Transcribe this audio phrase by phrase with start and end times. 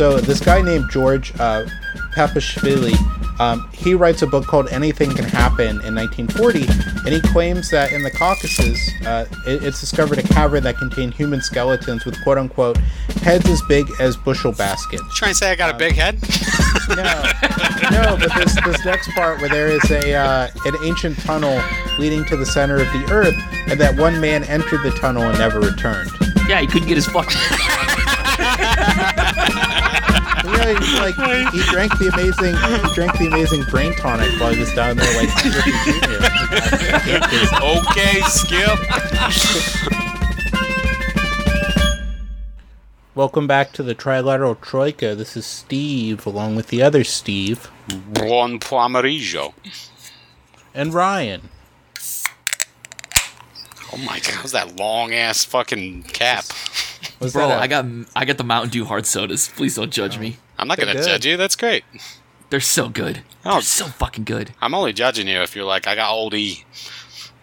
[0.00, 1.66] So this guy named George uh,
[2.14, 2.96] Papashvily,
[3.38, 6.64] um, he writes a book called Anything Can Happen in 1940,
[7.04, 11.12] and he claims that in the Caucasus, uh, it, it's discovered a cavern that contained
[11.12, 12.78] human skeletons with quote unquote
[13.20, 15.02] heads as big as bushel baskets.
[15.16, 16.18] Trying to say I got a big head?
[16.90, 17.04] No,
[17.92, 21.62] no, but this this next part where there is a uh, an ancient tunnel
[22.00, 23.36] leading to the center of the earth,
[23.68, 26.10] and that one man entered the tunnel and never returned.
[26.48, 27.38] Yeah, he couldn't get his fucking.
[30.70, 31.14] Yeah, he's like
[31.52, 35.16] he drank the amazing he drank the amazing brain tonic while he was down there
[35.16, 35.28] like
[37.62, 38.78] okay, Skip.
[43.16, 45.14] Welcome back to the Trilateral Troika.
[45.16, 49.52] This is Steve, along with the other Steve Buon pomeriggio.
[50.72, 51.48] and Ryan.
[53.92, 56.44] Oh my god, what's that long ass fucking cap?
[57.18, 57.84] Was Bro, that a- I got
[58.14, 59.48] I got the Mountain Dew hard sodas.
[59.48, 60.36] Please don't judge me.
[60.60, 61.04] I'm not gonna good.
[61.04, 61.36] judge you.
[61.36, 61.84] That's great.
[62.50, 63.22] They're so good.
[63.44, 63.54] Oh.
[63.54, 64.52] They're so fucking good.
[64.60, 66.64] I'm only judging you if you're like, I got old E.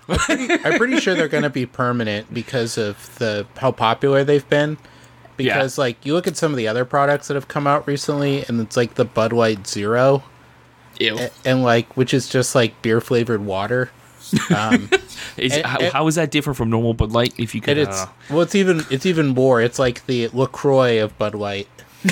[0.09, 4.77] I'm pretty sure they're going to be permanent because of the how popular they've been.
[5.35, 8.43] Because like you look at some of the other products that have come out recently,
[8.47, 10.23] and it's like the Bud Light Zero,
[10.99, 11.17] Ew.
[11.17, 13.91] a- and like which is just like beer flavored water.
[14.55, 14.89] Um,
[15.37, 17.33] Is, and- how, and- how is that different from normal Bud Light?
[17.37, 19.61] If you could, it's uh, well, it's even it's even more.
[19.61, 21.67] It's like the Lacroix of Bud Light.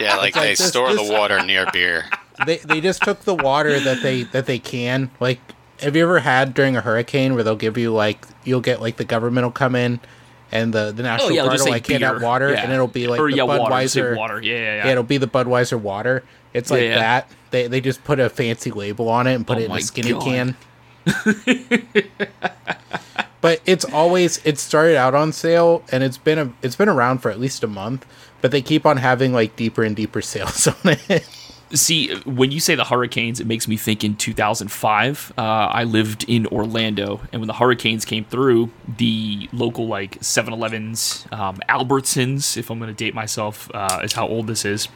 [0.00, 2.04] Yeah, like like they this- store this- the water near beer.
[2.44, 5.10] They they just took the water that they that they can.
[5.20, 5.40] Like,
[5.80, 8.96] have you ever had during a hurricane where they'll give you like you'll get like
[8.98, 10.00] the government will come in.
[10.52, 12.28] And the, the oh, National oh yeah, Guard will say like hand out beer.
[12.28, 12.62] water, Yeah.
[12.62, 13.80] and it'll be like or the yeah, water.
[13.82, 14.42] Just say Budweiser water.
[14.42, 14.84] Yeah, yeah, yeah.
[14.84, 16.22] Yeah, it'll be the Budweiser water.
[16.52, 16.98] It's like Yeah, yeah.
[16.98, 17.30] that.
[17.52, 19.80] They they just put a fancy label on it and put Oh it in a
[19.80, 20.22] skinny God.
[20.22, 20.56] can.
[23.40, 27.18] but it's always it started out on sale and it's been a it's been around
[27.18, 28.04] for at least a month.
[28.46, 31.28] But they keep on having like deeper and deeper sales on it.
[31.72, 36.24] See, when you say the hurricanes, it makes me think in 2005, uh, I lived
[36.28, 42.70] in Orlando, and when the hurricanes came through, the local like 7-Elevens, um, Albertsons, if
[42.70, 44.86] I'm going to date myself, uh, is how old this is.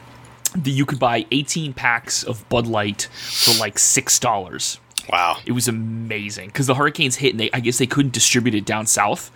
[0.55, 4.79] The, you could buy 18 packs of Bud Light for like six dollars.
[5.11, 5.39] Wow.
[5.45, 8.65] It was amazing because the hurricanes hit, and they I guess they couldn't distribute it
[8.65, 9.29] down south.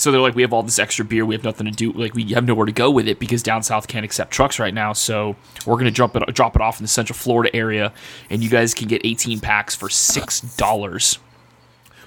[0.00, 2.14] So they're like, we have all this extra beer, we have nothing to do, like
[2.14, 4.94] we have nowhere to go with it because down south can't accept trucks right now.
[4.94, 7.92] So we're gonna drop it drop it off in the Central Florida area,
[8.30, 11.18] and you guys can get 18 packs for six dollars.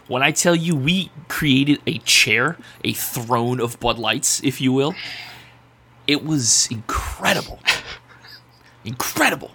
[0.07, 4.73] When I tell you we created a chair, a throne of Bud Lights, if you
[4.73, 4.95] will,
[6.07, 7.59] it was incredible.
[8.85, 9.51] Incredible.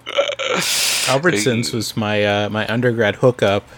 [1.07, 3.69] Albertsons was my uh, my undergrad hookup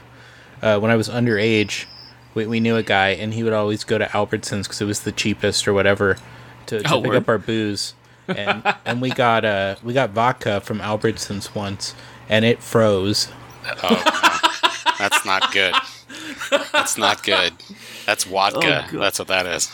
[0.60, 1.86] uh, when I was underage.
[2.34, 5.00] We, we knew a guy, and he would always go to Albertsons because it was
[5.00, 6.16] the cheapest or whatever
[6.66, 7.16] to, to Oh, pick word.
[7.18, 7.94] up our booze.
[8.28, 11.94] And and we got uh we got vodka from Albertsons once,
[12.28, 13.28] and it froze.
[14.98, 15.74] That's not good.
[16.72, 17.52] That's not good.
[18.06, 18.86] That's vodka.
[18.92, 19.70] Oh, That's what that is.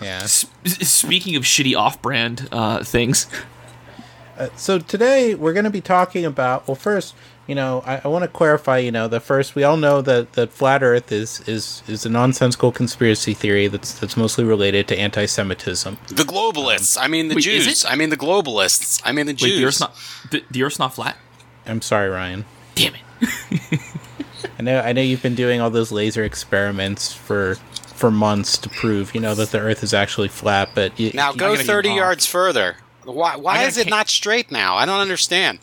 [0.00, 0.20] Yeah.
[0.22, 3.26] S- Speaking of shitty off-brand uh, things,
[4.56, 6.68] So today we're going to be talking about.
[6.68, 7.14] Well, first,
[7.46, 8.78] you know, I, I want to clarify.
[8.78, 12.08] You know, the first we all know that that flat Earth is is is a
[12.08, 15.98] nonsensical conspiracy theory that's that's mostly related to anti-Semitism.
[16.08, 16.96] The globalists.
[17.00, 17.84] I mean the Wait, is Jews.
[17.84, 17.90] it?
[17.90, 19.00] I mean the globalists.
[19.04, 19.58] I mean the wait, Jews.
[19.60, 19.96] the Earth's not
[20.30, 21.16] the, the Earth's not flat.
[21.66, 22.44] I'm sorry, Ryan.
[22.74, 23.80] Damn it!
[24.58, 27.56] I know I know you've been doing all those laser experiments for
[27.94, 30.70] for months to prove, you know, that the Earth is actually flat.
[30.74, 32.76] But you, now you- go 30 yards further.
[33.04, 34.74] Why, why is it ca- not straight now?
[34.76, 35.60] I don't understand.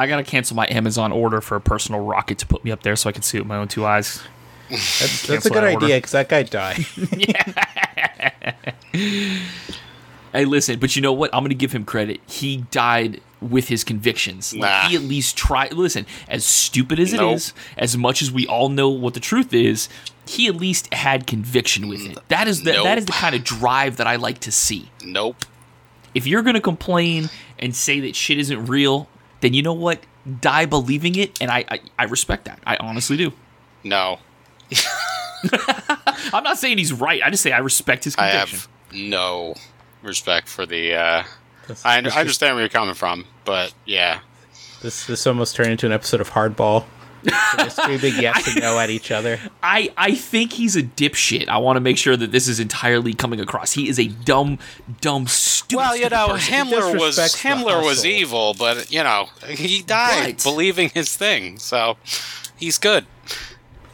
[0.00, 2.96] I gotta cancel my Amazon order for a personal rocket to put me up there
[2.96, 4.22] so I can see it with my own two eyes.
[4.70, 6.86] that's, that's a good that idea because that guy died.
[10.32, 11.34] Hey, listen, but you know what?
[11.34, 12.20] I'm gonna give him credit.
[12.24, 14.54] He died with his convictions.
[14.54, 14.88] Like Nah.
[14.88, 15.72] he at least tried.
[15.72, 17.34] Listen, as stupid as it Nope.
[17.34, 19.88] is, as much as we all know what the truth is,
[20.26, 22.16] he at least had conviction with it.
[22.28, 22.98] That is the, Nope.
[22.98, 24.88] is the kind of drive that I like to see.
[25.04, 25.36] Nope.
[26.14, 27.28] if you're gonna complain
[27.58, 29.08] and say that shit isn't real,
[29.40, 30.00] then you know what?
[30.40, 32.58] Die believing it, and I I, I respect that.
[32.66, 33.32] I honestly do.
[33.84, 34.18] No.
[36.32, 37.22] I'm not saying he's right.
[37.24, 39.54] I just say I respect his I have no
[40.02, 40.94] respect for the.
[40.94, 41.22] Uh,
[41.66, 44.20] This- I, this I understand where you're coming from, but yeah.
[44.82, 46.84] This this almost turned into an episode of Hardball.
[47.24, 49.38] We're just screaming yes and no at each other.
[49.62, 51.48] I I think he's a dipshit.
[51.48, 53.72] I want to make sure that this is entirely coming across.
[53.72, 54.58] He is a dumb,
[55.00, 55.76] dumb, stupid.
[55.80, 56.54] Well, you know, person.
[56.54, 60.42] Himmler was disrespects Himmler was evil, but you know, he died Right.
[60.42, 61.96] believing his thing, so
[62.56, 63.06] he's good.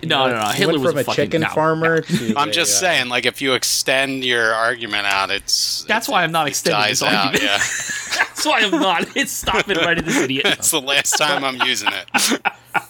[0.08, 0.48] No, no, no.
[0.48, 2.00] He Hitler went was from a, a fucking, chicken no, farmer no.
[2.02, 2.34] to.
[2.36, 6.12] I'm a, just uh, saying, like, if you extend your argument out, it's That's it-
[6.12, 7.44] why I'm not extending dies this out, argument.
[7.44, 8.22] Yeah.
[8.46, 9.16] why I'm not.
[9.16, 10.46] It's stop it right in this idiot.
[10.56, 12.40] It's the last time I'm using it.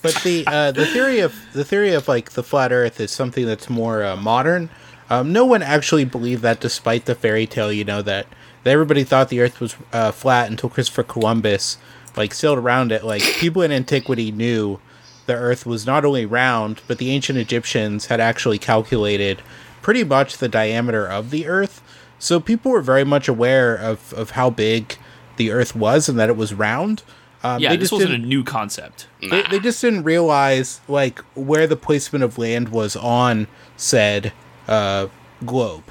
[0.02, 3.46] but the uh, the theory of the theory of like the flat Earth is something
[3.46, 4.70] that's more uh, modern.
[5.08, 7.72] Um, no one actually believed that, despite the fairy tale.
[7.72, 8.26] You know that,
[8.64, 11.78] that everybody thought the Earth was uh, flat until Christopher Columbus
[12.16, 13.04] like sailed around it.
[13.04, 14.78] Like people in antiquity knew
[15.26, 19.42] the Earth was not only round, but the ancient Egyptians had actually calculated
[19.82, 21.82] pretty much the diameter of the Earth.
[22.18, 24.96] So people were very much aware of, of how big
[25.36, 27.02] the Earth was and that it was round.
[27.44, 29.06] Um, Yeah, they this just wasn't a didn't- new concept.
[29.20, 33.46] they, they just didn't realize like where the placement of land was on
[33.76, 34.32] said
[34.66, 35.08] uh,
[35.44, 35.84] globe.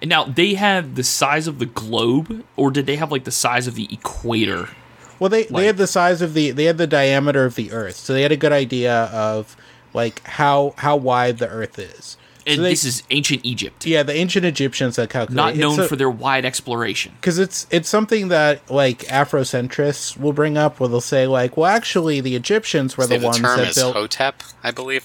[0.00, 3.30] And now they have the size of the globe, or did they have like the
[3.30, 4.68] size of the equator?
[5.18, 7.72] Well, they, Like- they had the size of the they had the diameter of the
[7.72, 9.56] Earth, so they had a good idea of
[9.94, 12.16] like how how wide the Earth is.
[12.48, 15.88] And So they- this is ancient Egypt, yeah, the ancient Egyptians that calculated not known
[15.88, 17.12] for their wide exploration.
[17.20, 21.66] because it's it's something that like Afrocentrists will bring up, where they'll say like, well,
[21.70, 23.94] actually, the Egyptians were Say the, the ones term that is built.
[23.96, 25.04] Hotep, I believe.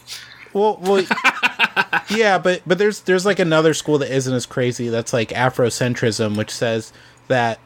[0.54, 1.04] Well, well,
[2.10, 4.90] yeah, but but there's there's like another school that isn't as crazy.
[4.90, 6.92] That's like Afrocentrism, which says
[7.28, 7.60] that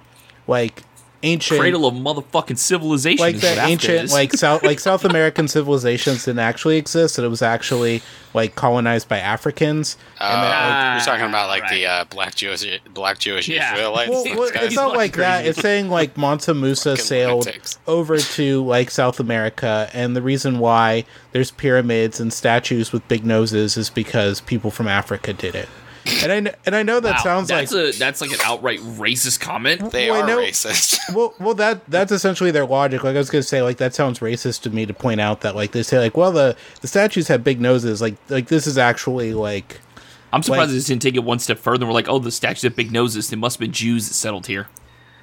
[0.47, 0.83] like
[1.25, 3.19] ancient Cradle of motherfucking civilization.
[3.19, 7.17] like is the what Africa ancient like south like South American civilizations didn't actually exist,
[7.17, 8.01] and it was actually
[8.33, 9.97] like colonized by Africans.
[10.19, 11.71] Uh, and that, like, you're talking about like right.
[11.71, 13.73] the uh, black Jewish, black Jewish Yeah.
[13.73, 14.09] Israelites.
[14.11, 15.45] well, well, it's not fucking like that.
[15.45, 17.79] It's saying like Mansa Musa sailed lunatics.
[17.87, 23.25] over to like South America, and the reason why there's pyramids and statues with big
[23.25, 25.69] noses is because people from Africa did it.
[26.23, 28.79] And I and I know that Wow, sounds that's like a that's like an outright
[28.79, 29.91] racist comment.
[29.91, 30.99] they well, I are know- racist.
[31.15, 33.03] well, well that that's essentially their logic.
[33.03, 35.55] Like I was gonna say, like that sounds racist to me to point out that
[35.55, 38.01] like they say like, well the the statues have big noses.
[38.01, 39.79] Like like this is actually like
[40.31, 41.85] I'm surprised Like- they didn't take it one step further.
[41.87, 43.29] We're like, oh, the statues have big noses.
[43.29, 44.67] They must have been Jews that settled here.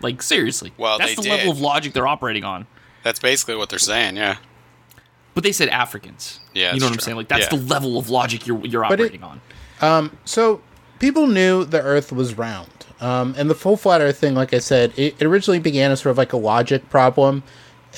[0.00, 2.67] Like seriously, Well, that's they the level of logic they're operating on.
[3.05, 4.17] That's basically what they're saying.
[4.17, 4.38] Yeah.
[5.35, 6.40] But they said Africans.
[6.55, 7.17] Yeah, you know that's what I'm saying?
[7.19, 7.58] Like that's Yeah.
[7.58, 9.40] the level of logic you're you're But it- operating on.
[9.81, 10.61] Um, so
[11.02, 12.70] people knew the earth was round.
[13.00, 16.02] Um, and the full flat earth thing like i said it, it originally began as
[16.02, 17.43] sort of like a logic problem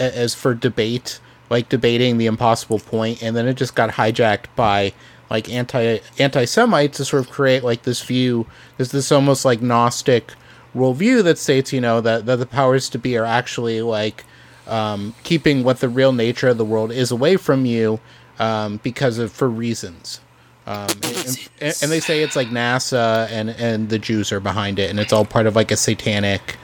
[0.01, 1.21] a- as for debate
[1.51, 4.95] like debating the impossible point and then it just got hijacked by
[5.29, 8.47] like anti anti-semites to sort of create like this view
[8.79, 10.33] this this almost like gnostic
[10.75, 14.25] worldview that states you know that, that the powers to be are actually like
[14.67, 18.01] um, keeping what the real nature of the world is away from you
[18.39, 20.21] um, because of for reasons
[20.67, 24.79] um, and, and, and they say it's like NASA and and the Jews are behind
[24.79, 26.57] it, and it's all part of like a satanic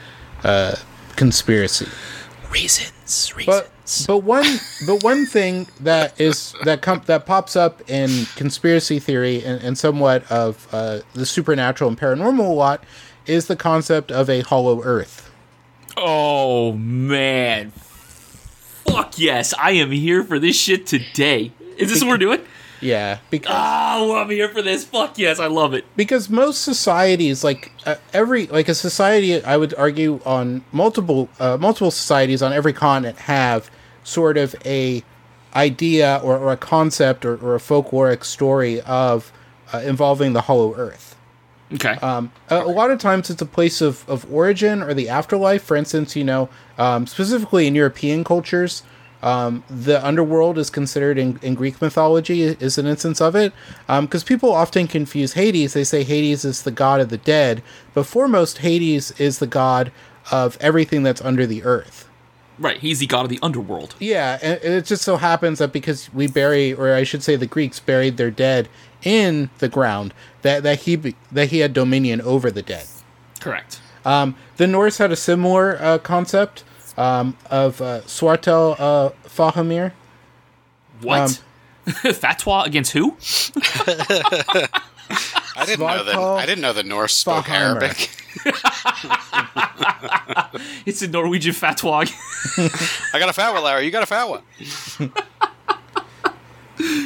[0.43, 0.75] uh,
[1.15, 1.87] conspiracy.
[2.51, 4.07] Reasons, But reasons.
[4.07, 9.43] but one but one thing that is that com- that pops up in conspiracy theory
[9.43, 12.83] and, and somewhat of uh, the supernatural and paranormal a lot
[13.27, 15.31] is the concept of a hollow Earth.
[15.95, 17.71] oh man,
[18.85, 21.51] fuck yes, I am here for this shit today.
[21.77, 22.41] Is this what we're doing?
[22.81, 24.83] Yeah, because Oh, I'm here for this.
[24.83, 25.85] Fuck yes, I love it.
[25.95, 31.57] because most societies like uh, every like a society i would argue on multiple uh,
[31.57, 33.69] multiple societies on every continent have
[34.03, 35.03] sort of a
[35.55, 39.31] idea or, or a concept or, or a folkloric story of
[39.73, 41.15] uh, involving the hollow earth
[41.73, 41.93] Okay.
[42.01, 45.63] um, a, a lot of times it's a place of, of origin or the afterlife
[45.63, 48.83] for instance you know um, specifically in european cultures
[49.21, 53.53] um, the underworld is considered in, in greek mythology is an instance of it
[53.87, 57.61] because people often confuse hades they say hades is the god of the dead
[57.93, 59.91] but foremost hades is the god
[60.31, 62.07] of everything that's under the earth
[62.59, 63.95] right, he's the god of the underworld.
[63.99, 67.35] yeah, and and it just so happens that because we bury, or I should say,
[67.35, 68.69] the Greeks buried their dead
[69.03, 70.13] in the ground,
[70.43, 72.85] that that he that he had dominion over the dead.
[73.39, 73.81] Correct.
[74.05, 76.63] Um, the Norse had a similar uh, concept
[76.97, 79.93] um, of uh, Svartel uh, Fahamir.
[81.01, 81.41] What?
[81.85, 83.11] Fatwa against who?
[85.55, 86.15] I didn't know that.
[86.15, 87.81] I didn't know the Norse spoke Faheimer.
[87.81, 88.09] Arabic.
[90.85, 92.09] It's a Norwegian fatwa.
[93.13, 93.85] I got a fat one, Larry.
[93.85, 94.41] You got a fat one.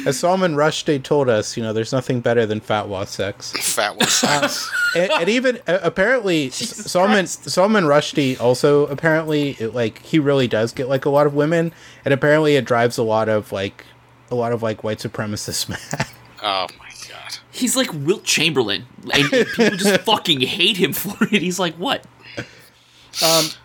[0.06, 3.52] As Salman Rushdie told us, you know, there's nothing better than fatwa sex.
[3.52, 4.08] Fat one.
[4.08, 4.70] sex.
[4.94, 7.50] and, and even uh, apparently Salman Christ.
[7.50, 11.72] Salman Rushdie also apparently it, like he really does get like a lot of women
[12.04, 13.84] and apparently it drives a lot of like
[14.30, 16.06] a lot of like white supremacists mad.
[16.42, 17.38] oh my god.
[17.50, 21.40] He's like Wilt Chamberlain, and people just fucking hate him for it.
[21.40, 22.04] He's like, what?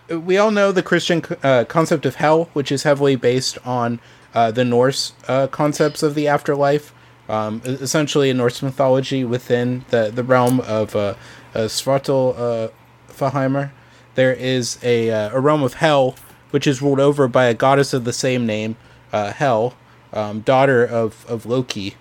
[0.10, 4.00] we all know the Christian uh, concept of hell, which is heavily based on
[4.34, 6.94] uh, the Norse uh, concepts of the afterlife.
[7.30, 11.16] Um, essentially, a Norse mythology within the, the realm of uh,
[11.54, 13.70] uh, Svartal uh,
[14.16, 16.16] there is a a realm of hell,
[16.50, 18.76] which is ruled over by a goddess of the same name,
[19.12, 19.76] Hel,
[20.12, 21.96] um, daughter of of Loki,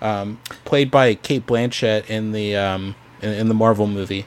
[0.00, 4.26] um, played by Cate Blanchett in the um, in, in the Marvel movie.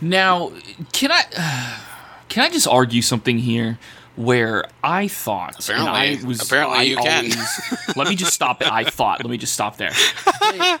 [0.00, 0.52] Now,
[0.92, 1.80] can I
[2.28, 3.78] can I just argue something here?
[4.16, 7.24] Where I thought, and Apparently- I was apparently I you can.
[7.24, 7.60] always-
[7.96, 8.70] let me just stop it.
[8.70, 9.20] I thought.
[9.24, 9.92] Let me just stop there.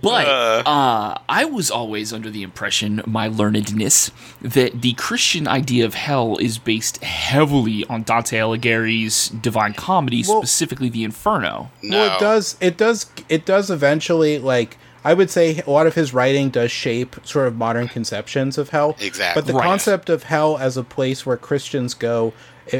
[0.00, 5.94] But uh, I was always under the impression, my learnedness, that the Christian idea of
[5.94, 11.72] hell is based heavily on Dante Alighieri's Divine Comedy, Well- specifically the Inferno.
[11.82, 11.96] No.
[11.98, 12.56] Well, it does.
[12.60, 13.06] It does.
[13.28, 14.38] It does eventually.
[14.38, 18.56] Like I would say, a lot of his writing does shape sort of modern conceptions
[18.56, 18.96] of hell.
[19.00, 19.40] Exactly.
[19.42, 19.64] But the Right.
[19.64, 22.32] concept of hell as a place where Christians go, i-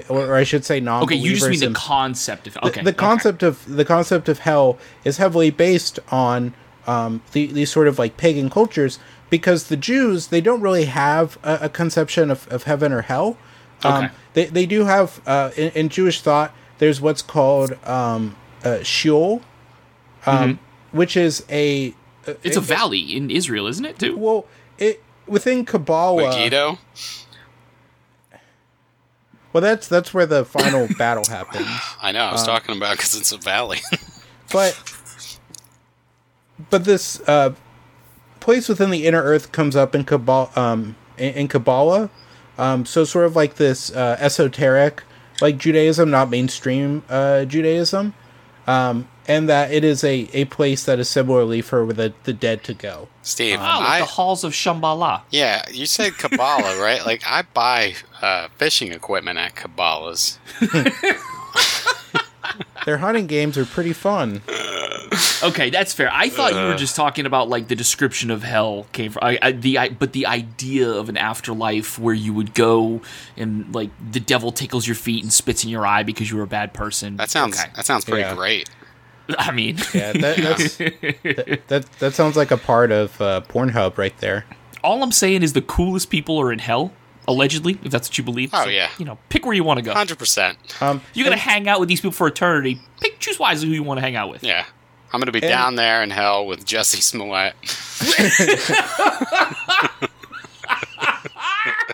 [0.08, 1.18] or, or I should say, Okay, non-believers.
[1.22, 2.82] Okay, you just mean the in- concept of okay.
[2.82, 2.96] the okay.
[2.96, 6.54] concept of the concept of hell is heavily based on
[6.86, 11.38] um, the, these sort of like pagan cultures because the Jews they don't really have
[11.42, 13.36] a, a conception of, of heaven or hell.
[13.84, 14.14] Um, Okay.
[14.34, 16.54] They they do have uh, in, in Jewish thought.
[16.78, 19.42] There's what's called um, uh, Sheol,
[20.26, 20.58] um,
[20.92, 21.94] which is a
[22.26, 22.46] Mm-hmm.
[22.46, 23.98] It's a valley in Israel, isn't it?
[23.98, 24.16] Too.
[24.16, 24.46] well
[24.78, 26.28] it within Kabbalah.
[26.30, 26.78] Megiddo?
[29.52, 31.66] Well, that's that's where the final battle happens.
[32.00, 32.20] I know.
[32.24, 33.78] I Uh, was talking about because it's a valley.
[34.52, 34.80] but
[36.70, 37.54] but this uh,
[38.40, 42.10] place within the inner earth comes up in Kabbalah, um, in, in Kabbalah.
[42.58, 45.02] Um, so sort of like this uh, esoteric,
[45.40, 48.12] like Judaism, not mainstream uh, Judaism,
[48.66, 52.64] um, and that it is a, a place that is similarly for the, the dead
[52.64, 53.08] to go.
[53.22, 55.22] Steve, Oh, like I the halls of Shambhala.
[55.30, 57.04] yeah, you said Kabbalah, right?
[57.06, 60.38] Like I buy uh, fishing equipment at Cabela's.
[62.86, 64.40] Their hunting games are pretty fun.
[65.42, 66.08] Okay, that's fair.
[66.12, 69.38] I thought you were just talking about like the description of hell came from I,
[69.42, 73.02] I, the I, but the idea of an afterlife where you would go
[73.36, 76.42] and like the devil tickles your feet and spits in your eye because you were
[76.42, 77.16] a bad person.
[77.18, 77.70] That sounds Okay.
[77.76, 78.34] that sounds pretty Yeah.
[78.34, 78.70] great.
[79.38, 83.96] I mean, Yeah, that, that's, that, that that sounds like a part of uh, Pornhub
[83.98, 84.44] right there.
[84.84, 86.92] all I'm saying is the coolest people are in hell.
[87.28, 88.50] Allegedly, if that's what you believe.
[88.52, 88.88] Oh, yeah.
[88.98, 89.92] You know, pick where you want to go.
[89.92, 90.58] Hundred percent.
[90.80, 92.80] Um, You're gonna hang out with these people for eternity.
[93.00, 94.42] Pick, choose wisely who you want to hang out with.
[94.42, 94.64] Yeah.
[95.12, 97.54] I'm gonna be down there in hell with Jussie Smollett.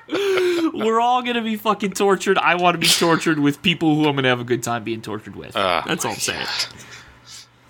[0.72, 2.38] We're all gonna be fucking tortured.
[2.38, 5.02] I want to be tortured with people who I'm gonna have a good time being
[5.02, 5.56] tortured with.
[5.56, 6.46] Oh, That's all I'm saying.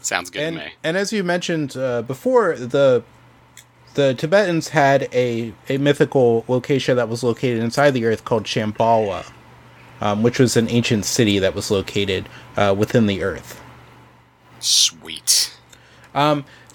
[0.07, 0.73] Sounds good and to me.
[0.85, 3.03] and as you mentioned uh, before, the
[3.95, 9.31] the Tibetans had a a mythical location that was located inside the earth called Shambhala,
[10.01, 13.61] um, which was an ancient city that was located uh, within the earth.
[14.61, 15.53] Sweet.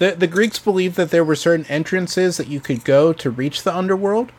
[0.01, 3.63] The the Greeks believed that there were certain entrances that you could go to reach
[3.63, 4.31] the underworld.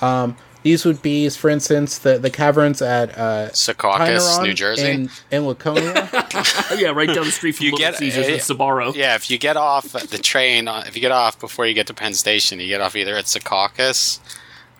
[0.00, 4.90] Um, these would be, for instance, the, the caverns at uh, Secaucus, Tainaron New Jersey.
[4.90, 6.08] in, in Laconia.
[6.76, 8.94] yeah, right down the street from You Little get- Caesars eh, and Sbarro.
[8.94, 11.86] Yeah, if you get off the train, uh, if you get off before you get
[11.88, 14.20] to Penn Station, you get off either at Secaucus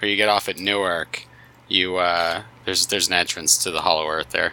[0.00, 1.26] or you get off at Newark.
[1.68, 4.52] You uh, there's there's an entrance to the Hollow Earth there.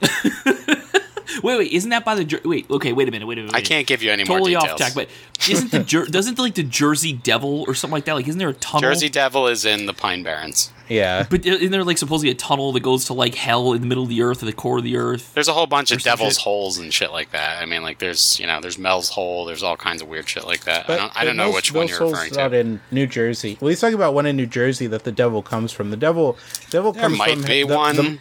[1.42, 2.68] Wait, wait, isn't that by the Jer- wait?
[2.70, 3.54] Okay, wait a minute, wait a minute.
[3.54, 4.60] I can't give you any more information.
[4.60, 4.92] totally more off details.
[4.94, 5.08] track,
[5.40, 8.14] but isn't the Jer- doesn't the, like the Jersey Devil or something like that?
[8.14, 8.88] Like, isn't there a tunnel?
[8.90, 10.70] Jersey Devil is in the Pine Barrens.
[10.88, 13.86] yeah, but isn't there like supposedly a tunnel that goes to like hell in the
[13.86, 15.32] middle of the earth or the core of the earth?
[15.34, 16.42] There's a whole bunch of devil's shit.
[16.42, 17.62] holes and shit like that.
[17.62, 19.44] I mean, like there's you know there's Mel's Hole.
[19.46, 20.88] There's all kinds of weird shit like that.
[20.90, 22.58] I don't I don't know Mills- which one Mills you're Hole's referring out to.
[22.58, 23.56] in New Jersey.
[23.60, 25.90] Well, he's talking about one in New Jersey that the devil comes from.
[25.90, 26.36] The devil,
[26.70, 27.96] devil There comes might from be the- one.
[27.96, 28.18] the-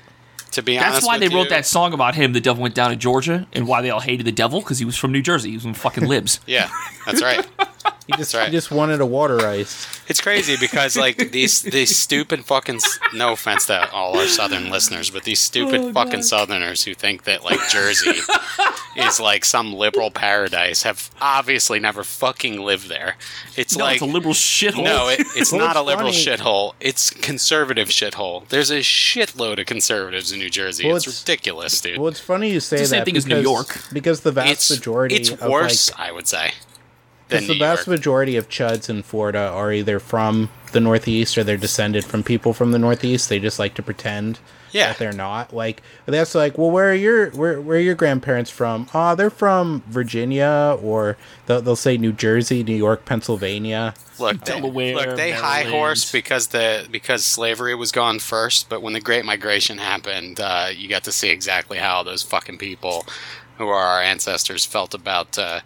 [0.53, 2.33] to be honest, That's why they with wrote that song about him.
[2.33, 4.86] The devil went down to Georgia, and why they all hated the devil because he
[4.86, 5.50] was from New Jersey.
[5.50, 6.39] He was from fucking libs.
[6.48, 6.69] Yeah,
[7.05, 7.45] that's right.
[8.07, 8.45] he just right.
[8.48, 9.88] he just wanted a water ice.
[10.07, 12.79] It's crazy because like these these stupid fucking
[13.13, 16.25] no offense to all our southern listeners, but these stupid Oh, fucking God.
[16.25, 18.19] southerners who think that like Jersey
[18.98, 23.15] is like some liberal paradise have obviously never fucking lived there.
[23.55, 24.83] It's No, like it's a liberal shithole.
[24.83, 26.25] no, it, it's Well, not it's a liberal funny.
[26.25, 26.74] shithole.
[26.79, 28.48] It's conservative shithole.
[28.50, 30.86] There's a shitload of conservatives in New Jersey.
[30.88, 31.98] Well, it's, it's- ridiculous, dude.
[32.00, 33.93] Well, it's funny you say It's the same that thing as New because- York.
[33.93, 36.73] because the vast it's majority it's of worse, like I would say, than
[37.34, 37.98] because the New vast York.
[38.00, 42.54] majority of chuds in Florida are either from the Northeast or they're descended from people
[42.54, 43.30] from the Northeast.
[43.30, 44.40] They just like to pretend
[44.72, 44.88] Yeah.
[44.88, 45.54] that they're not.
[45.54, 48.88] Like that's like, well, where are your where where are your grandparents from?
[48.94, 53.94] Oh, they're from Virginia, or they'll, they'll say New Jersey, New York, Pennsylvania.
[54.20, 58.68] Look, they, Delaware, look, they high horse because the because slavery was gone first.
[58.70, 62.58] But when the Great Migration happened, uh, you got to see exactly how those fucking
[62.58, 63.06] people,
[63.60, 65.60] who are our ancestors, felt about uh,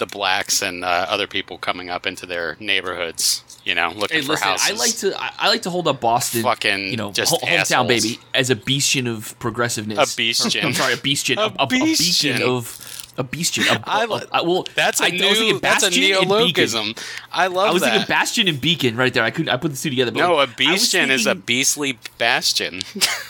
[0.00, 3.44] the blacks and uh, other people coming up into their neighborhoods.
[3.64, 4.70] You know, looking Hey, for listen, houses.
[4.70, 7.46] I like to I, I like to hold up Boston, Fucking you know, just ho-
[7.46, 10.14] hometown baby, as a beastion of progressiveness.
[10.14, 10.64] A beastion.
[10.66, 12.42] I'm sorry, a beastion, A a, a, beastion.
[12.42, 13.64] of a beastion.
[13.64, 15.34] A, I a- a- well, That's a I, I was new.
[15.34, 16.28] thinking That's a bastion and beacon.
[16.30, 16.94] neologism.
[17.30, 17.90] I love I was that.
[17.92, 19.22] thinking bastion and beacon right there.
[19.24, 19.50] I couldn't.
[19.50, 20.10] I put the two together.
[20.10, 22.80] But no, a like, I beastion is a beastly bastion.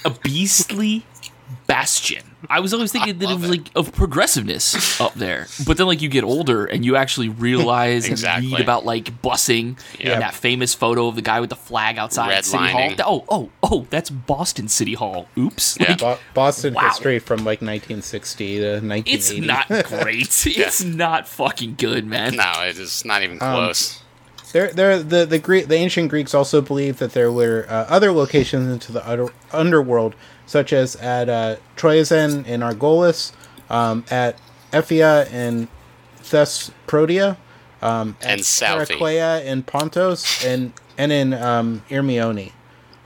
[0.04, 1.04] a beastly
[1.66, 2.22] bastion.
[2.48, 3.50] I was always thinking that it was it.
[3.50, 5.46] like of progressiveness up there.
[5.66, 8.20] But then like you get older and you actually realize and
[8.52, 10.12] read about like busing Yeah.
[10.12, 12.94] and that famous photo of the guy with the flag outside City Hall.
[13.00, 15.28] Oh, oh, oh, that's Boston City Hall.
[15.36, 15.76] Oops.
[15.80, 15.88] Yeah.
[15.90, 16.88] Like, Bo- Boston Wow.
[16.88, 19.10] history from like 1960 to 1980.
[19.12, 19.68] it's not
[20.02, 20.46] great.
[20.46, 22.36] It's not fucking good, man.
[22.36, 24.02] no, it is not even Um, close.
[24.52, 28.10] There, there, the the Greek, the ancient Greeks also believed that there were uh, other
[28.10, 30.16] locations into the under, underworld,
[30.50, 33.30] such as at uh, Troezen in Argolis,
[33.70, 34.36] um, at
[34.72, 35.68] Ephyra in
[36.24, 37.36] Thesprotia,
[37.80, 38.88] um, at And Southie.
[38.98, 42.50] Heraclea in Pontos, and and in um, Irmione.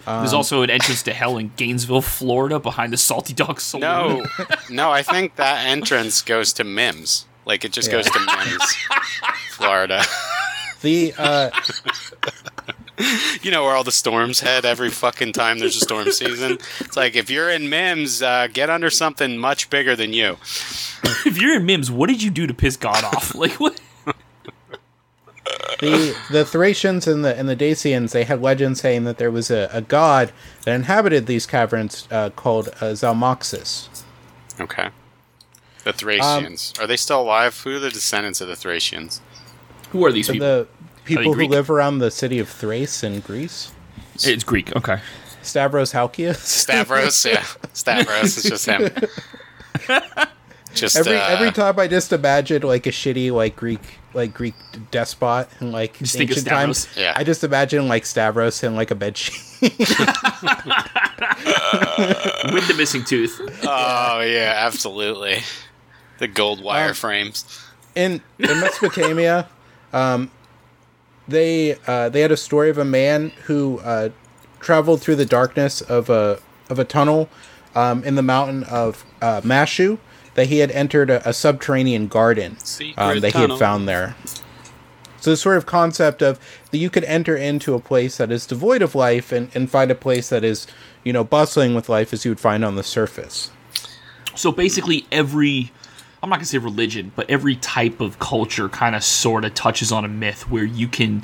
[0.06, 3.82] There's Um, also an entrance to hell in Gainesville, Florida, behind the Salty Dog Saloon.
[3.82, 4.26] No,
[4.70, 7.26] no, I think that entrance goes to Mims.
[7.44, 8.76] Like it just goes to Mims,
[9.50, 10.02] Florida.
[10.80, 11.50] The uh,
[13.42, 16.52] You know where all the storms head every fucking time there's a storm season.
[16.80, 20.38] It's like if you're in Mims, uh, get under something much bigger than you.
[21.26, 23.34] If you're in Mims, what did you do to piss God off?
[23.44, 23.78] Like what?
[25.80, 29.50] the the Thracians and the and the Dacians they had legends saying that there was
[29.50, 30.32] a, a god
[30.64, 33.88] that inhabited these caverns uh, called uh, Zalmoxis.
[34.60, 34.88] Okay.
[35.84, 37.58] The Thracians are they still alive?
[37.60, 39.20] Who are the descendants of the Thracians?
[39.90, 40.46] Who are these people?
[40.46, 40.68] The
[41.04, 43.72] people who live around the city of Thrace in Greece.
[44.14, 44.74] it's Greek.
[44.76, 44.98] Okay.
[45.42, 46.36] Stavros Halkias.
[46.36, 47.44] Stavros, yeah,
[47.74, 48.90] Stavros is just him.
[50.74, 53.78] Just every uh, every time I just imagine like a shitty like Greek
[54.12, 54.54] like Greek
[54.90, 56.88] despot in like Just think of ancient times.
[56.96, 57.12] Yeah.
[57.14, 59.40] I just imagine like Stavros in like a bed sheet.
[62.52, 63.40] With the missing tooth.
[63.62, 65.38] Oh yeah, absolutely.
[66.18, 67.44] The gold wire Um, frames.
[67.94, 69.48] in in Mesopotamia,
[69.92, 70.28] um,
[71.28, 74.10] they uh, they had a story of a man who uh,
[74.60, 77.28] traveled through the darkness of a of a tunnel
[77.74, 79.98] um, in the mountain of uh, Mashu.
[80.34, 82.56] That he had entered a, a subterranean garden
[82.96, 84.16] um, that he had found there.
[85.20, 86.38] So the sort of concept of
[86.70, 89.90] that you could enter into a place that is devoid of life and, and find
[89.90, 90.66] a place that is,
[91.04, 93.50] you know, bustling with life as you would find on the surface.
[94.34, 95.70] So basically, every
[96.24, 99.92] I'm not gonna say religion, but every type of culture kind of sort of touches
[99.92, 101.22] on a myth where you can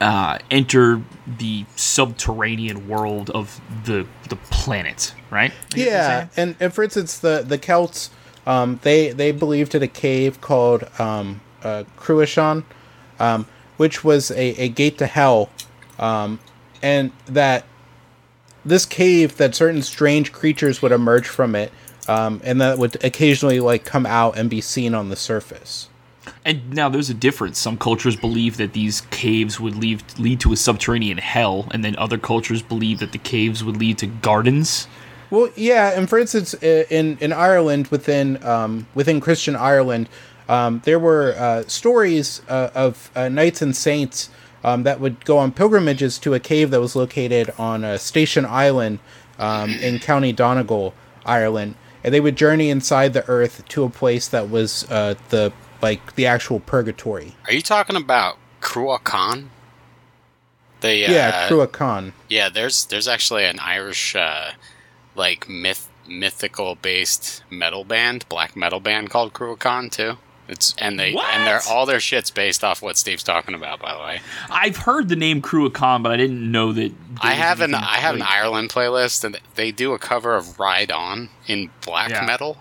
[0.00, 1.00] uh, enter
[1.38, 5.52] the subterranean world of the the planet, right?
[5.76, 8.10] You're Yeah, and, and for instance, the the Celts,
[8.44, 12.64] um, they they believed in a cave called um, uh, Cruachan,
[13.20, 15.48] um, which was a, a gate to hell,
[16.00, 16.40] um,
[16.82, 17.66] and that
[18.64, 21.70] this cave that certain strange creatures would emerge from it,
[22.08, 25.88] um, and that would occasionally like come out and be seen on the surface.
[26.44, 27.58] And now there's a difference.
[27.58, 31.96] Some cultures believe that these caves would lead lead to a subterranean hell, and then
[31.96, 34.86] other cultures believe that the caves would lead to gardens.
[35.30, 40.08] Well, yeah, and for instance, in in Ireland, within um, within Christian Ireland,
[40.48, 44.30] um, there were uh, stories uh, of uh, knights and saints
[44.62, 48.98] um, that would go on pilgrimages to a cave that was located on Station Island
[49.38, 50.94] um, in County Donegal,
[51.26, 55.52] Ireland, and they would journey inside the earth to a place that was uh, the
[55.80, 57.34] like the actual purgatory.
[57.46, 59.48] Are you talking about Cruachan?
[60.80, 62.12] The yeah, uh, Cruachan.
[62.28, 64.52] Yeah, there's there's actually an Irish uh,
[65.16, 70.18] like myth mythical based metal band, black metal band called Cruachan too.
[70.46, 73.80] It's and they and they're all their shit's based off what Steve's talking about.
[73.80, 76.92] By the way, I've heard the name Cruachan, but I didn't know that.
[77.22, 80.92] I have an I have an Ireland playlist and they do a cover of Ride
[80.92, 82.26] On in black Yeah.
[82.26, 82.58] metal,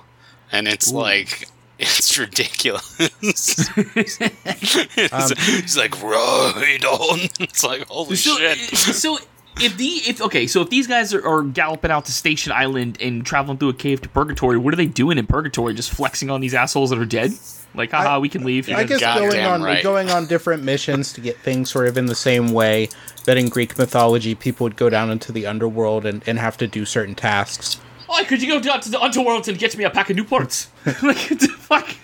[0.51, 0.97] and it's Ooh.
[0.97, 2.95] like it's ridiculous.
[3.21, 7.19] it's, Um, it's like Ride On.
[7.39, 8.57] It's like holy So, shit.
[8.77, 9.17] so
[9.59, 12.97] if the if okay, so if these guys are, are galloping out to Station Island
[13.01, 15.73] and traveling through a cave to Purgatory, what are they doing in Purgatory?
[15.73, 17.33] Just flexing on these assholes that are dead?
[17.75, 18.69] Like, haha, we can leave.
[18.69, 19.83] I guess going on right.
[19.83, 22.89] going on different missions to get things sort of in the same way
[23.25, 26.67] that in Greek mythology people would go down into the underworld and, and have to
[26.67, 27.79] do certain tasks.
[28.07, 30.67] Oh, could you go down to the underworld and get me a pack of Newports?
[30.85, 31.95] like, what the fuck?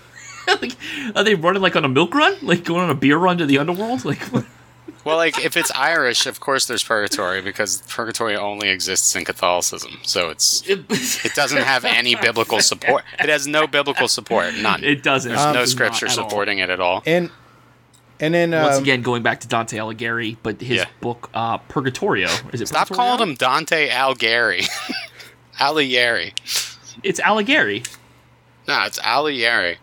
[0.61, 0.75] like,
[1.15, 2.35] are they running like on a milk run?
[2.41, 4.05] Like going on a beer run to the underworld?
[4.05, 4.45] Like, what?
[5.09, 9.99] Well, like if it's Irish, of course there's purgatory because purgatory only exists in Catholicism.
[10.03, 13.03] So it's it doesn't have any biblical support.
[13.19, 14.53] It has no biblical support.
[14.55, 14.83] None.
[14.83, 15.31] It doesn't.
[15.31, 16.29] There's It no scripture not at all.
[16.29, 17.03] supporting it at all.
[17.05, 17.31] And
[18.21, 20.85] and then Once um, again, going back to Dante Alighieri, but his Yeah.
[21.01, 22.67] book uh, Purgatorio is it?
[22.67, 23.15] Stop Purgatorio?
[23.17, 24.67] calling him Dante Alighieri.
[25.59, 26.33] Alighieri.
[27.03, 27.87] It's Alighieri.
[28.67, 29.77] No, it's Alighieri.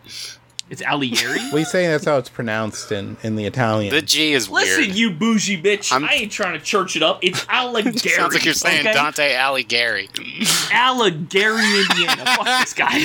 [0.69, 1.53] It's Alighieri.
[1.53, 3.93] we saying that's how it's pronounced in in the Italian.
[3.93, 4.65] The G is weird.
[4.67, 4.95] Listen, weird.
[4.97, 5.93] you bougie bitch.
[5.93, 7.19] I'm- I ain't trying to church it up.
[7.23, 7.99] It's Alighieri.
[8.15, 8.93] Sounds like you're saying okay?
[8.93, 10.09] Dante Alighieri.
[10.71, 12.25] Alighieri, Indiana.
[12.25, 12.99] Fuck this guy.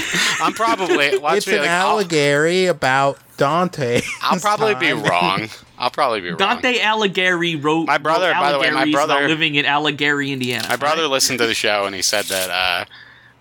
[0.45, 1.55] I'm probably watch it's me.
[1.55, 4.01] an Like, I'll, about Dante.
[4.23, 5.49] I'll this probably be wrong.
[5.79, 6.39] I'll probably be wrong.
[6.39, 7.87] Dante Alighieri wrote.
[7.87, 10.67] My brother- wrote by the way, my brother- living in Alighieri, Indiana.
[10.69, 11.11] My brother right?
[11.11, 12.85] listened to the show and he said that uh,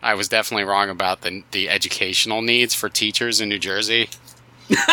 [0.04, 4.10] I was definitely wrong about the the educational needs for teachers in New Jersey.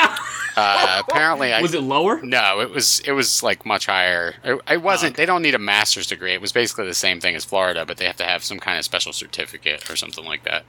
[0.57, 2.21] uh, apparently, I was it lower?
[2.23, 4.35] no, it was it was like much higher.
[4.45, 5.17] It, it wasn't.
[5.17, 6.33] They don't need a master's degree.
[6.35, 8.79] It was basically the same thing as Florida, but they have to have some kind
[8.79, 10.65] of special certificate or something like that.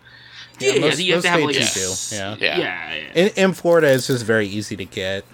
[0.60, 1.56] Yeah, yeah, most- you have to have like.
[1.56, 2.36] states do, yeah.
[2.40, 3.12] Yeah, Yeah, yeah.
[3.14, 5.26] In, in Florida, it's just very easy to get.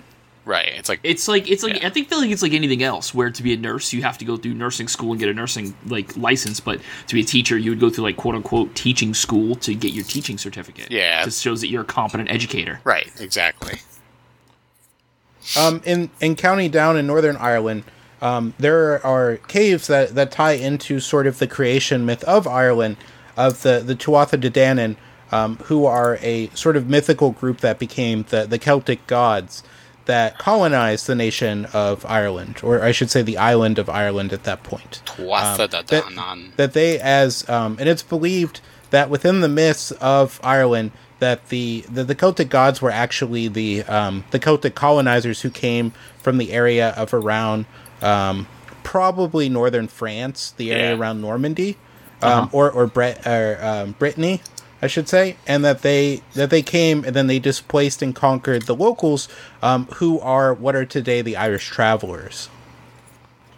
[0.45, 0.69] Right.
[0.75, 1.87] It's like It's like it's like Yeah.
[1.87, 4.17] I think feel like it's like anything else where to be a nurse you have
[4.19, 7.25] to go through nursing school and get a nursing like license, but to be a
[7.25, 10.91] teacher you would go through like quote unquote teaching school to get your teaching certificate.
[10.91, 11.25] Yeah.
[11.25, 12.79] This shows that you're a competent educator.
[12.83, 13.79] right, exactly.
[15.57, 17.83] Um, in in County Down in Northern Ireland,
[18.21, 22.97] um, there are caves that, that tie into sort of the creation myth of Ireland,
[23.37, 24.95] of the the Tuatha De Danann,
[25.31, 29.61] um, who are a sort of mythical group that became the the Celtic gods
[30.05, 34.43] that colonized the nation of Ireland, or I should say the island of Ireland at
[34.43, 35.01] that point.
[35.57, 36.03] Da that-
[36.57, 41.85] that they as um, and it's believed that within the myths of Ireland that the
[41.89, 45.91] the, the Celtic gods were actually the um, the Celtic colonizers who came
[46.21, 47.65] from the area of around
[48.01, 48.47] um,
[48.83, 50.97] probably northern France, the area Yeah.
[50.99, 51.77] around Normandy,
[52.21, 54.41] um, or or, Bret- or um, Brittany,
[54.85, 58.63] I should say, and that they that they came and then they displaced and conquered
[58.63, 59.27] the locals,
[59.61, 62.49] um, who are what are today the Irish travelers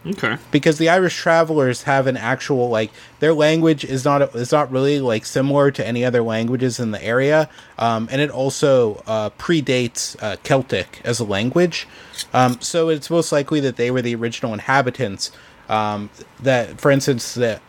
[0.05, 0.37] Okay.
[0.51, 5.01] because the Irish travelers have an actual like their language is not is not really
[5.01, 10.15] like similar to any other languages in the area, um, and it also uh, predates
[10.23, 11.87] uh, Celtic as a language.
[12.33, 15.31] Um, so it's most likely that they were the original inhabitants.
[15.67, 16.09] Um,
[16.41, 17.61] that, for instance, that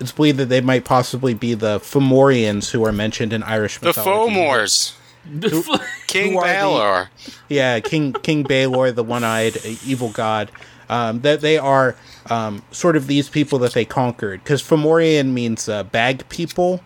[0.00, 4.34] it's believed that they might possibly be the Fomorians who are mentioned in Irish mythology.
[4.34, 4.70] The mythology.
[4.70, 4.94] Fomors.
[6.06, 7.10] King who the- Balor.
[7.48, 10.50] yeah, King King Balor, the one-eyed uh, evil god.
[10.90, 11.96] Um, that they are
[12.30, 16.80] um, sort of these people that they conquered, because Fomorian means uh, bag people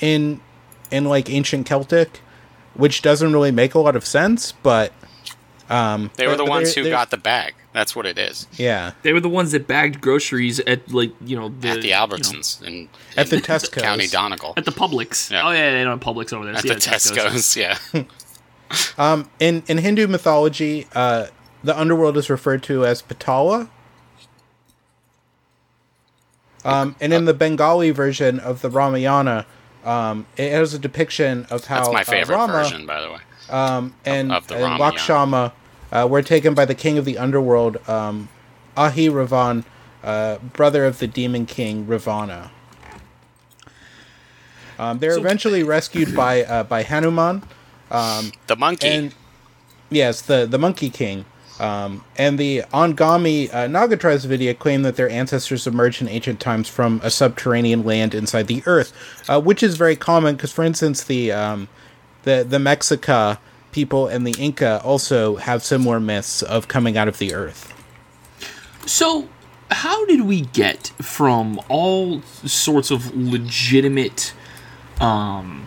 [0.00, 0.40] in
[0.90, 2.20] in like ancient Celtic,
[2.74, 4.92] which doesn't really make a lot of sense, but
[5.70, 7.54] um, They were the ones who they're- got the bag.
[7.74, 8.46] That's what it is.
[8.52, 11.88] yeah They were the ones that bagged groceries at like you know the At the
[11.88, 14.54] you know, Albertsons in, at the Tesco County Donegal.
[14.56, 15.30] at the Publix.
[15.30, 15.46] Yeah.
[15.46, 16.54] Oh yeah, they don't have Publix over there.
[16.54, 17.78] At Yeah, the Tesco's, yeah.
[18.98, 21.26] Um, in in Hindu mythology, uh,
[21.62, 23.68] the underworld is referred to as Patala.
[26.64, 29.46] Um, and in the Bengali version of the Ramayana,
[29.84, 33.12] um, it has a depiction of how That's my uh, favorite Rama version, by the
[33.12, 33.18] way.
[33.50, 35.52] Um, and, of the and Ramayana.
[35.94, 38.28] Uh, were taken by the king of the underworld, um,
[38.76, 39.64] Ahi Ravan,
[40.02, 42.50] uh, brother of the demon king Ravana.
[44.78, 47.42] Um, they're So- eventually rescued by uh, by Hanuman.
[47.90, 48.88] The monkey.
[48.88, 49.14] And
[49.90, 51.24] yes, the the Monkey King.
[51.60, 56.68] Um, and the Angami uh, Nagatraz Vidya claim that their ancestors emerged in ancient times
[56.68, 58.92] from a subterranean land inside the earth,
[59.28, 61.68] uh, which is very common because, for instance, the um,
[62.24, 63.38] the the Mexica
[63.74, 67.74] people and the Inca also have similar myths of coming out of the earth.
[68.86, 69.28] So,
[69.70, 74.32] how did we get from all sorts of legitimate
[75.00, 75.66] um,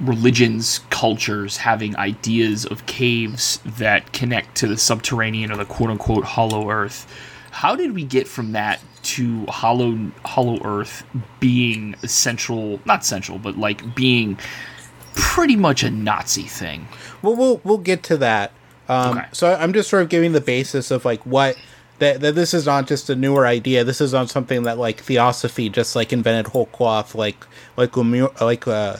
[0.00, 6.24] religions, cultures having ideas of caves that connect to the subterranean or the quote unquote
[6.24, 7.06] hollow earth?
[7.50, 11.04] How did we get from that to hollow hollow earth
[11.38, 14.38] being central, not central, but like being
[15.14, 16.88] pretty much a Nazi thing?
[17.22, 18.52] Well, we'll we'll get to that.
[18.88, 19.26] Um, Okay.
[19.32, 21.56] So I'm just sort of giving the basis of like what
[21.98, 23.84] that, that this is not just a newer idea.
[23.84, 27.46] This is not something that like Theosophy just like invented whole cloth like
[27.76, 28.96] like Lemur, like uh,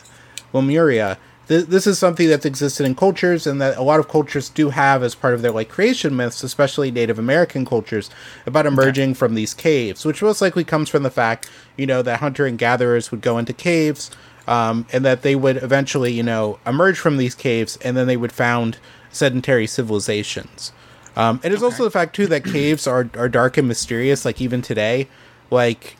[0.52, 1.18] Lemuria.
[1.48, 4.70] Th- This is something that's existed in cultures, and that a lot of cultures do
[4.70, 8.10] have as part of their like creation myths, especially Native American cultures,
[8.46, 12.20] about emerging from these caves, which most likely comes from the fact, you know, that
[12.20, 14.10] hunter and gatherers would go into caves,
[14.50, 18.16] um, and that they would eventually, you know, emerge from these caves, and then they
[18.16, 18.78] would found
[19.10, 20.72] sedentary civilizations.
[21.16, 24.24] Um, and it's also the fact too that caves are are dark and mysterious.
[24.24, 25.08] Like even today,
[25.50, 25.96] like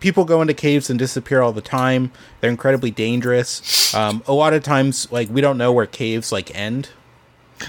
[0.00, 2.12] people go into caves and disappear all the time.
[2.40, 3.94] They're incredibly dangerous.
[3.94, 6.88] Um, a lot of times, like we don't know where caves like end.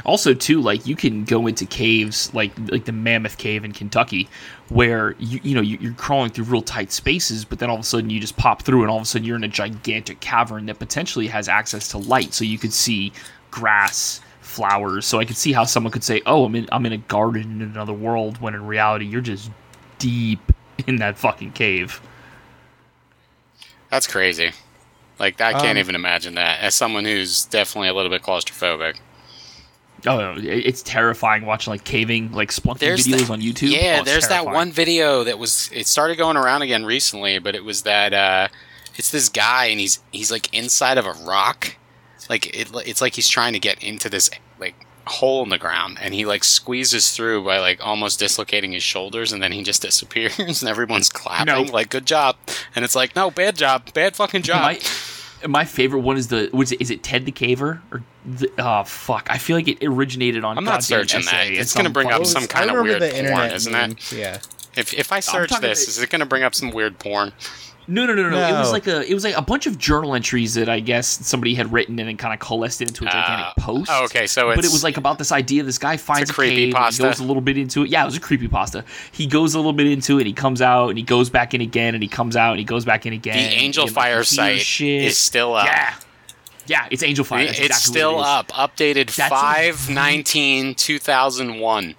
[0.06, 4.30] Also, too, like you can go into caves like like the Mammoth Cave in Kentucky,
[4.70, 7.82] where you you know you- you're crawling through real tight spaces, but then all of
[7.82, 10.20] a sudden you just pop through, and all of a sudden you're in a gigantic
[10.20, 13.12] cavern that potentially has access to light, so you could see
[13.52, 15.06] grass, flowers.
[15.06, 17.62] So I could see how someone could say, "Oh, I'm in I'm in a garden
[17.62, 19.50] in another world," when in reality you're just
[19.98, 20.40] deep
[20.88, 22.00] in that fucking cave.
[23.90, 24.52] That's crazy.
[25.20, 26.60] Like I can't Um, even imagine that.
[26.62, 28.96] As someone who's definitely a little bit claustrophobic.
[30.06, 33.72] Oh, it's terrifying watching like caving, like splunking There's videos that- on YouTube.
[33.72, 37.56] Yeah, Oh, there's that one video that was it started going around again recently, but
[37.56, 38.48] it was that uh
[38.96, 41.76] it's this guy and he's he's like inside of a rock.
[42.30, 44.76] Like it it's like he's trying to get into this like
[45.08, 49.32] hole in the ground and he like squeezes through by like almost dislocating his shoulders
[49.34, 51.62] and then he just disappears and everyone's clapping No.
[51.64, 52.36] like good job.
[52.76, 53.92] And it's like no, bad job.
[53.94, 54.62] Bad fucking job.
[54.62, 54.80] My,
[55.48, 58.84] my favorite one is the was it, is it Ted the Caver or the, oh
[58.84, 61.48] fuck I feel like it originated on I'm not goddamn searching that.
[61.48, 62.22] It's gonna bring point.
[62.22, 63.92] up some kind of weird porn, isn't meme.
[63.92, 64.12] it?
[64.12, 64.40] Yeah.
[64.76, 67.34] If if I search this, about- is it going to bring up some weird porn?
[67.90, 69.78] No no no no no it was like a it was like a bunch of
[69.78, 73.08] journal entries that I guess somebody had written and then kind of coalesced into a
[73.08, 75.98] gigantic Uh, post oh, okay, so but it was like about this idea this guy
[75.98, 77.02] finds a, creepy cave and he pasta.
[77.04, 79.58] goes a little bit into it yeah it was a creepy pasta he goes a
[79.58, 82.10] little bit into it he comes out and he goes back in again and he
[82.10, 85.04] comes out and he goes back in again The Angel and, Fire he site shit.
[85.06, 85.66] is still up.
[85.66, 85.96] yeah
[86.68, 88.60] yeah it's Angel Fire That's it's exactly still what it is.
[88.60, 88.72] up.
[88.76, 91.96] Updated That's 5 19 2001.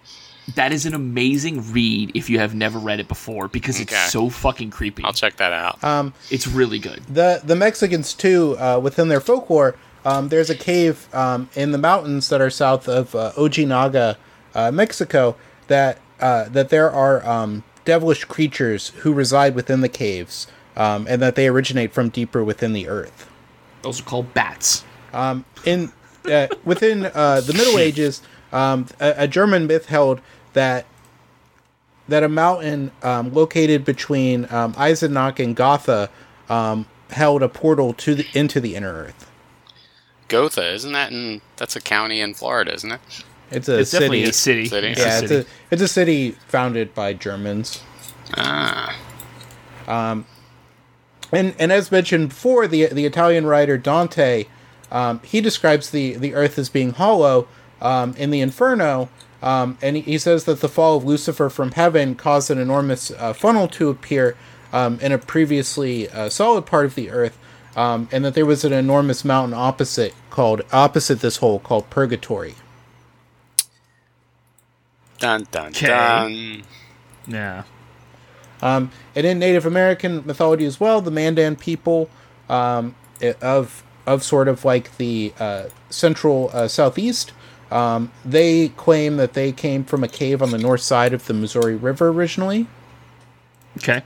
[0.55, 4.29] That is an amazing read if you have never read it before because it's so
[4.31, 5.05] fucking creepy.
[5.05, 5.83] I'll check that out.
[5.85, 7.03] Um, It's really good.
[7.09, 11.79] the the Mexicans too, uh, within their folklore, um, there's a cave um, in the
[11.79, 14.17] mountains that are south of uh, Ojinaga,
[14.55, 15.37] uh, Mexico,
[15.69, 21.23] that uh, that there are um, devilish creatures who reside within the caves, um, and
[21.23, 23.29] that they originate from deeper within the earth.
[23.83, 24.85] Those are called bats.
[25.65, 25.93] in
[26.25, 30.21] uh, within uh, the Middle Ages, um, a, a German myth held
[30.53, 30.87] that
[32.09, 36.11] that a mountain um, located between um, Eisenach and Gotha
[36.49, 39.31] um, held a portal to the, into the inner Earth.
[40.29, 43.01] Gotha, isn't that in that's a county in Florida, isn't it?
[43.51, 44.23] It's a It's city.
[44.23, 44.67] definitely a city.
[44.67, 44.87] City.
[44.89, 45.49] It's yeah, a it's city.
[45.49, 47.81] a it's a city founded by Germans.
[48.37, 48.97] Ah.
[49.89, 50.27] Um,
[51.33, 54.47] And and as mentioned before, the the Italian writer Dante,
[54.91, 57.47] um, he describes the the earth as being hollow
[57.81, 59.09] um, in the Inferno,
[59.43, 63.11] um, and he, he says that the fall of Lucifer from heaven caused an enormous
[63.13, 64.37] uh, funnel to appear
[64.73, 67.39] um, in a previously uh, solid part of the earth,
[67.77, 72.55] um, and that there was an enormous mountain opposite called opposite this hole called Purgatory.
[75.19, 75.87] Dun dun 'Kay.
[75.87, 76.63] dun.
[77.27, 77.65] Yeah.
[78.63, 82.11] Um, and in Native American mythology as well, the Mandan people
[82.49, 82.95] um,
[83.41, 87.33] of of sort of like the uh, central uh, southeast,
[87.71, 91.35] um, they claim that they came from a cave on the north side of the
[91.35, 92.67] Missouri River originally,
[93.79, 94.03] Okay.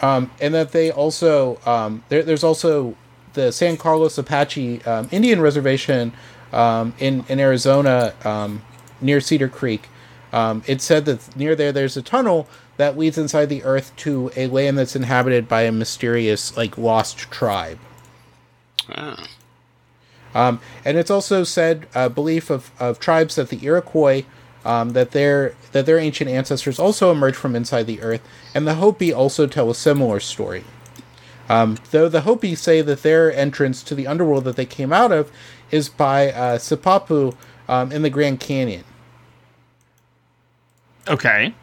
[0.00, 2.94] um, and that they also um, there, there's also
[3.34, 6.12] the San Carlos Apache um, Indian Reservation
[6.52, 8.62] um, in in Arizona um,
[9.00, 9.88] near Cedar Creek.
[10.32, 14.30] Um, it said that near there there's a tunnel that leads inside the earth to
[14.36, 17.78] a land that's inhabited by a mysterious like lost tribe.
[18.90, 19.26] Ah.
[20.36, 24.24] Um, and it's also said uh, belief of, of tribes that the Iroquois
[24.66, 28.20] um, that their that their ancient ancestors also emerged from inside the earth,
[28.54, 30.64] and the Hopi also tell a similar story.
[31.48, 35.12] Um, though the Hopi say that their entrance to the underworld that they came out
[35.12, 35.30] of
[35.70, 37.36] is by uh, Sipapu
[37.68, 38.84] um, in the Grand Canyon.
[41.08, 41.54] Okay.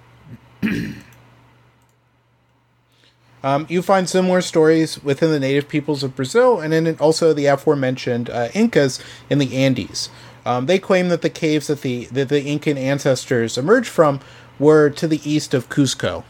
[3.43, 7.45] Um, you find similar stories within the native peoples of Brazil and in also the
[7.47, 10.10] aforementioned uh, Incas in the Andes.
[10.45, 14.19] Um, they claim that the caves that the that the Incan ancestors emerged from
[14.60, 16.23] were to the east of Cusco.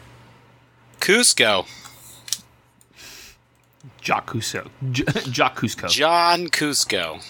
[1.00, 1.66] Cusco.
[4.00, 4.68] Jacques Cousteau.
[4.90, 5.88] J- Jacques Cousteau.
[5.88, 7.22] John Cusco.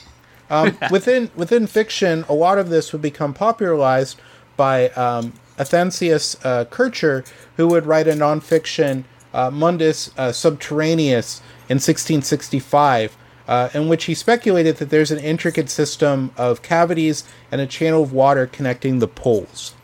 [0.50, 4.18] Um, within within fiction, a lot of this would become popularized
[4.56, 7.24] by um, Athanasius uh, Kircher,
[7.56, 13.16] who would write a nonfiction uh, Mundus uh, Subterraneus in 1665,
[13.46, 18.02] uh, in which he speculated that there's an intricate system of cavities and a channel
[18.04, 19.74] of water connecting the poles.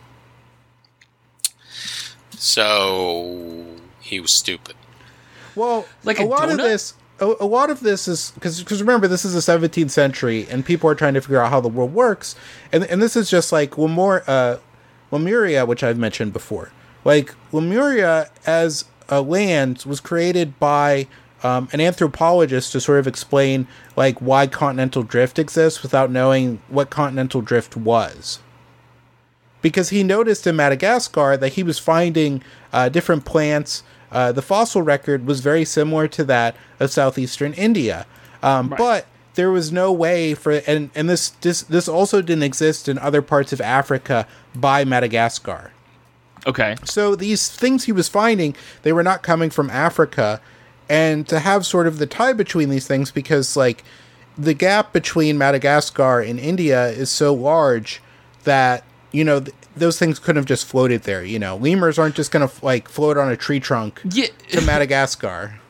[2.30, 3.66] So
[4.00, 4.76] he was stupid.
[5.54, 8.80] Well, Like a a lot of this, a, a lot of this is because because
[8.80, 11.68] remember this is the 17th century and people are trying to figure out how the
[11.68, 12.36] world works,
[12.72, 14.56] and and this is just like Lemur, uh,
[15.10, 16.70] Lemuria, which I've mentioned before.
[17.04, 21.06] Like Lemuria as a land was created by
[21.42, 26.90] um, an anthropologist to sort of explain like why continental drift exists without knowing what
[26.90, 28.40] continental drift was
[29.62, 32.42] because he noticed in Madagascar that he was finding
[32.72, 33.82] uh, different plants.
[34.10, 38.06] Uh, the fossil record was very similar to that of southeastern India,
[38.42, 38.78] um, Right.
[38.78, 42.98] but there was no way for and and this this this also didn't exist in
[42.98, 45.72] other parts of Africa by Madagascar.
[46.46, 46.76] Okay.
[46.84, 50.40] So these things he was finding, they were not coming from Africa,
[50.88, 53.84] and to have sort of the tie between these things because like
[54.38, 58.00] the gap between Madagascar and India is so large
[58.44, 61.22] that you know th- those things couldn't have just floated there.
[61.24, 64.26] You know, lemurs aren't just gonna like float on a tree trunk Yeah.
[64.50, 65.60] to Madagascar.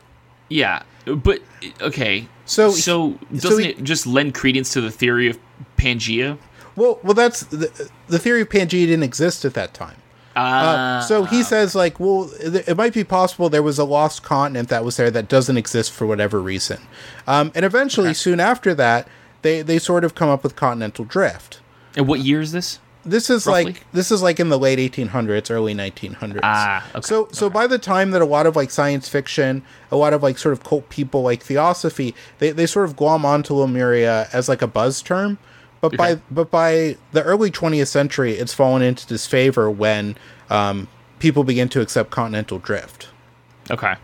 [0.49, 0.83] Yeah.
[1.05, 1.39] But
[1.81, 2.27] okay.
[2.45, 5.37] So- so so doesn't he- it just lend credence to the theory of
[5.77, 6.37] Pangea?
[6.75, 9.97] Well, well, that's the, the theory of Pangea didn't exist at that time.
[10.35, 14.23] Uh, so he says, like, well, it, it might be possible there was a lost
[14.23, 16.79] continent that was there that doesn't exist for whatever reason.
[17.27, 19.07] Um, and eventually, soon after that,
[19.41, 21.59] they, they sort of come up with continental drift.
[21.95, 22.79] and what year is this?
[23.03, 23.63] This is Roughly?
[23.65, 26.39] like this is like in the late 1800s, early 1900s.
[26.43, 29.95] Ah, okay, So so by the time that a lot of like science fiction, a
[29.97, 33.55] lot of like sort of cult people like Theosophy, they, they sort of glom onto
[33.55, 35.39] Lemuria as like a buzz term.
[35.81, 40.15] But by but by the early 20th century, it's fallen into disfavor when
[40.49, 40.87] um,
[41.19, 43.09] people begin to accept continental drift.
[43.69, 43.95] Okay.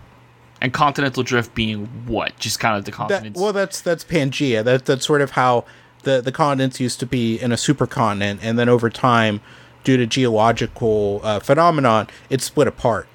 [0.60, 2.38] And continental drift being what?
[2.40, 3.40] Just kind of the That, continents.
[3.40, 4.64] well, that's that's Pangea.
[4.64, 5.66] That that's sort of how
[6.02, 9.42] the the continents used to be in a supercontinent, and then over time,
[9.84, 13.08] due to geological uh, phenomenon, it split apart.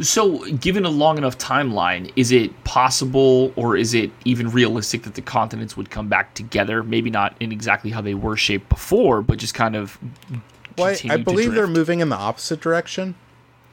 [0.00, 5.14] So, given a long enough timeline, is it possible or is it even realistic that
[5.14, 6.82] the continents would come back together?
[6.82, 9.98] Maybe not in exactly how they were shaped before, but just kind of.
[10.78, 13.14] Well, I, continue I to believe they're moving in the opposite direction.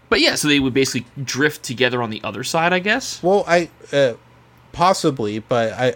[0.10, 3.21] But yeah, so they would basically drift together on the other side, I guess.
[3.23, 4.13] Well, I uh,
[4.71, 5.93] possibly, but I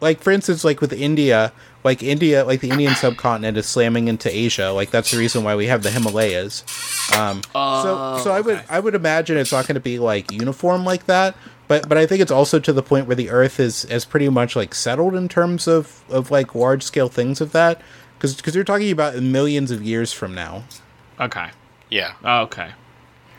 [0.00, 1.52] like for instance, like with India,
[1.84, 4.70] like India, like the Indian subcontinent is slamming into Asia.
[4.72, 6.64] Like that's the reason why we have the Himalayas.
[7.14, 8.66] Um, so, so I would okay.
[8.70, 11.36] I would imagine it's not going to be like uniform like that.
[11.68, 14.28] But but I think it's also to the point where the Earth is is pretty
[14.28, 17.80] much like settled in terms of of like large scale things of that.
[18.16, 20.64] Because because you're talking about millions of years from now.
[21.20, 21.50] Okay.
[21.90, 22.14] Yeah.
[22.24, 22.70] Okay.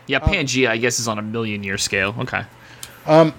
[0.06, 2.14] Yeah, Um, I guess, is on a million year scale.
[2.20, 2.44] Okay.
[3.06, 3.34] Um,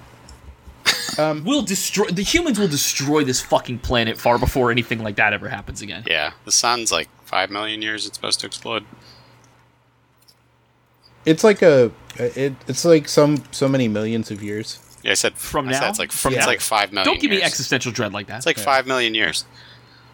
[1.18, 2.60] we'll destroy the humans.
[2.60, 6.04] Will destroy this fucking planet far before anything like that ever happens again.
[6.08, 6.32] Yeah.
[6.46, 8.06] The sun's like five million years.
[8.06, 8.86] It's supposed to explode.
[11.26, 14.80] It's like a it, it's like some so many millions of years.
[15.04, 15.90] Yeah, I said From I said now?
[15.90, 17.06] it's like From it's like five million.
[17.06, 18.38] Don't give me existential dread like that.
[18.38, 19.46] It's like five million years.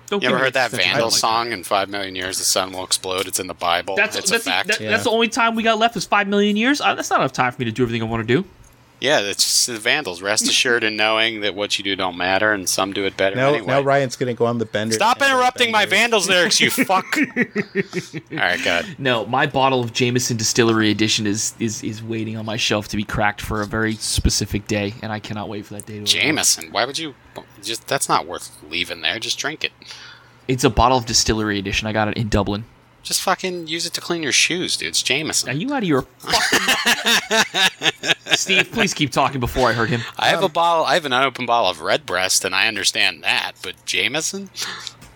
[0.08, 1.52] Don't You ever me heard that existential Vandal like song?
[1.52, 3.28] In five million years, the sun will explode.
[3.28, 3.96] It's in the Bible.
[3.96, 4.68] That's it's that's, a fact.
[4.68, 4.90] that- Yeah.
[4.92, 6.82] that's the only time we got left is five million years.
[6.82, 8.48] Uh, that's not enough time for me to do everything I want to do.
[9.04, 10.22] Yeah, it's just the Vandals.
[10.22, 13.36] Rest assured in knowing that what you do don't matter, and some do it better
[13.36, 13.68] Now, anyway.
[13.68, 14.96] now Ryan's gonna go on the bender.
[14.96, 15.96] Stop and interrupting my bender.
[15.96, 17.18] Vandals lyrics, you fuck.
[17.18, 18.96] All right, God.
[18.98, 22.96] No, my bottle of Jameson Distillery Edition is is is waiting on my shelf to
[22.96, 26.00] be cracked for a very specific day, and I cannot wait for that day to
[26.00, 26.08] arrive.
[26.08, 26.72] Jameson.
[26.72, 27.14] Why would you?
[27.62, 29.20] Just that's not worth leaving there.
[29.20, 29.74] Just drink it.
[30.48, 31.88] It's a bottle of Distillery Edition.
[31.90, 32.64] I got it in Dublin.
[33.04, 34.88] Just fucking use it to clean your shoes, dude.
[34.88, 35.50] It's Jameson.
[35.50, 38.72] Are you out of your fucking Steve?
[38.72, 40.02] Please keep talking before I hurt him.
[40.18, 40.86] I have a bottle.
[40.86, 43.54] I have an unopened bottle of Redbreast, and I understand that.
[43.62, 44.50] But Jameson?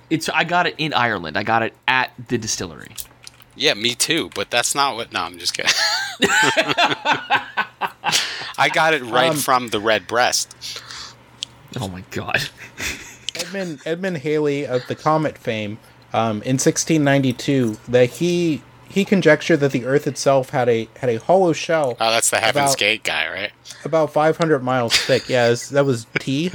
[0.10, 1.38] It's I got it in Ireland.
[1.38, 2.92] I got it at the distillery.
[3.56, 4.32] Yeah, me too.
[4.36, 5.14] But that's not what.
[5.14, 5.72] No, I'm just kidding.
[8.60, 10.82] I got it right Um, from the Redbreast.
[11.80, 12.50] Oh my god.
[13.36, 15.78] Edmund Edmund Halley of the Comet fame
[16.14, 21.18] um, in 1692 that he he conjectured that the Earth itself had a had a
[21.20, 23.52] hollow shell Oh, that's the Heaven's About- Gate guy, right?
[23.84, 25.28] about 500 miles thick.
[25.30, 26.52] Yeah, that was T.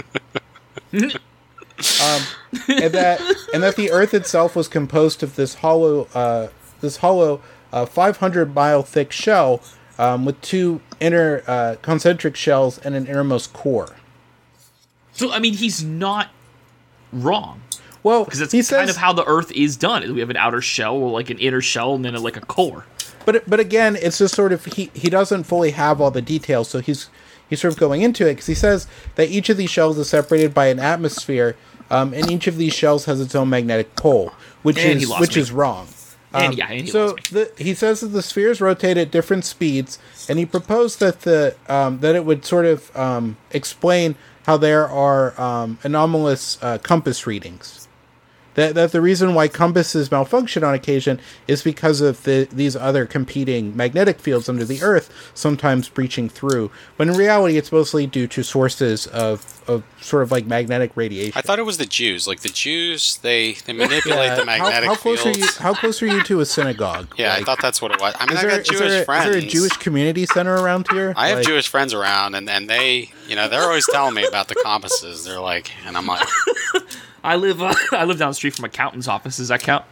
[0.93, 2.23] um,
[2.69, 3.21] and that
[3.53, 6.49] and that the Earth itself was composed of this hollow uh,
[6.81, 7.41] this hollow
[7.73, 9.61] uh, 500 mile thick shell
[9.99, 13.97] um, with two inner uh, concentric shells and an innermost core.
[15.13, 16.31] So I mean, he's not
[17.13, 17.61] wrong
[18.03, 20.15] Well, because that's he kind says, of how the Earth is done.
[20.15, 22.41] We have an outer shell, or like an inner shell, and then a, like a
[22.41, 22.85] core.
[23.25, 26.69] But but again, it's just sort of he he doesn't fully have all the details,
[26.69, 27.09] so he's
[27.49, 30.09] he's sort of going into it because he says that each of these shells is
[30.09, 31.55] separated by an atmosphere,
[31.91, 34.33] um, and each of these shells has its own magnetic pole,
[34.65, 35.43] which And is which me.
[35.43, 35.87] is wrong.
[36.35, 40.01] and yeah, and he so the, he says that the spheres rotate at different speeds,
[40.29, 44.89] and he proposed that the um, that it would sort of um, explain how there
[44.89, 47.82] are um, anomalous uh, compass readings.
[48.55, 53.07] That, that the reason why compasses malfunction on occasion is because of the, these other
[53.07, 56.71] competing magnetic fields under the Earth sometimes breaching through.
[56.99, 61.33] But in reality, it's mostly due to sources of, of sort of like magnetic radiation.
[61.35, 62.27] I thought it was the Jews.
[62.29, 65.39] Like the Jews, they they manipulate the Uh, how, magnetic how close fields.
[65.39, 65.47] are you?
[65.59, 67.15] How close are you to a synagogue?
[67.17, 68.15] yeah, I thought that's what it was.
[68.19, 69.25] I mean, Is I there, got is Jewish there, is friends.
[69.31, 71.15] there a Jewish community center around here?
[71.17, 74.27] I have Like, Jewish friends around, and, and they, you know, they're always telling me
[74.27, 75.25] about the compasses.
[75.25, 76.27] They're like, and I'm like,
[77.25, 79.37] I live uh, I live down the street from accountant's office.
[79.37, 79.85] Does that count?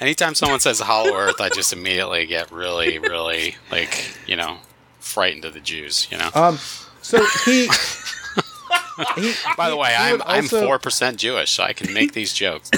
[0.00, 4.58] anytime someone says Hollow Earth, I just immediately get really, really like, you know,
[5.00, 6.08] frightened of the Jews.
[6.10, 6.30] You know.
[6.34, 6.58] Um,
[7.02, 7.68] so he.
[9.16, 12.12] he By the way, he I'm I'm also- four percent Jewish, so I can make
[12.12, 12.70] these jokes.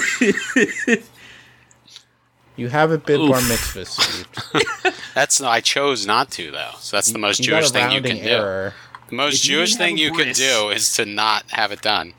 [2.55, 3.31] You haven't been Oof.
[3.31, 4.27] bar mitzvah, Steve.
[5.15, 6.71] That's I chose not to though.
[6.79, 8.73] So that's the most You Jewish thing you rounding can do.
[9.09, 11.81] The most If Jewish didn't thing you could bris- do is to not have it
[11.81, 12.13] done.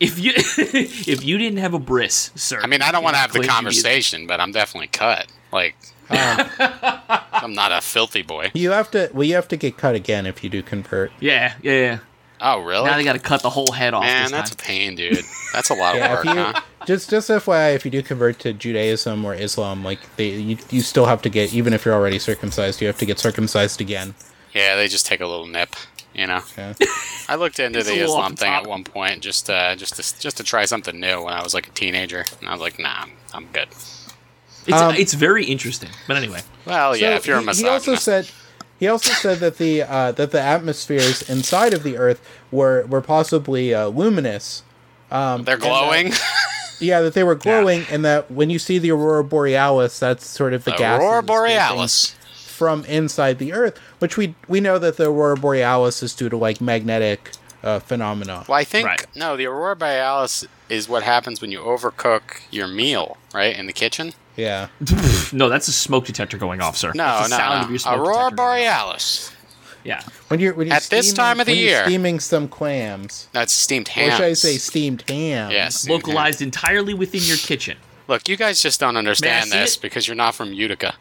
[0.00, 2.60] If you if you didn't have a bris, sir.
[2.62, 4.88] I mean, I don't want to have the claim to be- conversation, but I'm definitely
[4.88, 5.26] cut.
[5.52, 5.74] Like,
[6.10, 6.40] Um,
[7.32, 8.50] I'm not a filthy boy.
[8.54, 9.10] you have to.
[9.12, 11.12] Well, you have to get cut again if you do convert.
[11.20, 11.98] Yeah, yeah, yeah.
[12.40, 12.86] Oh, really?
[12.86, 14.04] Now they got to cut the whole head off.
[14.04, 15.24] Man, this that's a pain, dude.
[15.52, 16.60] That's a lot of Yeah, work, you huh?
[16.86, 20.80] just just FYI, if you do convert to Judaism or Islam, like they, you, you
[20.80, 24.14] still have to get even if you're already circumcised, you have to get circumcised again.
[24.54, 25.74] Yeah, they just take a little nip,
[26.18, 26.42] you know.
[26.56, 26.74] Yeah.
[27.28, 28.64] I looked into the little Islam thing top.
[28.64, 31.54] at one point, just uh, just to just to try something new when I was
[31.54, 33.68] like a teenager, and I was like, nah, I'm, I'm good.
[34.66, 35.90] It's Um, it's very interesting.
[36.06, 38.28] But anyway, Well, yeah, So if you're a he, he also said
[38.78, 43.00] he also said that the uh, that the atmospheres inside of the Earth were were
[43.00, 44.62] possibly uh, luminous.
[45.10, 46.12] Um, they're and that- glowing.
[46.80, 50.52] yeah, that they were glowing, and that when you see the aurora borealis, that's sort
[50.54, 52.14] of the, The gas Aurora Borealis.
[52.34, 56.36] from inside the Earth, which we we know that the aurora borealis is due to
[56.36, 57.30] like magnetic
[57.62, 58.44] uh, phenomena.
[58.48, 59.04] Well, I think Right.
[59.16, 62.22] no, the Aurora Borealis is what happens when you overcook
[62.52, 64.12] your meal, right, in the kitchen.
[64.36, 64.68] Yeah.
[65.32, 66.92] no, that's a smoke detector going off, sir.
[66.94, 67.64] No, That's the no, sound no.
[67.64, 68.86] of your smoke Aurora detector going off.
[68.86, 69.32] Borealis.
[69.84, 71.82] Yeah, When you're when you're At this time of the year.
[71.84, 74.10] steaming some clams, That's steamed or ham.
[74.16, 75.50] should I say steamed ham?
[75.50, 75.80] Yes.
[75.80, 76.10] steamed ham.
[76.14, 77.76] localized entirely within your kitchen.
[78.06, 79.82] Look, you guys just don't understand May I see this it?
[79.82, 80.94] because you're not from Utica.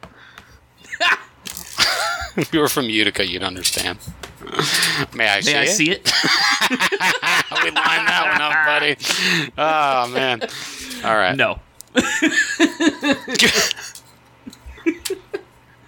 [2.37, 3.97] if you were from Utica, you'd understand.
[5.15, 5.69] May I see I it?
[5.69, 6.05] see it?
[7.63, 8.95] we lined that one up, buddy.
[9.57, 10.41] Oh man.
[11.03, 11.35] All right.
[11.35, 11.59] No.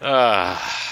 [0.02, 0.89] Ah.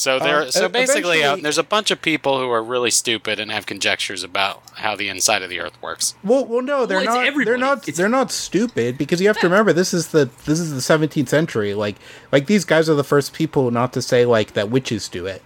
[0.00, 0.40] So there.
[0.40, 3.66] Uh, so basically, uh, there's a bunch of people who are really stupid and have
[3.66, 6.14] conjectures about how the inside of the Earth works.
[6.24, 7.26] Well, well, no, they're Well, not.
[7.26, 7.44] everybody.
[7.44, 7.78] They're not.
[7.82, 10.80] It's- They're not stupid because you have to remember this is the this is the
[10.80, 11.74] 17th century.
[11.74, 11.96] Like
[12.32, 15.42] like these guys are the first people not to say like that witches do it.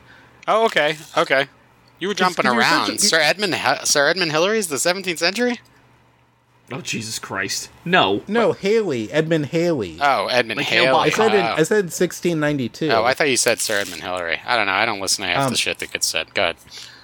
[0.46, 1.48] Oh, okay, okay.
[1.98, 2.90] You were jumping around.
[2.90, 3.56] a- Sir Edmund.
[3.84, 5.60] Sir Edmund Hillary is the 17th century.
[6.72, 7.68] Oh Jesus Christ!
[7.84, 8.22] No.
[8.26, 9.98] No, Halley, Edmund Halley.
[10.00, 10.86] Oh, Edmund Like Halley.
[10.86, 11.54] Hale I said in, oh.
[11.58, 12.90] I said 1692.
[12.90, 14.40] Oh, I thought you said Sir Edmund Hillary.
[14.46, 14.72] I don't know.
[14.72, 16.32] I don't listen to half Um, the shit that gets said.
[16.34, 16.56] Go ahead.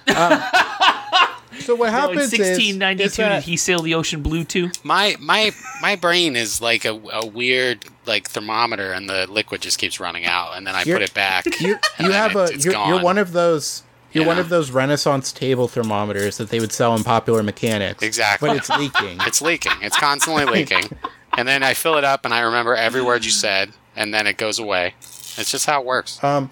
[1.59, 4.43] so what No, in happens is, is 1692, that- did he sail the ocean blue
[4.43, 4.71] too?
[4.83, 5.51] My my
[5.81, 10.25] my brain is like a, a weird like thermometer, and the liquid just keeps running
[10.25, 11.45] out, and then I You're- put it back.
[11.61, 13.83] You, you have it, a you're, you're one of those
[14.13, 18.03] you're one of those Renaissance table thermometers that they would sell in Popular Mechanics.
[18.03, 18.49] Exactly.
[18.49, 19.17] but it's leaking.
[19.27, 19.73] It's leaking.
[19.81, 20.97] It's constantly leaking,
[21.37, 24.27] and then I fill it up, and I remember every word you said, and then
[24.27, 24.95] it goes away.
[25.01, 26.21] It's just how it works.
[26.23, 26.49] Um,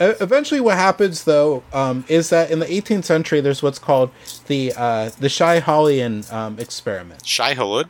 [0.00, 4.10] eventually, what happens though um, is that in the 18th century, there's what's called
[4.46, 7.26] the uh, the Schiehallion um, experiment.
[7.26, 7.88] Shai Hulud.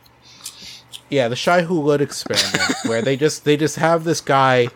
[1.09, 4.67] Yeah, the Shai Hulud experiment, where they just they just have this guy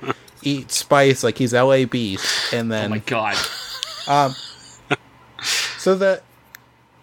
[0.44, 1.86] eat spice like he's L.A.
[1.86, 3.36] Beast, and then Oh my God!
[5.78, 6.22] So the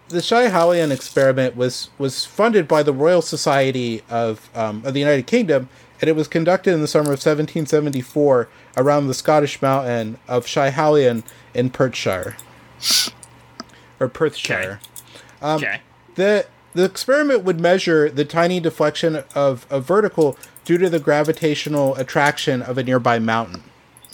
[0.09, 5.27] the Schiehallion experiment was was funded by the Royal Society of um, of the United
[5.27, 5.69] Kingdom,
[6.01, 11.25] and it was conducted in the summer of 1774 around the Scottish mountain of Schiehallion
[11.55, 12.37] in Perthshire,
[13.99, 14.81] or Perthshire.
[15.41, 15.81] Um, okay.
[16.15, 21.95] The the experiment would measure the tiny deflection of a vertical due to the gravitational
[21.97, 23.63] attraction of a nearby mountain.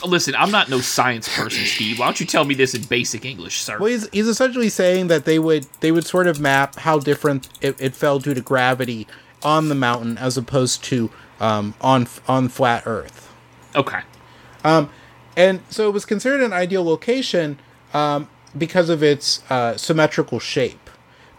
[0.04, 1.98] Listen, I'm not no science person, Steve.
[1.98, 3.78] Why don't you tell me this in basic English, sir?
[3.78, 7.48] Well, he's, he's essentially saying that they would they would sort of map how different
[7.60, 9.06] it, it fell due to gravity
[9.42, 13.32] on the mountain as opposed to um, on on flat Earth.
[13.76, 14.00] Okay.
[15.36, 17.58] And so it was considered an ideal location
[17.94, 20.90] um, because of its uh, symmetrical shape.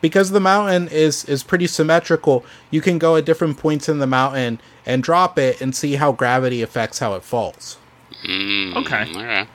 [0.01, 4.07] because the mountain is is pretty symmetrical, you can go at different points in the
[4.07, 7.78] mountain and drop it and see how gravity affects how it falls.
[8.24, 9.05] Mm, Okay.
[9.11, 9.47] okay.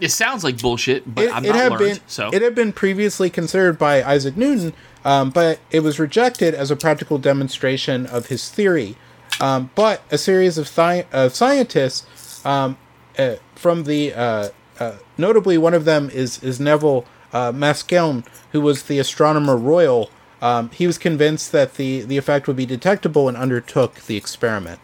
[0.00, 1.80] It sounds like bullshit, but it, I'm it not had learned.
[1.80, 4.72] been so it had been previously considered by Isaac Newton,
[5.04, 8.96] um, but it was rejected as a practical demonstration of his theory.
[9.40, 12.78] Um, but a series of, thi- of scientists um,
[13.18, 18.60] uh, from the uh, uh, notably one of them is is Nevil uh, Maskelyne, who
[18.60, 20.10] was the astronomer royal.
[20.40, 24.78] Um, he was convinced that the the effect would be detectable and undertook the experiment.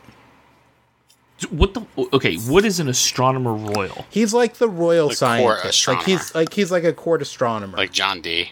[1.51, 1.83] What the
[2.15, 2.37] okay?
[2.37, 4.07] What is an astronomer royal?
[4.11, 5.89] He's like the royal The court scientist.
[5.89, 7.77] Like he's like he's like a court astronomer.
[7.77, 8.51] Like John D.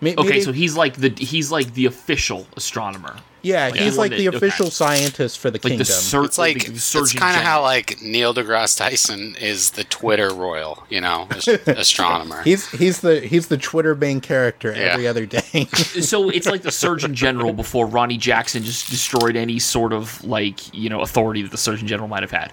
[0.00, 3.16] Me- Okay, meaning- so he's like the he's like the official astronomer.
[3.44, 4.46] Yeah, Like, he's like one the that- okay.
[4.46, 5.78] official scientist for the Like kingdom.
[5.78, 9.84] the sur- It's like the it's kind of how like Neil deGrasse Tyson is the
[9.84, 11.28] Twitter royal, you know,
[11.66, 12.42] astronomer.
[12.42, 14.92] he's he's the he's the Twitter main character Yeah.
[14.92, 15.66] every other day.
[16.00, 20.72] so it's like the Surgeon General before Ronny Jackson just destroyed any sort of like
[20.74, 22.52] you know authority that the Surgeon General might have had.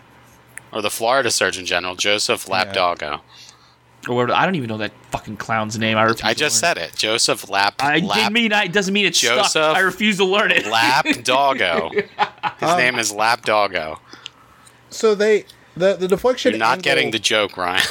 [0.74, 3.22] or the Florida Surgeon General Joseph Lapdoggo.
[4.10, 4.34] Or whatever.
[4.34, 5.96] I don't even know that fucking clown's name.
[5.98, 6.76] I, refuse I to just learn.
[6.76, 6.96] said it.
[6.96, 7.76] Joseph Lap.
[7.80, 8.52] I Lap, didn't mean.
[8.54, 9.38] I, it doesn't mean it's stuck.
[9.44, 10.64] Joseph I refuse to learn it.
[10.66, 11.92] Lapdoggo.
[12.60, 14.00] His Um, name is Lapdoggo.
[14.90, 15.46] so they
[15.78, 16.52] the the deflection.
[16.54, 17.82] You're not angle- getting the joke, Ryan.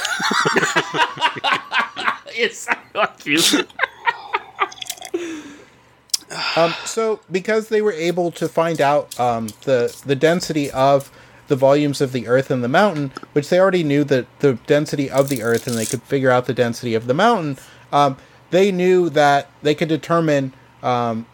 [2.29, 3.39] it's fuck you.
[6.57, 11.11] Um, so because they were able to find out um, the the density of
[11.51, 15.11] the volumes of the Earth and the mountain, which they already knew that the density
[15.11, 17.59] of the Earth, and they could figure out the density of the mountain.
[17.93, 18.17] Um,
[18.51, 21.27] they knew that they could determine um,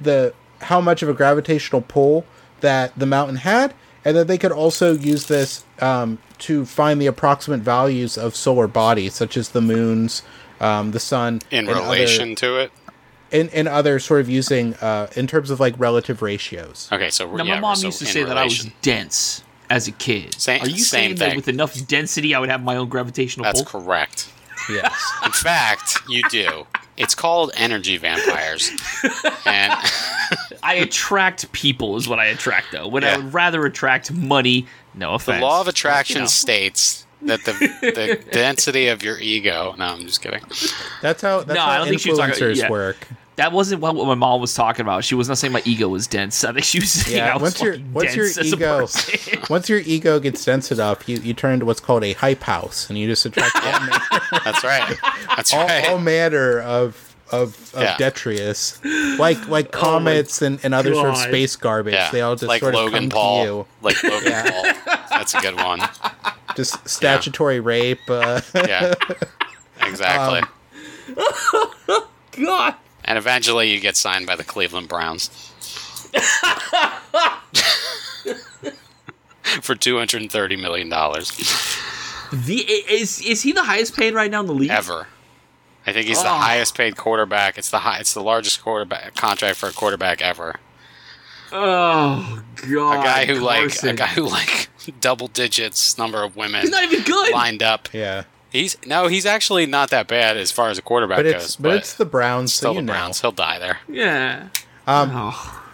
[0.00, 2.24] the how much of a gravitational pull
[2.60, 7.06] that the mountain had, and that they could also use this um, to find the
[7.06, 10.22] approximate values of solar bodies, such as the moons,
[10.60, 12.72] um, the sun, In and other- relation to it.
[13.30, 16.88] in in other sort of using uh, in terms of like relative ratios.
[16.90, 19.44] Okay, so Now, yeah, my mom so used to in say that I was dense
[19.70, 20.34] as a kid.
[20.40, 23.44] Same- Are you same saying that with enough density, I would have my own gravitational
[23.44, 23.82] That's pull?
[23.82, 24.30] correct.
[24.70, 24.92] Yes.
[25.24, 26.66] In fact, you do.
[26.96, 28.70] It's called energy vampires.
[29.46, 29.72] And
[30.62, 32.88] I attract people, is what I attract, though.
[32.88, 33.16] When I Yeah.
[33.18, 35.42] would rather attract money, no the offense.
[35.42, 36.26] law of but, attraction you know.
[36.26, 39.74] states that the the density of your ego.
[39.78, 40.42] No, I'm just kidding.
[41.00, 42.68] That's how that's No, how I don't think she was talking- influencers yeah.
[42.70, 43.06] work.
[43.38, 45.04] That wasn't what, what my mom was talking about.
[45.04, 46.44] She was not saying my ego was dense.
[46.44, 48.78] I think she was saying Yeah, I was once your fucking once your as ego
[48.80, 49.40] person.
[49.48, 52.88] once your ego gets dense enough, you, you turn into what's called a hype house,
[52.88, 54.96] and you just attract all, ma- That's right.
[55.36, 55.88] That's all, right.
[55.88, 57.96] all manner of of, of Yeah.
[57.98, 58.80] detritus,
[59.18, 61.92] like like comets and, and other sort of space garbage.
[61.94, 63.42] yeah, They all just like sort of Logan come Paul.
[63.44, 63.66] to you.
[63.82, 64.64] Like Logan Paul.
[65.10, 65.80] That's a good one.
[66.56, 68.00] Just statutory rape.
[68.08, 68.94] Uh, Yeah,
[69.82, 70.42] exactly.
[71.88, 72.74] Um, God.
[73.08, 75.30] And eventually, you get signed by the Cleveland Browns
[79.62, 81.30] for two hundred and thirty million dollars
[82.32, 84.70] The, is is he the highest paid right now in the league?
[84.70, 85.06] ever.
[85.86, 86.32] I think he's the Oh.
[86.34, 87.56] highest paid quarterback.
[87.56, 87.98] It's the high.
[88.00, 90.56] It's the largest quarterback contract for a quarterback ever.
[91.50, 93.00] Oh God.
[93.00, 94.68] A guy who like a guy who like
[95.00, 97.32] double digits number of women He's not even good.
[97.32, 97.88] lined up.
[97.94, 101.34] yeah, He's no, he's actually not that bad as far as a quarterback but goes.
[101.34, 102.92] it's but it's the Browns, so still you the know.
[102.92, 103.20] Browns.
[103.20, 103.78] He'll die there.
[103.88, 104.48] Yeah.
[104.86, 105.64] Um, Oh.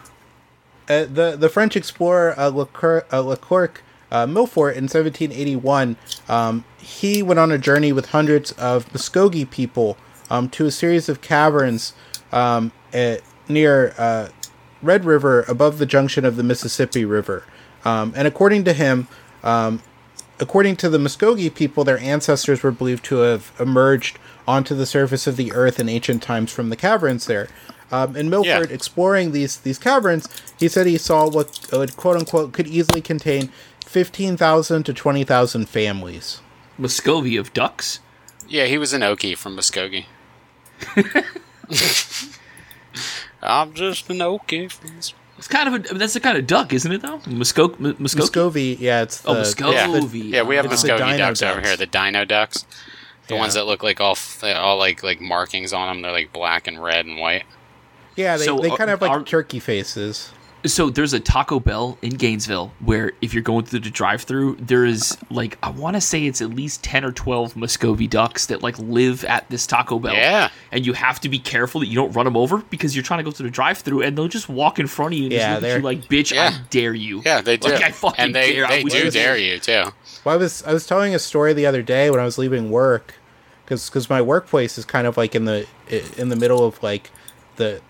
[0.89, 5.97] Uh, the the French explorer uh, Leclerc, uh, Leclerc uh, Milfort in 1781,
[6.29, 9.97] um, he went on a journey with hundreds of Muskogee people
[10.31, 11.95] um, to a series of caverns
[12.33, 14.29] um, at, near uh,
[14.83, 17.45] Red River above the junction of the Mississippi River.
[17.85, 19.09] Um, and according to him,
[19.43, 19.81] um,
[20.41, 25.27] according to the Muskogee people, their ancestors were believed to have emerged onto the surface
[25.27, 27.49] of the earth in ancient times from the caverns there.
[27.93, 28.75] Um, and Milfort, Yeah.
[28.75, 30.27] exploring these these caverns,
[30.59, 33.51] he said he saw what uh, quote unquote could easily contain
[33.87, 36.41] fifteen thousand to twenty thousand families.
[36.79, 38.01] Muscovy of ducks.
[38.49, 40.07] Yeah, he was an Okie from Muskogee.
[43.43, 45.15] I'm just an Okie from Mus-
[45.45, 47.03] It's kind of a that's a kind of duck, isn't it?
[47.03, 48.17] Though Musko M- Muskogee.
[48.19, 50.19] Muscovy, yeah, it's the, Oh, Muscovy.
[50.21, 50.37] yeah.
[50.37, 51.77] Yeah, we have It's the Muskogee dino ducks, over here.
[51.77, 52.65] The dino ducks,
[53.29, 53.41] the Yeah.
[53.41, 56.01] ones that look like all all like like markings on them.
[56.01, 57.45] They're like black and red and white.
[58.17, 60.31] yeah, they, So, they uh, kind of have like are- turkey faces.
[60.67, 64.87] So there's a Taco Bell in Gainesville where if you're going through the drive-through, there
[64.87, 68.63] is like I want to say it's at least ten or twelve Muscovy ducks that
[68.63, 70.15] like live at this Taco Bell.
[70.15, 70.49] Yeah.
[70.73, 73.19] and you have to be careful that you don't run them over because you're trying
[73.19, 75.39] to go through the drive-through and they'll just walk in front of you and Yeah,
[75.39, 76.51] just look at they're- you like, "Bitch, Yeah.
[76.55, 77.69] I dare you." Yeah, they do.
[77.69, 78.65] Like, I fucking and they dare.
[78.67, 79.85] I they wish do dare you too.
[80.25, 82.71] Well, I was I was telling a story the other day when I was leaving
[82.71, 83.15] work,
[83.67, 85.67] because because my workplace is kind of like in the
[86.17, 87.11] in the middle of like
[87.57, 87.83] the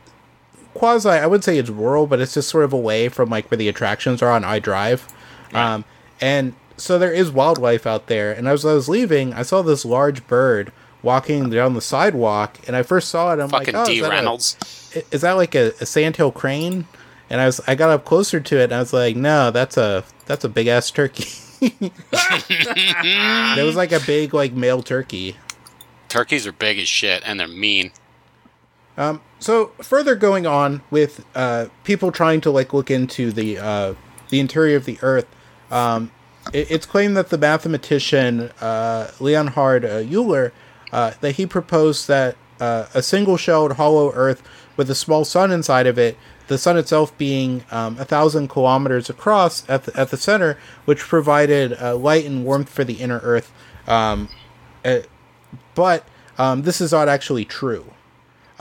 [0.74, 1.08] quasi.
[1.08, 3.68] I would say it's rural, but it's just sort of away from like where the
[3.68, 5.06] attractions are on I Drive.
[5.52, 5.84] Um,
[6.20, 8.32] and so there is wildlife out there.
[8.32, 10.72] And as I was leaving, I saw this large bird
[11.02, 13.40] walking down the sidewalk, and I first saw it.
[13.40, 14.56] I'm Fucking like, oh, D is that, a, Reynolds.
[15.10, 16.86] is that like a, a sandhill crane?
[17.30, 19.76] And I was I got up closer to it, and I was like, no, that's
[19.76, 21.26] a that's a big ass turkey.
[21.60, 25.36] it was like a big like male turkey.
[26.08, 27.90] Turkeys are big as shit and they're mean.
[28.96, 33.94] Um, so further going on with uh, people trying to like look into the uh,
[34.30, 35.26] the interior of the Earth,
[35.70, 36.10] um,
[36.54, 40.54] it, it's claimed that the mathematician uh, Leonhard uh, Euler
[40.92, 44.42] uh, that he proposed that uh, a single-shelled hollow Earth
[44.78, 46.16] with a small sun inside of it,
[46.46, 51.00] the sun itself being um, a thousand kilometers across at the, at the center, which
[51.00, 53.52] provided uh, light and warmth for the inner Earth.
[53.86, 54.30] Um,
[54.86, 55.00] uh,
[55.74, 57.93] but um, this is not actually true.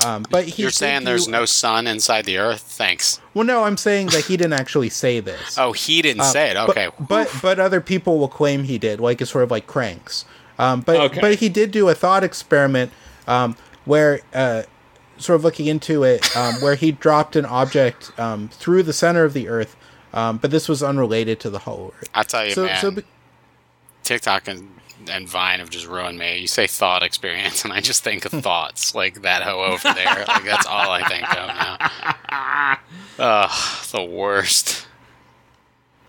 [0.06, 2.62] Um, but he You're did saying there's do- no sun inside the earth?
[2.62, 3.20] Thanks.
[3.34, 5.58] Well, no, I'm saying that he didn't actually say this.
[5.60, 6.58] Oh, he didn't say it.
[6.58, 6.96] Uh, But- Okay.
[7.00, 10.26] But, but other people will claim he did, like it's sort of like cranks.
[10.60, 11.22] Um, but Okay.
[11.22, 12.92] but he did do a thought experiment
[13.28, 14.64] um, where uh,
[15.18, 19.24] sort of looking into it, um, where he dropped an object um, through the center
[19.24, 19.76] of the Earth.
[20.14, 22.10] Um, but this was unrelated to the whole Earth.
[22.14, 23.04] I tell you, So man, so be-
[24.04, 24.70] TikTok and,
[25.10, 26.40] and Vine have just ruined me.
[26.40, 30.26] You say thought experience, and I just think of thoughts like that hoe over there.
[30.28, 32.78] Like that's all I think of now.
[33.20, 34.88] Ugh, the worst.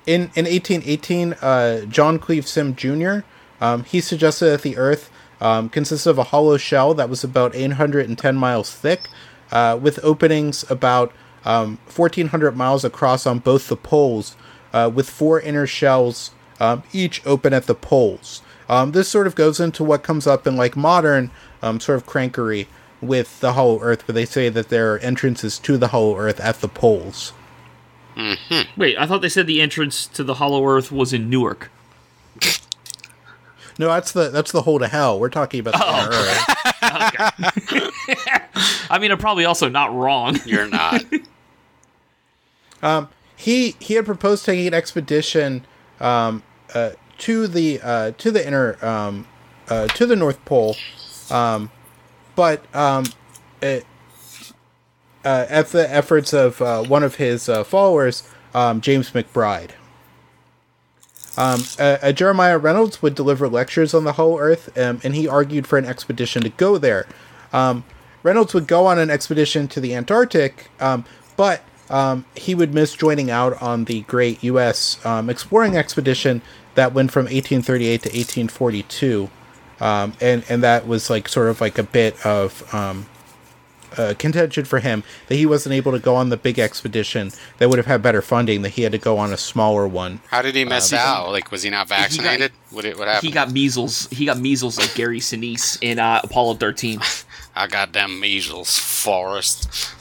[0.06, 3.20] in in 1818, uh, John Cleves Symmes Jr.
[3.60, 7.54] Um, he suggested that the Earth um, consists of a hollow shell that was about
[7.54, 9.08] 810 miles thick,
[9.52, 11.12] uh, with openings about
[11.44, 14.36] um, 1,400 miles across on both the poles,
[14.72, 16.30] uh, with four inner shells
[16.60, 18.42] um, each open at the poles.
[18.68, 21.30] Um, this sort of goes into what comes up in like modern
[21.62, 22.68] um, sort of crankery
[23.00, 26.40] with the hollow Earth, where they say that there are entrances to the hollow Earth
[26.40, 27.32] at the poles.
[28.76, 31.70] Wait, I thought they said the entrance to the Hollow Earth was in Newark.
[33.76, 35.18] No, that's the that's the hole to hell.
[35.18, 36.44] We're talking about the inner Earth.
[38.88, 40.38] I mean, I'm probably also not wrong.
[40.46, 41.02] You're not.
[43.34, 45.66] he he had proposed taking an expedition
[45.98, 49.26] um, uh, to the uh, to the inner um,
[49.68, 50.76] uh, to the North Pole,
[51.30, 51.70] um,
[52.36, 53.04] but um,
[53.62, 53.86] it,
[55.24, 59.70] uh, at the efforts of uh, one of his uh, followers, um, James McBride.
[61.36, 65.66] Um, uh, uh, Jeremiah Reynolds would deliver lectures on the whole Earth, and he argued
[65.66, 67.06] for an expedition to go there.
[68.22, 70.70] Reynolds would go on an expedition to the Antarctic,
[71.36, 75.04] but um, he would miss joining out on the great U.S.
[75.04, 76.42] Um, exploring expedition
[76.74, 79.30] that went from 1838 to 1842,
[79.80, 83.06] um, and and that was like sort of like a bit of um,
[83.96, 87.68] uh, contention for him that he wasn't able to go on the big expedition that
[87.68, 88.62] would have had better funding.
[88.62, 90.20] That he had to go on a smaller one.
[90.30, 91.30] How did he miss Um, out?
[91.30, 92.52] Like, was he not vaccinated?
[92.70, 93.28] what, it, what happened?
[93.28, 94.08] He got measles.
[94.10, 97.00] He got measles like Gary Sinise in uh, Apollo 13.
[97.56, 99.93] I got them measles, Forrest.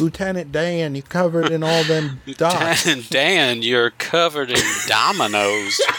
[0.00, 2.86] Lieutenant Dan, you covered in all them dots.
[2.86, 5.80] And Dan, you're covered in dominoes.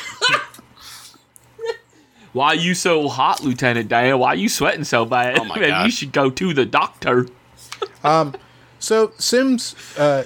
[2.33, 4.19] Why are you so hot, Lieutenant Dan?
[4.19, 5.39] Why are you sweating so bad?
[5.39, 5.85] Oh my Man, God.
[5.85, 7.27] You should go to the doctor.
[8.03, 8.35] um,
[8.79, 10.25] So Symmes uh,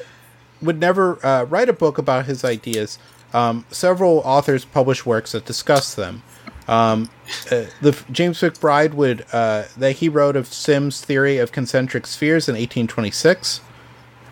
[0.62, 2.98] would never uh, write a book about his ideas.
[3.32, 6.24] Um, several authors published works that discuss them.
[6.70, 7.10] Um,
[7.52, 12.48] uh, the James McBride would uh, that he wrote of Symmes' theory of concentric spheres
[12.48, 13.62] in 1826,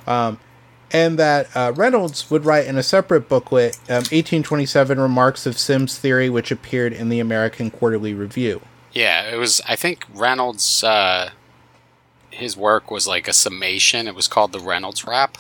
[0.05, 0.39] um,
[0.91, 5.97] and that uh, Reynolds would write in a separate booklet, um, 1827, remarks of Symmes'
[5.97, 8.61] theory, which appeared in the American Quarterly Review.
[8.93, 9.59] yeah, it was.
[9.67, 10.83] I think Reynolds.
[10.83, 11.31] Uh,
[12.29, 14.07] his work was like a summation.
[14.07, 15.39] It was called the Reynolds Rap.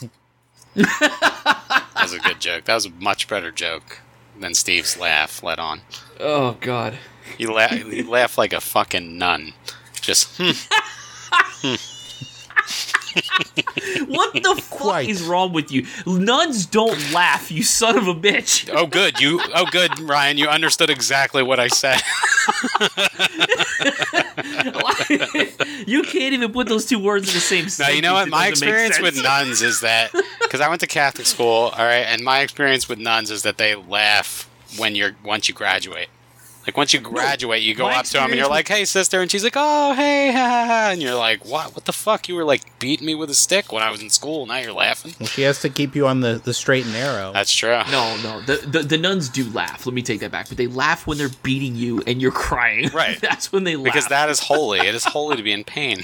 [0.74, 2.64] that was a good joke.
[2.64, 4.00] That was a much better joke
[4.42, 5.80] than Steve's laugh let on.
[6.20, 6.98] Oh God.
[7.38, 9.54] He, la- he laughed like a fucking nun.
[10.00, 10.52] Just hmm.
[14.06, 15.08] What the fuck Quite.
[15.08, 15.86] is wrong with you?
[16.06, 18.70] Nuns don't laugh, you son of a bitch.
[18.72, 19.20] Oh, good.
[19.20, 19.40] You.
[19.54, 20.38] Oh, good, Ryan.
[20.38, 22.00] You understood exactly what I said.
[25.86, 27.78] you can't even put those two words in the same sentence.
[27.78, 30.86] Now you know what It my experience with nuns is that because I went to
[30.86, 35.16] Catholic school, all right, and my experience with nuns is that they laugh when you're
[35.24, 36.08] once you graduate.
[36.66, 39.20] Like once you graduate, you go my up to him and you're like, "Hey, sister,"
[39.20, 41.74] and she's like, "Oh, hey," ha, ha, ha," and you're like, "What?
[41.74, 42.28] What the fuck?
[42.28, 44.46] You were like beating me with a stick when I was in school.
[44.46, 47.32] Now you're laughing." Well, she has to keep you on the, the straight and narrow.
[47.32, 47.80] That's true.
[47.90, 48.40] No, no.
[48.42, 49.86] The, the the nuns do laugh.
[49.86, 50.48] Let me take that back.
[50.48, 52.90] But they laugh when they're beating you and you're crying.
[52.94, 53.20] Right.
[53.20, 53.84] That's when they laugh.
[53.84, 54.78] because that is holy.
[54.80, 56.02] It is holy to be in pain.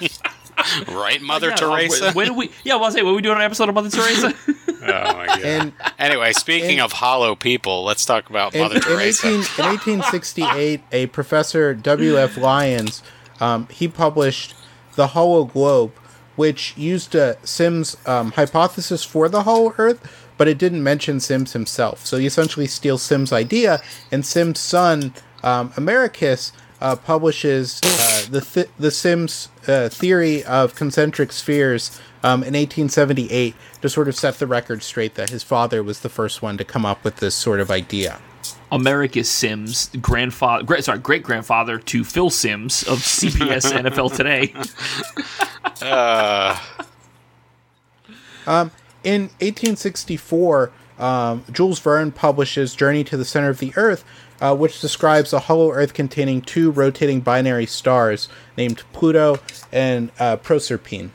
[0.88, 2.12] right, Mother Yeah, Teresa.
[2.12, 4.34] When, when we yeah, well, I say when we doing an episode of Mother Teresa.
[4.48, 5.42] oh my god.
[5.42, 9.26] and Anyway, speaking in- of hollow people, let's talk about in, Mother in, Teresa.
[9.26, 12.36] 18, in 1868, a professor, W.F.
[12.36, 13.02] Lyons,
[13.40, 14.54] um, he published
[14.94, 15.92] The Hollow Globe,
[16.36, 20.00] which used uh, Symmes' um, hypothesis for the Hollow Earth,
[20.38, 22.04] but it didn't mention Symmes himself.
[22.06, 23.80] So he essentially steals Symmes' idea,
[24.12, 30.74] and Symmes' son, um, Americus, uh, publishes uh, the th- the Symmes uh, theory of
[30.74, 35.82] concentric spheres um, in 1878 to sort of set the record straight that his father
[35.82, 38.20] was the first one to come up with this sort of idea.
[38.70, 44.52] Americus Symmes, grandfather, gra- sorry, great grandfather to Phil Simms of CBS NFL Today.
[48.46, 48.68] Uh,
[49.04, 54.04] In 1864, um, Jules Verne publishes Journey to the Center of the Earth,
[54.40, 59.38] uh, which describes a hollow Earth containing two rotating binary stars named Pluto
[59.72, 61.10] and uh, Proserpine.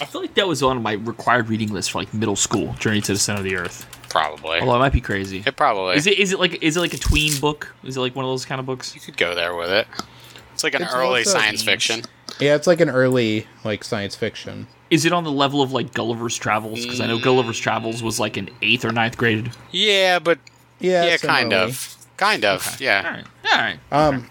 [0.00, 2.72] I feel like that was on my required reading list for like middle school.
[2.74, 3.86] Journey to the Center of the Earth.
[4.10, 4.58] probably.
[4.60, 5.42] Although I might be crazy.
[5.46, 5.94] It probably.
[5.96, 7.72] Is it is it like is it like a tween book?
[7.84, 8.94] Is it like one of those kind of books?
[8.94, 9.86] You could go there with it.
[10.52, 12.02] It's like an It's early also- science fiction.
[12.40, 14.66] Yeah, it's like an early like science fiction.
[14.90, 16.82] Is it on the level of like Gulliver's Travels?
[16.82, 19.52] Because I know Gulliver's Travels was like an eighth or ninth grade.
[19.70, 20.38] Yeah, but
[20.80, 21.70] Yeah, yeah, kind similarly.
[21.70, 21.93] of.
[22.16, 22.66] Kind of.
[22.66, 23.14] All Yeah.
[23.14, 23.78] right, all right.
[23.92, 24.30] Um,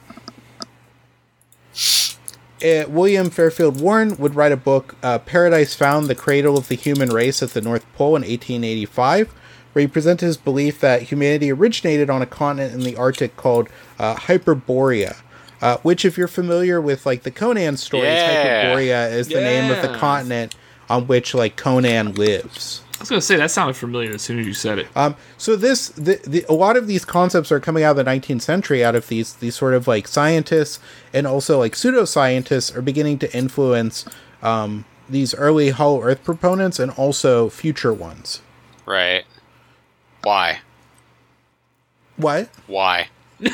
[2.64, 6.76] uh, William Fairfield Warren would write a book, uh, Paradise Found, the Cradle of the
[6.76, 9.34] Human Race at the North Pole in 1885,
[9.74, 13.68] where he presented his belief that humanity originated on a continent in the Arctic called
[14.00, 15.18] uh, Hyperborea.
[15.62, 18.66] Uh, which, if you're familiar with like the Conan stories, Yeah.
[18.76, 20.56] Hyperborea is the name of the continent
[20.90, 22.82] on which like Conan lives.
[22.96, 24.88] I was gonna say that sounded familiar as soon as you said it.
[24.96, 28.10] Um, so this, the, the, a lot of these concepts are coming out of the
[28.10, 30.80] 19th century, out of these these sort of like scientists
[31.14, 34.06] and also like pseudoscientists are beginning to influence
[34.42, 38.42] um, these early Hollow Earth proponents and also future ones.
[38.86, 39.26] Right.
[40.24, 40.60] Why?
[42.18, 42.50] What?
[42.68, 43.10] Why?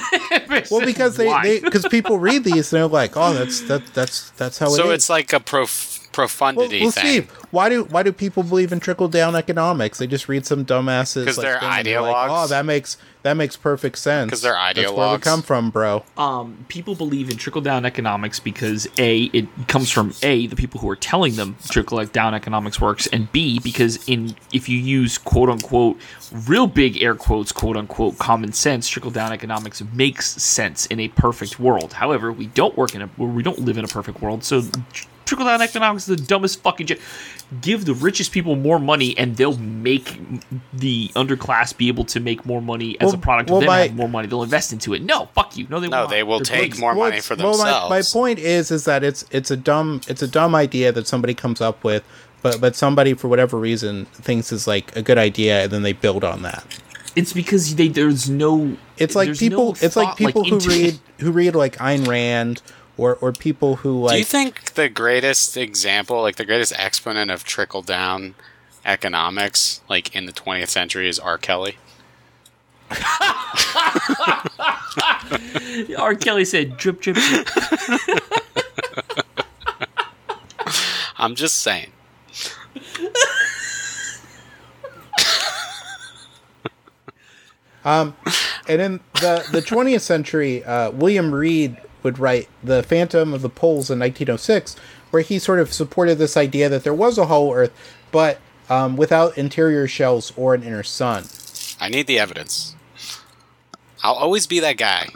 [0.70, 4.60] Well, because they because people read these and they're like, oh, that's that that's that's
[4.60, 4.76] how it is.
[4.76, 7.04] So it's like a prof- well, profundity well, thing.
[7.04, 9.98] Steve, why do why do people believe in trickle down economics?
[10.00, 12.98] They just read some dumbasses 'Cause like they're thing and they're like, oh, that makes
[13.24, 14.30] that makes perfect sense.
[14.30, 15.22] 'Cause they're That's where we ideologues?
[15.24, 16.04] come from, bro.
[16.18, 20.80] um, people believe in trickle down economics because a it comes from a the people
[20.80, 25.18] who are telling them trickle down economics works, and b because in if you use
[25.18, 25.98] quote unquote
[26.48, 31.08] real big air quotes quote unquote common sense, trickle down economics makes sense in a
[31.10, 31.94] perfect world.
[31.94, 34.64] However, we don't work in a we don't live in a perfect world, so.
[35.30, 37.00] Trickle down economics is the dumbest fucking shit.
[37.62, 40.20] Give the richest people more money, and they'll make
[40.74, 43.68] the underclass be able to make more money as a Well- product well, of them
[43.68, 44.28] by- having more money.
[44.28, 45.04] They'll invest into it.
[45.04, 45.68] No, fuck you.
[45.70, 46.10] No, they No, won't.
[46.10, 46.80] they will They're take pigs.
[46.80, 47.90] more money it's- for well, themselves.
[47.92, 51.08] my, my point is is that it's it's a dumb it's a dumb idea that
[51.08, 52.02] somebody comes up with,
[52.42, 55.94] but but somebody for whatever reason thinks is like a good idea, and then they
[55.94, 56.64] build on that.
[57.16, 58.78] It's because they there's no.
[58.98, 59.66] It's like people.
[59.66, 62.62] no it's like thought, people who into- read who read like Ayn Rand,
[63.00, 64.14] or or people who like.
[64.14, 68.36] Do you think the greatest example, like the greatest exponent of trickle down
[68.86, 71.38] economics, like in the 20th century, is R.
[71.38, 71.78] Kelly?
[75.98, 76.16] R.
[76.16, 77.48] Kelly said, "Drip, drip, drip."
[81.18, 81.92] I'm just saying.
[87.86, 88.16] Um,
[88.68, 93.50] and in the the twentieth century, uh, William Reed would write "The Phantom of the
[93.50, 94.76] Poles" in 1906,
[95.12, 97.72] where he sort of supported this idea that there was a hollow Earth,
[98.12, 98.40] but
[98.70, 101.26] um, without interior shells or an inner sun.
[101.80, 102.76] I need the evidence.
[104.04, 105.10] I'll always be that guy.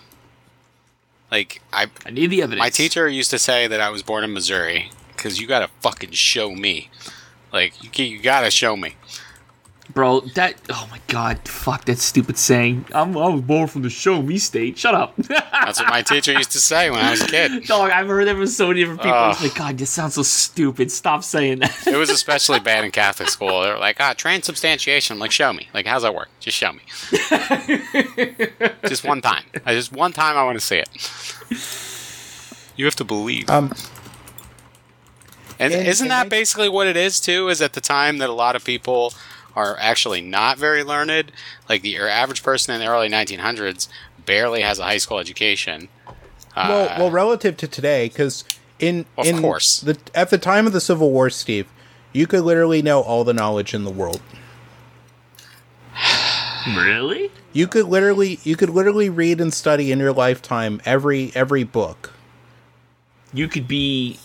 [1.32, 2.60] Like I, I need the evidence.
[2.60, 6.12] my teacher used to say that I was born in Missouri because you gotta fucking
[6.12, 6.90] show me.
[7.52, 8.96] Like you, you gotta show me.
[9.94, 10.22] Bro.
[10.36, 10.56] That.
[10.70, 12.86] Oh my god, fuck that stupid saying.
[12.94, 14.78] I'm I was born from the show me state.
[14.78, 15.16] Shut up.
[15.18, 17.64] That's what my teacher used to say when I was a kid.
[17.66, 19.18] Dog, I've heard that from so many different people.
[19.18, 19.32] Ugh.
[19.34, 20.92] It's like, God, this sounds so stupid.
[20.92, 21.88] Stop saying that.
[21.88, 23.62] It was especially bad in Catholic school.
[23.62, 25.16] They were like, ah, transubstantiation.
[25.16, 25.70] I'm like, show me.
[25.74, 26.30] Like, how's that work?
[26.40, 26.82] Just show me.
[28.88, 29.44] just one time.
[29.66, 30.90] I just one time I want to see it.
[32.76, 33.50] You have to believe.
[33.50, 33.74] Um,
[35.60, 37.48] and in- isn't in that my- basically what it is too?
[37.50, 39.14] Is at the time that a lot of people
[39.56, 41.32] are actually not very learned.
[41.70, 43.88] Like the your average person in the early 1900s
[44.26, 45.90] barely has a high school education.
[46.56, 48.44] well, Uh, well, relative to today, because
[48.80, 49.80] in Of in course.
[49.82, 51.68] the at the time of the Civil War, Steve,
[52.12, 54.22] you could literally know all the knowledge in the world.
[56.78, 57.30] Really?
[57.52, 62.14] You could literally you could literally read and study in your lifetime every every book.
[63.34, 64.18] You could be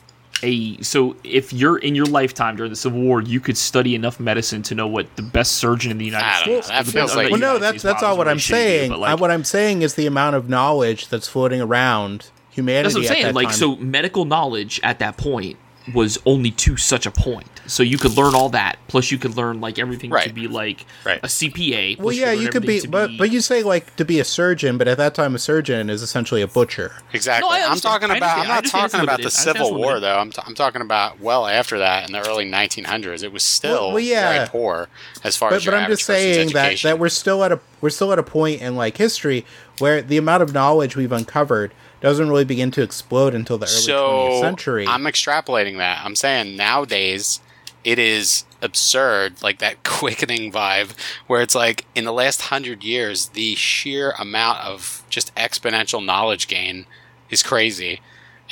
[0.42, 4.20] a so if you're in your lifetime during the Civil War, you could study enough
[4.20, 6.68] medicine to know what the best surgeon in the United I don't know, States.
[6.68, 8.90] that feels like- Well, no, United that's States that's models all what are I'm saying.
[8.90, 12.82] but, Uh, like, what I'm saying is the amount of knowledge that's floating around humanity.
[12.84, 13.26] That's what I'm at saying.
[13.26, 13.56] that Like, time.
[13.56, 15.56] so medical knowledge at that point
[15.94, 17.46] was only to such a point.
[17.66, 18.78] So you could learn all that.
[18.88, 21.20] Plus, you could learn like everything to be like Right.
[21.22, 21.98] a CPA.
[21.98, 24.18] Well, yeah, learn you could be, everything to but but you say like to be
[24.20, 26.92] a surgeon, but at that time a surgeon is essentially a butcher.
[27.12, 27.46] Exactly.
[27.48, 28.38] No, I I'm talking about.
[28.38, 29.36] I'm not talking about the limited.
[29.38, 30.02] I understand Civil War limited.
[30.04, 30.18] though.
[30.18, 33.22] I'm, t- I'm talking about well after that in the early 1900s.
[33.22, 34.32] It was still Well- well, yeah.
[34.32, 34.88] very poor
[35.22, 37.60] as far But as your but I'm just saying that that we're still at a
[37.82, 39.44] we're still at a point in like history
[39.78, 43.74] where the amount of knowledge we've uncovered doesn't really begin to explode until the early
[43.76, 44.86] 20th century.
[44.86, 46.04] I'm extrapolating that.
[46.04, 47.40] I'm saying nowadays
[47.84, 50.92] it is absurd, like that quickening vibe,
[51.26, 56.48] where it's like in the last hundred years, the sheer amount of just exponential knowledge
[56.48, 56.86] gain
[57.30, 58.00] is crazy.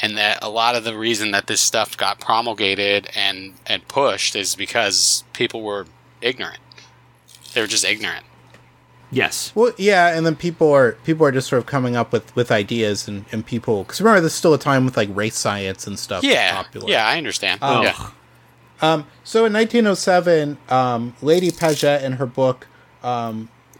[0.02, 4.36] And that a lot of the reason that this stuff got promulgated and, and pushed
[4.36, 5.86] is because people were
[6.20, 6.58] ignorant.
[7.54, 8.26] They were just ignorant.
[9.10, 9.52] Yes.
[9.54, 12.50] Well, yeah, and then people are people are just sort of coming up with with
[12.50, 15.98] ideas and and people because remember there's still a time with like race science and
[15.98, 16.22] stuff.
[16.24, 16.56] Yeah.
[16.62, 16.88] popular.
[16.90, 17.60] Yeah, I understand.
[17.62, 17.82] Oh.
[17.82, 18.10] yeah.
[18.82, 19.06] Um.
[19.24, 22.66] So in 1907, um, Lady Paget in her book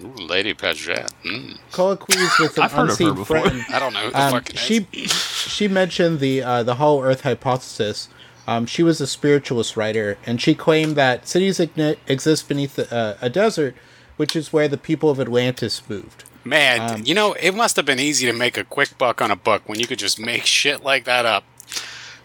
[0.03, 1.11] Ooh, Lady Paget.
[1.25, 1.59] Mm.
[1.73, 3.25] Colloquies with an I've heard of her Unseen.
[3.25, 3.65] Friend.
[3.71, 7.23] I don't know who the Um, fuck she she mentioned the uh, the Hollow Earth
[7.23, 8.09] hypothesis.
[8.49, 12.95] Um, she was a spiritualist writer, and she claimed that cities igni- exist beneath the,
[12.95, 13.75] uh, a desert,
[14.17, 16.25] which is where the people of Atlantis moved.
[16.45, 19.31] Man, Um, you know, it must have been easy to make a quick buck on
[19.31, 21.45] a book when you could just make shit like that up.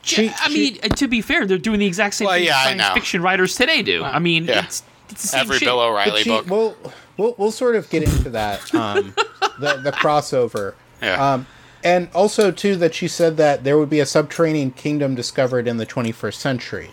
[0.03, 2.45] She- I she- mean, uh, to be fair, they're doing the exact same Well, thing
[2.45, 2.93] yeah, I science know.
[2.93, 4.03] fiction writers today do.
[4.03, 4.63] I mean, Yeah.
[4.65, 5.65] it's, it's the same Every shit.
[5.67, 6.47] Bill O'Reilly she- book.
[6.49, 6.75] We'll,
[7.17, 9.13] we'll we'll sort of get into that um,
[9.59, 10.73] the the crossover.
[11.01, 11.33] Yeah.
[11.33, 11.45] Um,
[11.83, 15.77] and also too that she said that there would be a subterranean kingdom discovered in
[15.77, 16.91] the 21st century.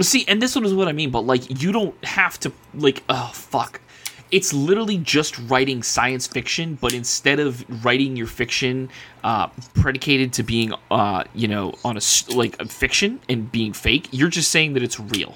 [0.00, 3.02] See, and this one is what I mean, but like you don't have to like
[3.08, 3.80] oh fuck.
[4.30, 8.90] It's literally just writing science fiction, but instead of writing your fiction
[9.24, 12.00] uh, predicated to being uh, you know on a
[12.34, 15.34] like a fiction and being fake, you're just saying that it's real.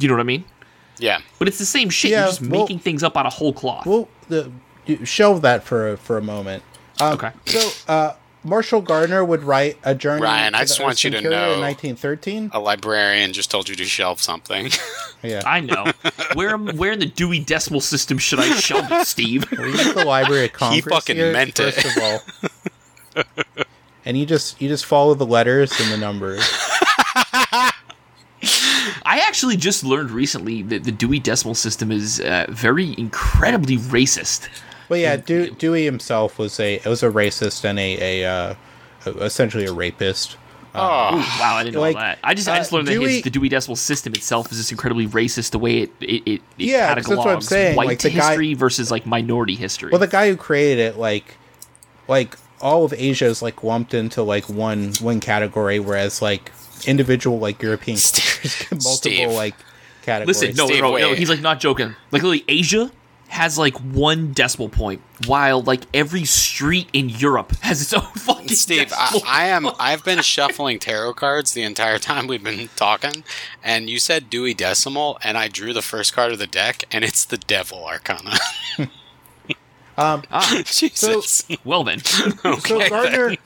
[0.00, 0.44] You know what I mean?
[0.98, 1.20] yeah.
[1.38, 2.10] But it's the same shit.
[2.10, 3.86] Yeah, you're just well- making things up out of whole cloth.
[3.86, 4.50] We'll the,
[4.86, 6.62] you- shelve that for a, for a moment.
[7.00, 7.30] Um, Okay.
[7.46, 8.14] So uh,
[8.44, 10.20] Marshall Gardner would write a journey.
[10.22, 12.50] Ryan, to I just want you to know- in 1913.
[12.52, 14.70] A librarian just told you to shelve something.
[15.24, 15.40] Yeah.
[15.46, 15.90] I know.
[16.34, 19.50] where where in the Dewey Decimal System should I shelve it, Steve?
[19.58, 20.84] Were you at the Library of Congress?
[20.84, 21.72] He fucking here, meant it.
[21.72, 22.02] first of
[23.16, 23.24] all.
[24.04, 26.42] and you just you just follow the letters and the numbers.
[29.06, 34.48] I actually just learned recently that the Dewey Decimal System is uh, very incredibly racist.
[34.88, 38.54] But yeah, Dew- Dewey himself was a was a racist and a a uh,
[39.20, 40.34] essentially a rapist.
[40.76, 42.18] Ooh, oh, wow, I didn't Like, know that.
[42.24, 44.72] I just I uh, just learned that his, the Dewey Decimal System itself is just
[44.72, 45.52] incredibly racist.
[45.52, 48.10] The way it it, it, it Yeah, 'cause that's what I'm saying, white like, the
[48.10, 49.90] guy- history versus like minority history.
[49.90, 51.36] Well, the guy who created it, like,
[52.08, 56.50] like all of Asia is like lumped into like one one category, whereas like
[56.86, 59.30] individual like European cultures get multiple Steve.
[59.30, 59.54] like
[60.02, 60.42] categories.
[60.42, 61.18] Listen, no, Steve, no, no, wait.
[61.18, 61.94] he's like not joking.
[62.10, 62.90] Like literally, Asia
[63.34, 68.48] has like one decimal point, while like every street in Europe has its own fucking.
[68.48, 69.68] Steve, I, decimal I am.
[69.78, 73.24] I've been shuffling tarot cards the entire time we've been talking,
[73.62, 77.04] and you said Dewey Decimal, and I drew the first card of the deck, and
[77.04, 78.36] it's the Devil Arcana.
[79.98, 81.44] um, Ah, Jesus.
[81.64, 82.00] well then.
[82.04, 83.36] So Okay, Gardner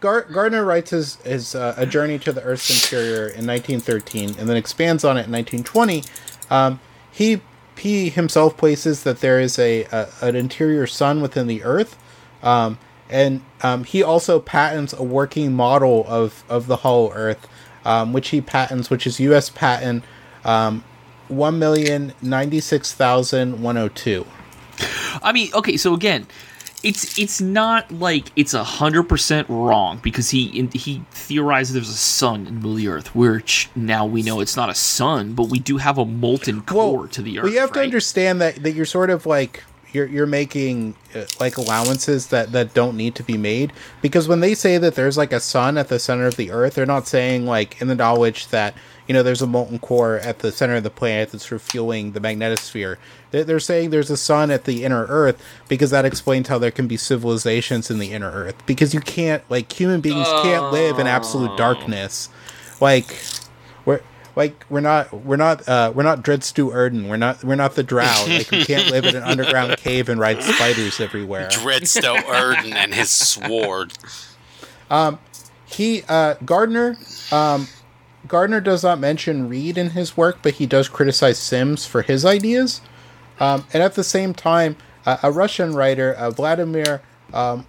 [0.00, 4.48] Gar- Gardner writes his, his uh, a journey to the Earth's interior in 1913, and
[4.48, 6.04] then expands on it in 1920.
[6.50, 6.80] Um,
[7.10, 7.40] he
[7.78, 11.98] he himself places that there is a, a an interior sun within the Earth,
[12.42, 17.48] um, and um, he also patents a working model of of the Hollow Earth,
[17.84, 19.50] um, which he patents, which is U.S.
[19.50, 20.04] patent
[20.44, 20.84] um,
[21.28, 24.26] one million ninety six thousand one hundred two.
[25.22, 26.26] I mean, okay, so again,
[26.82, 31.88] it's it's not like it's a hundred percent wrong because he in, he theorized there's
[31.88, 35.44] a sun in the middle earth, which now we know it's not a sun, but
[35.44, 37.44] we do have a molten core to the earth.
[37.44, 39.62] Well, you have to understand that that you're sort of like
[39.92, 44.40] you're you're making uh, like allowances that that don't need to be made because when
[44.40, 47.06] they say that there's like a sun at the center of the earth they're not
[47.06, 48.74] saying like in the knowledge that
[49.12, 51.62] you know there's a molten core at the center of the planet that's sort of
[51.62, 52.96] fueling the magnetosphere
[53.30, 55.38] they're, they're saying there's a sun at the inner earth
[55.68, 59.42] because that explains how there can be civilizations in the inner earth because you can't
[59.50, 62.30] like human beings can't live in absolute darkness
[62.80, 63.22] like
[63.84, 64.00] we're
[64.34, 67.06] like we're not we're not uh we're not Drizzt Do'Urden.
[67.06, 68.24] We're not we're not the Drow.
[68.26, 71.50] Like we can't live in an underground cave and ride spiders everywhere.
[71.50, 73.92] Drizzt Do'Urden and his sword.
[74.90, 75.18] Um,
[75.66, 76.96] he uh Gardner
[77.30, 77.68] um
[78.28, 82.24] Gardner does not mention Reed in his work, but he does criticize Symmes for his
[82.24, 82.80] ideas.
[83.40, 87.02] Um, and at the same time, uh, a Russian writer, uh, Vladimir
[87.32, 87.66] um,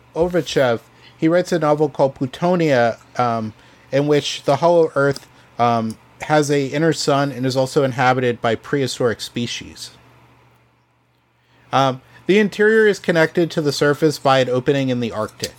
[1.18, 3.54] he writes a novel called Plutonia, um,
[3.91, 5.28] in which the Hollow Earth
[5.58, 9.91] um, has a inner sun and is also inhabited by prehistoric species.
[11.72, 15.56] Um, the interior is connected to the surface by an opening in the Arctic.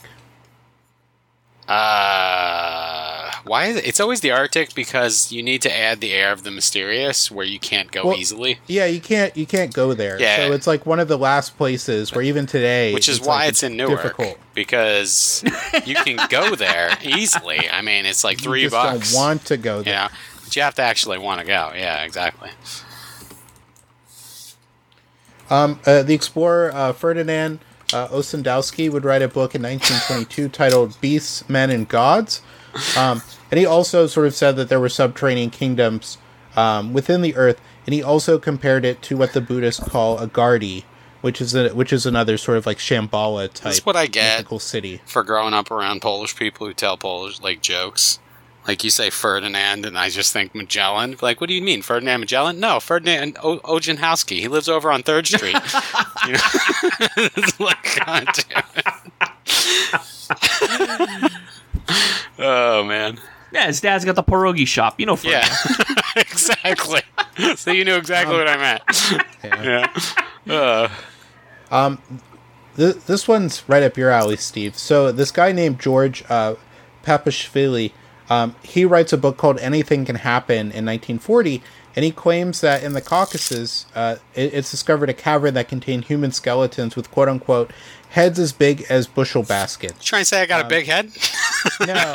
[1.66, 2.73] Uh,
[3.44, 3.86] why is it?
[3.86, 7.44] It's always the Arctic because you need to add the air of the mysterious where
[7.46, 8.58] you can't go Well, easily.
[8.66, 10.20] Yeah, you can't you can't go there.
[10.20, 10.36] Yeah.
[10.48, 13.40] So it's like one of the last places where even today, Which is it's why
[13.40, 14.38] like it's in Newark Difficult.
[14.54, 15.44] because
[15.86, 17.68] you can go there easily.
[17.70, 19.12] I mean, it's like three you just bucks.
[19.12, 19.94] don't want to go you there.
[19.94, 20.08] know,
[20.42, 21.72] but you have to actually want to go.
[21.74, 22.50] Yeah, exactly.
[25.50, 27.60] Um, uh, the explorer uh, Ferdinand
[27.92, 32.40] uh, Osendowski would write a book in 1922 titled "Beasts, Men, and Gods,"
[32.96, 33.20] um,
[33.54, 36.18] and he also sort of said that there were subterranean kingdoms
[36.56, 40.82] um, within the earth, and he also compared it to what the Buddhists call Agharti,
[41.20, 44.38] which is a, which is another sort of like Shambhala type That's what I get.
[44.38, 45.02] mythical city.
[45.06, 48.18] For growing up around Polish people who tell Polish like jokes.
[48.66, 51.16] Like you say Ferdinand, and I just think Magellan.
[51.22, 52.58] Like, what do you mean, Ferdinand Magellan?
[52.58, 54.40] No, Ferdinand o- Ossendowski.
[54.40, 55.54] He lives over on Third Street.
[56.26, 56.38] you know,
[57.64, 58.84] like, God damn it.
[62.40, 63.20] oh man,
[63.54, 64.98] Yeah, his dad's got the pierogi shop.
[65.00, 65.46] You know, for yeah,
[66.16, 67.00] exactly.
[67.56, 68.82] So you knew exactly what I meant.
[69.44, 69.86] Yeah.
[70.46, 70.90] Yeah.
[71.70, 71.96] Uh,
[72.76, 74.76] Th- this one's right up your alley, Steve.
[74.76, 76.56] So this guy named George uh,
[77.04, 77.92] Papashvily,
[78.28, 81.62] um, he writes a book called "Anything Can Happen" in 1940,
[81.96, 86.04] and he claims that in the Caucasus, uh, it- it's discovered a cavern that contained
[86.06, 87.70] human skeletons with "quote unquote"
[88.10, 90.04] heads as big as bushel baskets.
[90.04, 91.10] trying to say I got a big head?
[91.80, 92.14] No,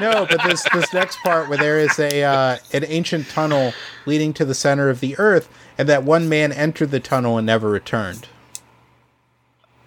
[0.00, 3.72] no, but this this next part where there is a uh, an ancient tunnel
[4.06, 7.46] leading to the center of the earth, and that one man entered the tunnel and
[7.46, 8.28] never returned.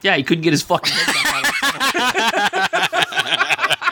[0.01, 2.91] yeah, he couldn't get his fucking head back out.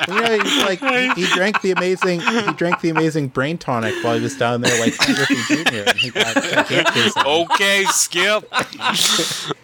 [0.06, 3.93] You know, he's like he, he drank the amazing he drank the amazing brain tonic
[4.04, 5.84] while he was down there like Ken Griffey Jr.
[5.88, 7.26] and he got gigantism.
[7.54, 8.43] okay, Skip.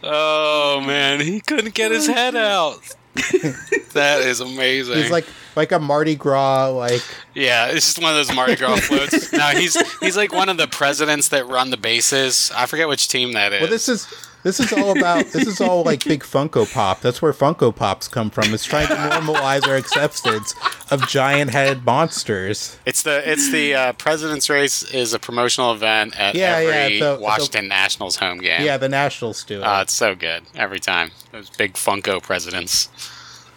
[0.04, 2.80] oh man, he couldn't get his head out.
[3.94, 4.98] that is amazing.
[4.98, 5.28] He's like
[5.60, 7.04] like a Mardi Gras like
[7.36, 9.32] yeah, it's just one of those Mardi Gras floats.
[9.34, 12.52] No, he's he's like one of the presidents that run the bases.
[12.56, 13.62] I forget which team that is.
[13.62, 14.08] well this is
[14.42, 17.02] this is all about this is all like big Funko Pop.
[17.02, 18.54] That's where Funko Pops come from.
[18.54, 20.56] It's trying to normalize our acceptance
[20.92, 22.80] of giant head monsters.
[22.86, 27.00] It's the it's the uh, president's race is a promotional event at Yeah, yeah, every
[27.00, 28.62] so- so- Washington Nationals home game.
[28.62, 29.64] Yeah, the Nationals do it.
[29.64, 31.12] Uh, it's so good every time.
[31.34, 32.88] Those big Funko presidents.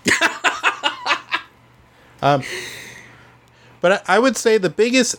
[3.80, 5.16] But I, I would say the biggest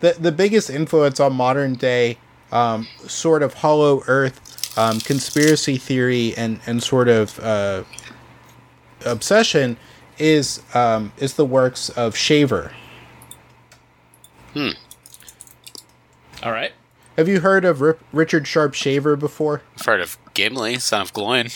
[0.00, 2.18] the the biggest influence on modern day
[2.52, 7.82] um, sort of hollow earth um, conspiracy theory and and sort of uh,
[9.04, 9.76] obsession
[10.18, 12.72] is um, is the works of Shaver.
[14.52, 14.70] Hmm.
[16.42, 16.72] All right.
[17.16, 19.62] Have you heard of Rip, Richard Sharpe Shaver before?
[19.78, 21.48] I've heard of Gimli, son of Gloin.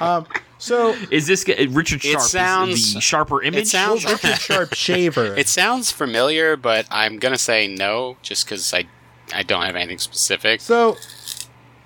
[0.58, 2.24] So Is this g- Richard It Sharp?
[2.24, 3.62] is sounds- the sharper image.
[3.62, 5.34] It sounds- Richard Sharpe Shaver.
[5.38, 8.84] It sounds familiar, but I'm gonna say no, just because I
[9.34, 10.60] I don't have anything specific.
[10.60, 10.96] So,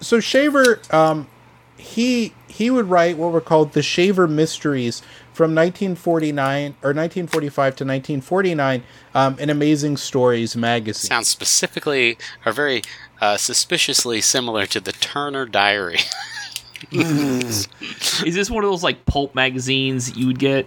[0.01, 1.27] so Shaver, um,
[1.77, 5.01] he he would write what were called the Shaver Mysteries
[5.33, 8.83] from 1949 or 1945 to 1949
[9.15, 11.09] um, in Amazing Stories magazine.
[11.09, 12.83] Sounds specifically or very
[13.23, 15.99] uh, suspiciously similar to the Turner Diary.
[16.93, 17.69] Is
[18.35, 20.67] this one of those like pulp magazines that you would get?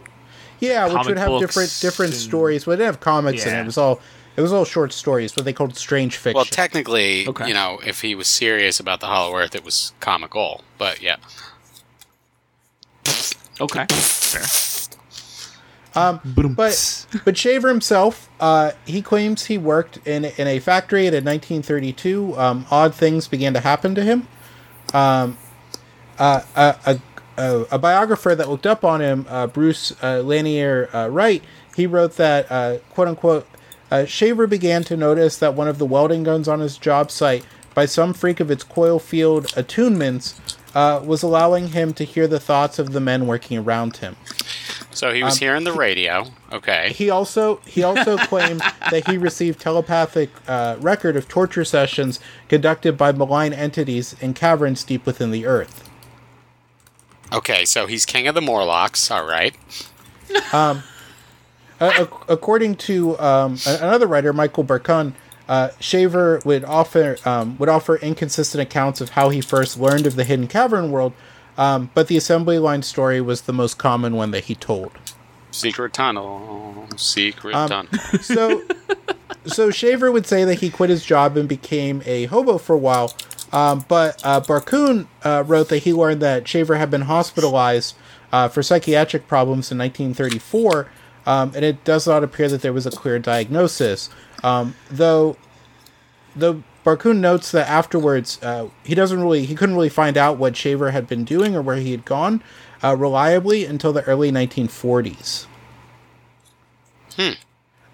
[0.60, 3.56] yeah, which would have different different and- stories, but it didn't have comics in it.
[3.56, 3.62] Yeah.
[3.62, 4.00] It was all
[4.38, 6.36] it was all short stories, what they called strange fiction.
[6.36, 7.48] well, technically, Okay.
[7.48, 10.64] you know, if he was serious about the Hollow Earth, it was comical.
[10.78, 11.18] But yeah,
[13.60, 13.86] Okay.
[13.90, 14.44] Fair.
[15.94, 21.24] But but Shaver himself, uh, he claims he worked in in a factory and in
[21.24, 22.36] 1932.
[22.38, 24.28] Um, odd things began to happen to him.
[24.94, 25.38] Um,
[26.20, 27.00] uh, a, a,
[27.38, 31.44] a, a biographer that looked up on him, uh, Bruce uh, Lanier uh, Wright,
[31.76, 33.48] he wrote that uh, quote unquote.
[33.92, 37.46] Uh, Shaver began to notice that one of the welding guns on his job site,
[37.76, 40.40] by some freak of its coil field attunements,
[40.74, 44.16] uh, was allowing him to hear the thoughts of the men working around him.
[44.92, 46.28] So he Um, was hearing the radio.
[46.52, 46.92] Okay.
[46.96, 48.62] He also he also claimed
[48.92, 54.84] that he received telepathic uh, record of torture sessions conducted by malign entities in caverns
[54.84, 55.90] deep within the earth.
[57.34, 59.10] Okay, so he's king of the Morlocks.
[59.10, 59.56] All right.
[60.54, 60.80] Uh,
[61.82, 65.14] ac- according to um, another writer, Michael Barkun,
[65.50, 70.16] uh, Shaver would offer um, would offer inconsistent accounts of how he first learned of
[70.16, 71.14] the hidden cavern world,
[71.58, 74.92] um, but the assembly line story was the most common one that he told.
[75.52, 76.88] Secret tunnel.
[76.96, 77.92] Secret Um, tunnel.
[78.22, 78.64] so
[79.46, 82.78] so Shaver would say that he quit his job and became a hobo for a
[82.80, 83.14] while.
[83.52, 84.42] Um, but uh,
[85.24, 87.96] uh, wrote that he learned that Shaver had been hospitalized
[88.32, 90.90] uh, for psychiatric problems in 1934,
[91.28, 94.10] um, and it does not appear that there was a clear diagnosis.
[94.44, 95.38] Um, though,
[96.36, 100.58] though Barkun notes that afterwards uh, he doesn't really he couldn't really find out what
[100.58, 102.44] Shaver had been doing or where he had gone
[102.84, 105.46] uh, reliably until the early 1940s.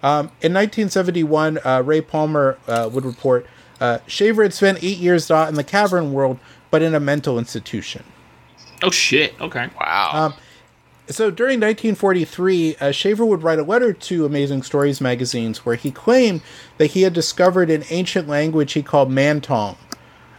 [0.02, 3.46] Um, in 1971, uh, Ray Palmer uh, would report
[3.80, 6.38] uh, Shaver had spent eight years not in the cavern world,
[6.70, 8.04] but in a mental institution.
[8.82, 9.34] Oh shit.
[9.40, 9.68] Okay.
[9.78, 10.10] Wow.
[10.14, 10.34] Um,
[11.08, 15.90] So during 1943, uh, Shaver would write a letter to Amazing Stories magazines where he
[15.90, 16.40] claimed
[16.78, 19.76] that he had discovered an ancient language he called Mantong,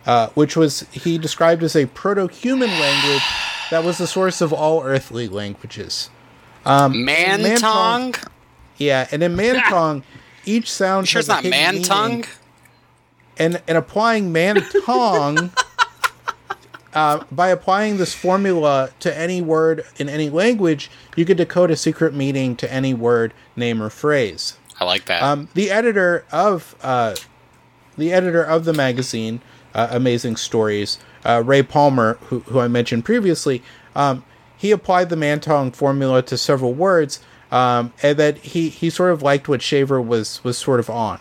[0.06, 3.24] uh, which was he described as a proto-human language
[3.70, 6.10] that was the source of all earthly languages.
[6.66, 6.92] man
[7.44, 8.16] Man tongue?
[8.78, 10.04] Yeah, and in Mantong,
[10.46, 12.10] each sound Sure it's not Mantong.
[12.10, 12.26] meaning.
[13.36, 13.46] Tongue?
[13.46, 15.52] and and applying Mantong.
[16.94, 21.76] uh, by applying this formula to any word in any language, you could decode a
[21.76, 24.58] secret meaning to any word, name, or phrase.
[24.80, 25.22] I like that.
[25.22, 27.16] Um, the editor of uh,
[27.98, 29.42] the editor of the magazine,
[29.74, 33.62] uh, Amazing Stories, uh, Ray Palmer, who, who I mentioned previously,
[33.96, 34.24] um,
[34.58, 37.20] he applied the Mantong formula to several words,
[37.52, 41.20] um, and that he, he sort of liked what Shaver was was sort of on.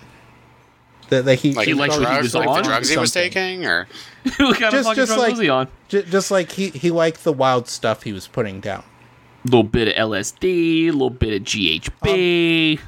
[1.11, 2.57] That, that he like, he the likes what he drugs, was like on?
[2.59, 3.87] the drugs he was taking, or
[4.39, 5.69] what kind Just- fucking just like- was he on?
[5.89, 8.85] J- just like he, he liked the wild stuff he was putting down.
[9.45, 12.79] A little bit of LSD, a little bit of GHB,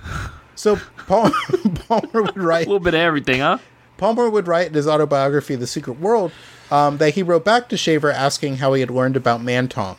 [0.54, 1.30] So Paul,
[1.88, 3.58] Palmer would write a little bit of everything, huh?
[3.96, 6.32] Palmer would write in his autobiography, The Secret World,
[6.70, 9.96] um, that he wrote back to Shaver asking how he had learned about Mantong.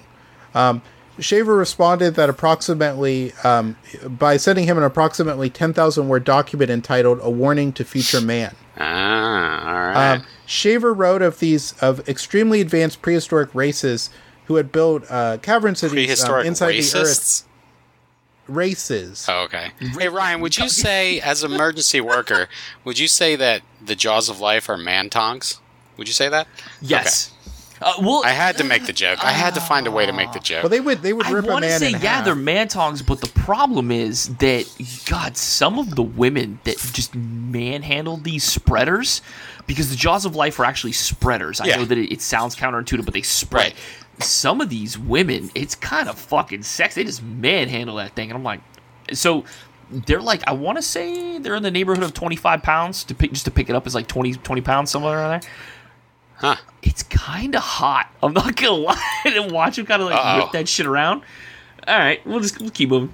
[0.54, 0.82] Um,
[1.20, 3.76] Shaver responded that approximately, um,
[4.08, 8.56] by sending him an approximately 10,000 word document entitled A Warning to Future Man.
[8.78, 10.16] ah, all right.
[10.16, 14.10] Um, Shaver wrote of these, of extremely advanced prehistoric races
[14.46, 17.48] who had built uh, cavern cities um, Prehistoric inside the earth.
[18.48, 19.26] Races.
[19.30, 19.72] Oh, okay.
[19.80, 22.50] Hey Ryan, would you say, as emergency worker,
[22.84, 25.62] would you say that the jaws of life are man tongues?
[25.96, 26.48] Would you say that?
[26.82, 27.33] Yes.
[27.84, 29.24] Uh, well, I had to make the joke.
[29.24, 30.64] I had to find a way to make the joke.
[30.64, 32.26] Well, they would they would I rip a want to man say in yeah, half.
[32.26, 34.66] they're mantongs, but the problem is that
[35.10, 39.22] God, some of the women that just manhandled these spreaders,
[39.68, 41.60] because the jaws of life are actually spreaders.
[41.62, 41.76] I Yeah.
[41.78, 43.74] know that it, it sounds counterintuitive, but they spread.
[43.74, 43.76] Right.
[44.20, 46.96] Some of these women, it's kind of fucking sex.
[46.96, 48.62] They just manhandle that thing, and I'm like,
[49.12, 49.44] so
[49.92, 53.32] they're like, I want to say they're in the neighborhood of 25 pounds to pick
[53.32, 55.52] just to pick it up is like 20 20 pounds somewhere around there.
[56.44, 56.56] Huh?
[56.84, 58.12] It's kind of hot.
[58.22, 59.22] I'm not gonna lie.
[59.26, 60.44] and watch him kind of like Uh-oh.
[60.44, 61.22] whip that shit around.
[61.88, 63.14] All right, we'll just we'll keep moving.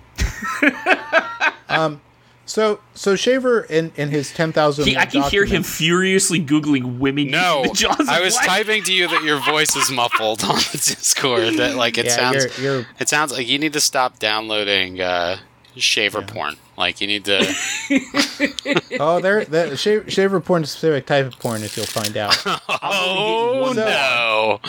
[2.46, 4.98] So so Shaver in in his ten thousand.
[4.98, 7.30] I can hear him furiously googling women.
[7.30, 8.46] No, the jaws of I was life.
[8.48, 11.58] typing to you that your voice is muffled on the Discord.
[11.58, 12.58] That like it Yeah, sounds.
[12.58, 15.38] you're- you're- It sounds like you need to stop downloading uh,
[15.76, 16.56] shaver porn.
[16.78, 17.56] Like you need to.
[19.02, 21.64] Oh, there the Shaver, Shaver porn is a specific type of porn.
[21.64, 22.36] If you'll find out.
[22.84, 24.60] oh one no!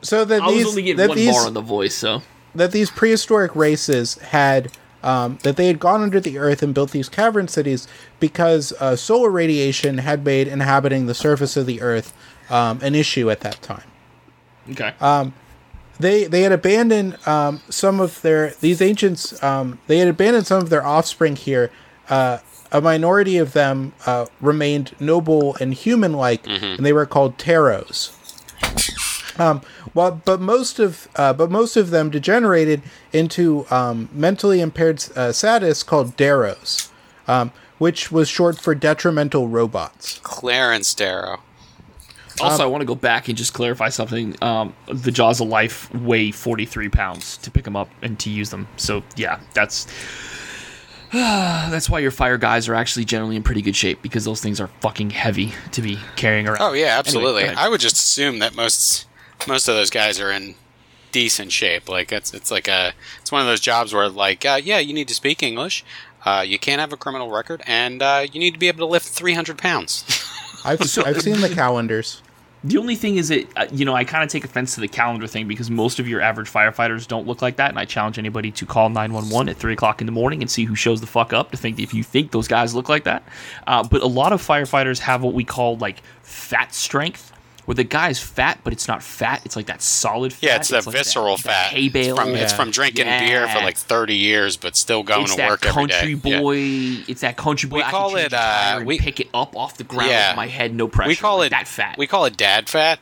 [0.00, 2.22] So that I was these only getting that one these bar on the voice, so
[2.54, 4.70] that these prehistoric races had
[5.02, 7.88] um, that they had gone under the earth and built these cavern cities
[8.20, 12.12] because uh, solar radiation had made inhabiting the surface of the earth
[12.50, 13.84] um, an issue at that time.
[14.70, 14.92] okay.
[16.00, 20.62] They they had abandoned um, some of their these ancients um, they had abandoned some
[20.62, 21.70] of their offspring here
[22.08, 22.38] uh,
[22.70, 28.12] a minority of them uh, remained noble and human like and they were called teros
[29.40, 29.62] Um,
[29.94, 35.30] well, but most of uh, but most of them degenerated into um, mentally impaired uh,
[35.30, 36.90] sadists called Deros,
[37.28, 40.18] um, which was short for detrimental robots.
[40.22, 41.40] Clarence Darrow.
[42.44, 44.36] Also, I want to go back and just clarify something.
[44.42, 48.50] Um, the Jaws of Life weigh 43 pounds to pick them up and to use
[48.50, 48.68] them.
[48.76, 49.86] So, yeah, that's
[51.12, 54.60] that's why your fire guys are actually generally in pretty good shape because those things
[54.60, 56.58] are fucking heavy to be carrying around.
[56.60, 57.42] Oh yeah, absolutely.
[57.42, 57.58] go ahead.
[57.58, 59.06] I would just assume that most
[59.46, 60.54] most of those guys are in
[61.10, 61.88] decent shape.
[61.88, 62.92] Like it's it's like a
[63.22, 65.82] it's one of those jobs where like uh, yeah, you need to speak English.
[66.26, 68.86] Uh, you can't have a criminal record, and uh, you need to be able to
[68.86, 70.04] lift 300 pounds.
[70.64, 72.22] I've I've seen the calendars.
[72.64, 74.88] The only thing is that uh, you know I kind of take offense to the
[74.88, 78.18] calendar thing because most of your average firefighters don't look like that, and I challenge
[78.18, 80.74] anybody to call nine one one at three o'clock in the morning and see who
[80.74, 83.22] shows the fuck up to think if you think those guys look like that.
[83.66, 87.32] Uh, but a lot of firefighters have what we call like fat strength,
[87.68, 90.32] where the guy's fat, but it's not fat; it's like that solid.
[90.32, 90.42] fat.
[90.42, 91.66] yeah, it's like that- visceral that fat.
[91.74, 92.14] hay bale.
[92.14, 95.46] It's from, it's from drinking beer for like 30 years, but still going it's to
[95.46, 95.94] work every day.
[96.16, 96.40] country Yeah.
[96.40, 96.56] boy.
[97.06, 97.76] It's that country boy.
[97.76, 100.30] We I call it, uh, we- pick it up off the ground Yeah.
[100.30, 101.08] with my head, no pressure.
[101.10, 101.98] We call like it that fat.
[101.98, 103.00] We call it dad fat.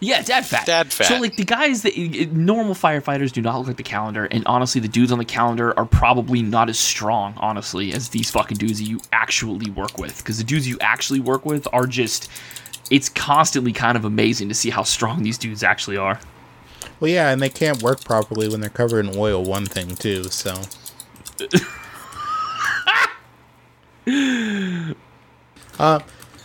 [0.00, 0.66] Yeah, dad fat.
[0.66, 1.06] Dad fat.
[1.06, 1.96] So like the guys that
[2.32, 5.72] normal firefighters do not look like the calendar, and honestly, the dudes on the calendar
[5.78, 10.18] are probably not as strong, honestly, as these fucking dudes that you actually work with.
[10.18, 12.28] Because the dudes you actually work with are just.
[12.90, 16.20] It's constantly kind of amazing to see how strong these dudes actually are.
[17.00, 19.42] Well, yeah, and they can't work properly when they're covered in oil.
[19.42, 20.24] One thing too.
[20.24, 20.60] So.
[25.78, 26.00] uh,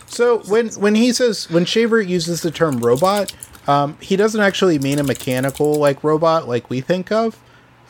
[0.06, 3.32] so when when he says when Shaver uses the term robot,
[3.68, 7.38] um, he doesn't actually mean a mechanical like robot like we think of.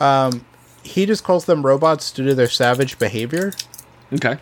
[0.01, 0.45] Um,
[0.83, 3.53] he just calls them robots due to their savage behavior.
[4.13, 4.39] Okay.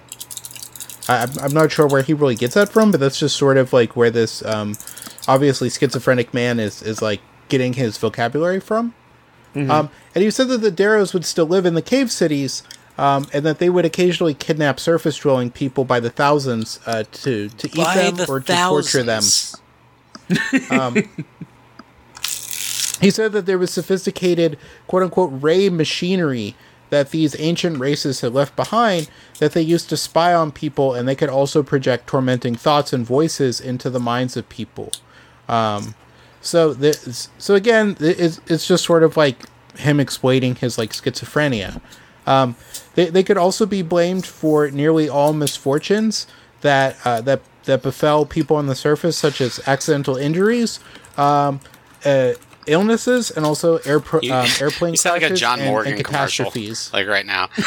[1.08, 3.56] I, I'm- I'm not sure where he really gets that from, but that's just sort
[3.56, 4.76] of like where this um,
[5.26, 8.94] obviously schizophrenic man is is like getting his vocabulary from.
[9.54, 12.62] Um, and he said that the Deros would still live in the cave cities,
[12.98, 17.48] um, and that they would occasionally kidnap surface dwelling people by the thousands uh, to
[17.48, 18.46] to eat them or to
[18.92, 19.22] torture them.
[23.00, 26.54] He said that there was sophisticated, quote unquote, ray machinery
[26.90, 31.06] that these ancient races had left behind that they used to spy on people, and
[31.08, 34.90] they could also project tormenting thoughts and voices into the minds of people.
[35.48, 35.94] Um,
[36.40, 39.36] so this, so again, it's, it's just sort of like
[39.76, 41.80] him exploiting his like schizophrenia.
[42.26, 42.56] Um,
[42.94, 46.26] they, they could also be blamed for nearly all misfortunes
[46.60, 50.80] that uh, that that befell people on the surface, such as accidental injuries,
[51.16, 51.60] um,
[52.04, 52.32] uh,
[52.68, 55.68] illnesses, and also air pro- You- um, airplane you sound like a crashes John and,
[55.68, 56.90] Morgan and commercial, catastrophes.
[56.92, 57.48] like right now.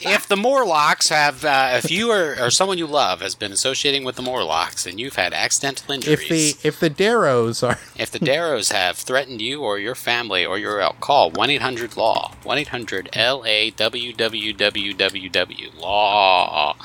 [0.00, 4.04] if the Morlocks have, uh, if you or, or someone you love has been associating
[4.04, 8.10] with the Morlocks and you've had accidental injuries, If the if the Deros are If
[8.10, 12.32] the Deros have threatened you or your family or your out, call 1 800 Law.
[12.44, 16.76] 1 800 L A W W W W W Law.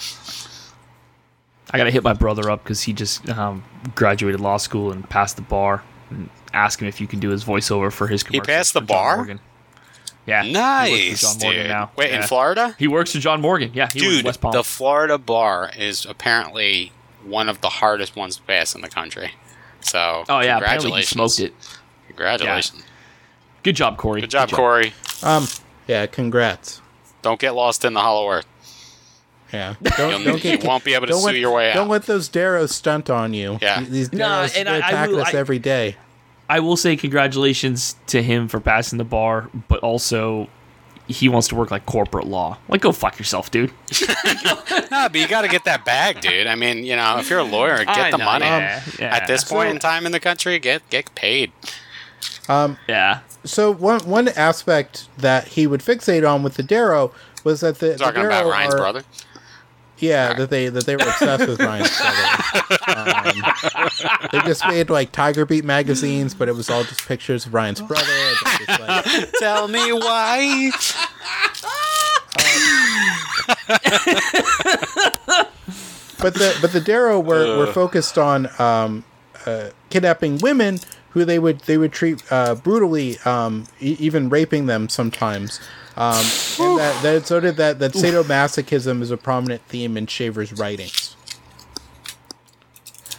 [1.72, 3.64] I gotta hit my brother up because he just um,
[3.96, 5.84] graduated law school and passed the bar.
[6.12, 8.48] And ask him if you can do his voiceover for his commercials.
[8.48, 9.16] passed the for John bar?
[9.18, 9.40] Morgan.
[10.26, 11.20] Yeah, he works Nice.
[11.20, 11.70] for John Morgan dude.
[11.70, 11.92] now.
[11.98, 12.76] Wait, in Florida?
[12.80, 13.72] He works for John Morgan.
[13.74, 14.52] Yeah, he works Dude, West Palm.
[14.54, 16.92] the Florida bar is apparently
[17.26, 19.32] one of the hardest ones to pass in the country.
[19.82, 21.10] So, oh yeah, apparently he congratulations.
[21.10, 21.54] smoked it.
[22.08, 22.84] Congratulations.
[23.64, 24.22] Good job, Corey.
[24.22, 24.94] Good job, Corey.
[25.24, 25.48] um
[25.88, 26.82] yeah, congrats.
[27.22, 28.46] Don't get lost in the hollow earth.
[29.52, 31.76] Yeah, don't, You'll, don't you won't be able to don't sue let, your way out.
[31.76, 33.60] Don't let those Deros stunt on you.
[33.62, 33.82] Yeah.
[33.82, 35.96] These No, Deros and they're I- I us I- every day.
[36.54, 40.50] I will say congratulations to him for passing the bar, but also
[41.08, 42.58] he wants to work like corporate law.
[42.70, 43.72] Like, go fuck yourself, dude.
[44.92, 46.46] no, but you got to get that bag, dude.
[46.48, 48.46] I mean, you know, if you're a lawyer, get I the know, money.
[48.46, 49.16] yeah, yeah.
[49.16, 51.52] At this point So- in time in the country, get get paid.
[52.48, 53.22] Um, yeah.
[53.44, 57.12] So one one aspect that he would fixate on with the Dero
[57.44, 59.04] was that the, the Talking about Ryan's are- brother.
[60.00, 62.26] Yeah, that they that they were obsessed with Ryan's brother.
[62.88, 63.44] Um,
[64.32, 67.80] they just made like Tiger Beat magazines, but it was all just pictures of Ryan's
[67.82, 68.06] brother.
[68.68, 70.72] and like- Tell me why.
[76.20, 79.04] but the but the Dero were, were focused on um,
[79.46, 80.80] uh, kidnapping women
[81.12, 85.60] who they would they would treat uh, brutally, um, e- even raping them sometimes.
[85.96, 86.26] Um,
[86.60, 91.16] and that, that it's noted that that sadomasochism is a prominent theme in Shaver's writings.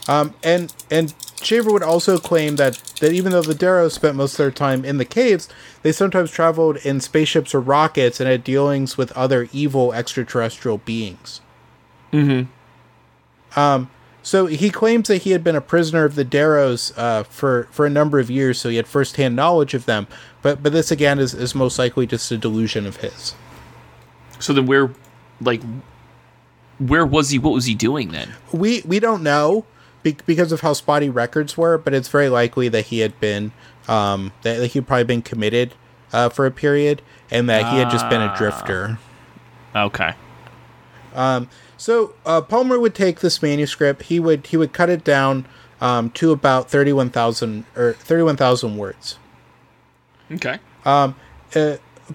[0.07, 4.33] Um, and and Shaver would also claim that that even though the Dero spent most
[4.33, 5.47] of their time in the caves,
[5.83, 11.41] they sometimes traveled in spaceships or rockets and had dealings with other evil extraterrestrial beings.
[14.25, 17.85] So he claims that he had been a prisoner of the Deros uh, for for
[17.85, 20.07] a number of years, so he had firsthand knowledge of them.
[20.41, 23.35] But but this again is, is most likely just a delusion of his.
[24.39, 24.91] So then where,
[25.39, 25.61] like,
[26.79, 27.37] where was he?
[27.37, 28.33] What was he doing then?
[28.51, 29.67] We we don't know
[30.01, 33.51] be- because of how spotty records were, but it's very likely that he had been
[33.87, 35.75] um, that, he'd probably been committed
[36.11, 38.97] uh, for a period, and that he had just been a drifter.
[39.75, 40.15] Okay.
[41.77, 44.03] So uh, Palmer would take this manuscript.
[44.03, 45.45] He would he would cut it down
[45.81, 49.17] um, to about thirty one thousand or thirty one thousand words.
[50.31, 50.59] Okay.
[50.85, 51.13] Uh,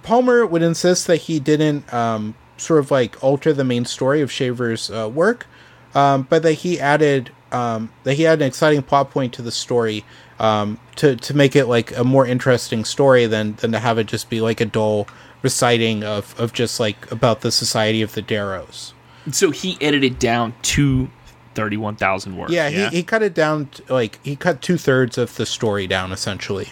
[0.02, 4.30] Palmer would insist that he didn't um, sort of like alter the main story of
[4.30, 5.46] Shaver's uh, work,
[5.94, 9.50] um, but that he added um, that he had an exciting plot point to the
[9.50, 10.04] story
[10.38, 14.06] um, to to make it like a more interesting story than than to have it
[14.06, 15.08] just be like a dull
[15.42, 18.92] reciting of of just like about the society of the Deros.
[19.32, 21.10] So he edited down to
[21.54, 22.52] thirty-one thousand words.
[22.52, 25.86] Yeah, He, he cut it down to, like he cut two thirds of the story
[25.86, 26.68] down essentially.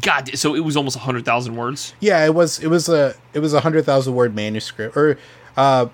[0.00, 1.94] God, so it was almost hundred thousand words.
[2.00, 5.18] Yeah, it was it was a it was a hundred thousand word manuscript or
[5.56, 5.86] uh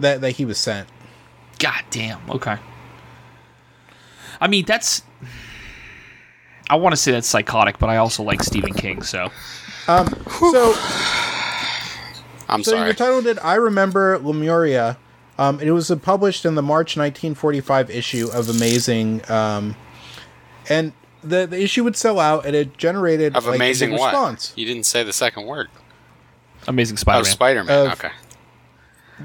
[0.00, 0.88] that that he was sent.
[1.58, 2.28] God damn.
[2.30, 2.56] Okay.
[4.40, 5.02] I mean, that's.
[6.68, 9.30] I want to say that's psychotic, but I also like Stephen King, so.
[9.86, 10.06] So
[12.48, 12.88] I'm so sorry.
[12.88, 14.96] you titled it I Remember Lemuria.
[15.40, 19.28] Um, and it was published in the March 1945 issue of Amazing.
[19.30, 19.74] Um,
[20.68, 20.92] and
[21.24, 24.12] the, the issue would sell out, and it generated of like, amazing what?
[24.12, 24.52] response.
[24.54, 25.68] You didn't say the second word.
[26.68, 27.32] Amazing Oh, Spider-Man.
[27.32, 27.86] Spider Man.
[27.86, 28.10] Of- okay.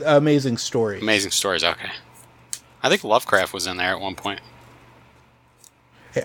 [0.06, 1.00] Amazing story.
[1.02, 1.64] Amazing stories.
[1.64, 1.92] Okay.
[2.82, 4.40] I think Lovecraft was in there at one point.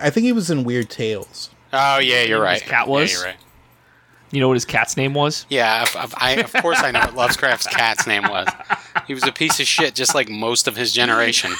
[0.01, 1.49] I think he was in Weird Tales.
[1.73, 2.61] Oh yeah, you're right.
[2.61, 3.11] His cat Yeah, was?
[3.11, 3.35] you're right.
[4.31, 5.45] You know what his cat's name was?
[5.49, 8.47] Yeah, of, of, I, of course I know what Lovecraft's cat's name was.
[9.07, 11.51] He was a piece of shit, just like most of his generation.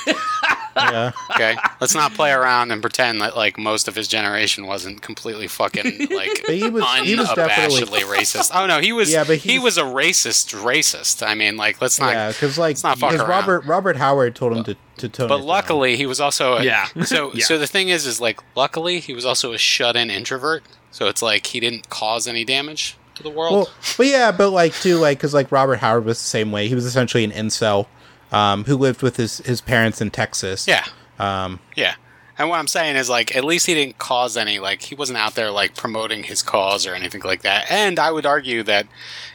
[0.73, 1.11] Yeah.
[1.31, 5.47] Okay, let's not play around and pretend that like most of his generation wasn't completely
[5.49, 8.51] fucking like But he was- he was definitely- unabashedly racist.
[8.53, 9.11] Oh no, he was.
[9.11, 11.27] Yeah, but he was a racist racist.
[11.27, 12.13] I mean, like let's not.
[12.13, 13.29] yeah, because like let's not fuck because around.
[13.47, 15.45] Robert Robert Howard told him to to tone it But down.
[15.47, 16.85] luckily, he was also a, Yeah.
[17.03, 17.43] So Yeah.
[17.45, 20.63] so the thing is, is like luckily he was also a shut-in introvert.
[20.91, 23.53] So it's like he didn't cause any damage to the world.
[23.53, 26.67] Well, but yeah, but like too, like because like Robert Howard was the same way.
[26.67, 27.87] He was essentially an incel,
[28.31, 30.67] um, who lived with his his parents in Texas.
[30.67, 30.85] yeah,
[31.19, 31.95] Um, yeah.
[32.37, 35.19] And what I'm saying is like at least he didn't cause any like he wasn't
[35.19, 37.69] out there like promoting his cause or anything like that.
[37.69, 38.87] And I would argue that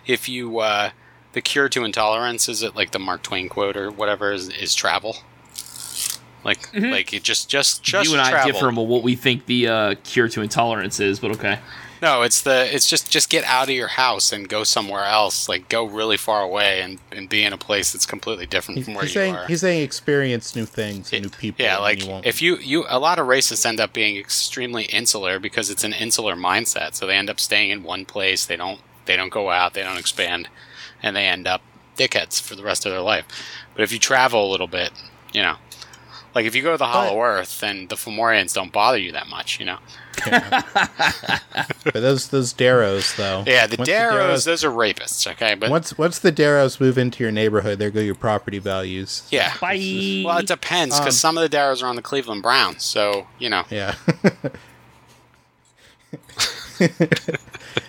[0.07, 0.91] if you uh,
[1.33, 4.75] the cure to intolerance is it like the Mark Twain quote or whatever is, is
[4.75, 5.19] travel.
[6.47, 9.67] Like like it just just just you and I differ on what we think the
[9.67, 11.59] uh, cure to intolerance is, but okay.
[12.01, 15.49] No, it's the it's just just get out of your house and go somewhere else.
[15.49, 18.85] Like go really far away and, and be in a place that's completely different he's,
[18.85, 19.47] from where he's you saying are.
[19.49, 21.65] he's saying experience new things, and new people.
[21.65, 24.85] yeah, like you won't- if you you a lot of racists end up being extremely
[24.85, 26.95] insular because it's an insular mindset.
[26.95, 28.47] So they end up staying in one place.
[28.47, 29.75] They don't they don't go out.
[29.75, 30.49] They don't expand,
[31.03, 31.63] and they end up
[31.97, 33.25] dickheads for the rest of their life.
[33.75, 34.93] But if you travel a little bit,
[35.33, 35.57] you know.
[36.37, 39.27] Like if you go to the Hollow Earth, then the Fomorians don't bother you that
[39.27, 39.79] much, you know.
[40.27, 43.43] but those those Deros though.
[43.47, 45.55] Yeah, the Once Deros, those are rapists, okay?
[45.55, 49.27] But Once once the Deros move into your neighborhood, there go your property values.
[49.31, 50.23] yeah, Bye.
[50.27, 53.27] Well, it depends because Um, some of the Deros are on the Cleveland Browns, so
[53.39, 53.65] you know.
[53.71, 53.95] Yeah.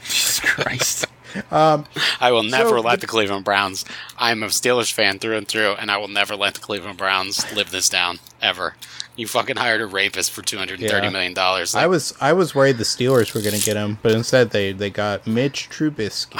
[0.05, 1.06] Jesus Christ.
[1.51, 3.85] I will never So let the- the Cleveland Browns.
[4.17, 7.51] I'm a Steelers fan through and through, and I will never let the Cleveland Browns
[7.53, 8.75] live this down ever.
[9.15, 11.11] You fucking hired a rapist for two hundred and thirty Yeah.
[11.11, 11.73] million dollars.
[11.75, 14.71] I was I was worried the Steelers were going to get him, but instead they
[14.73, 16.37] they got Mitch Trubisky.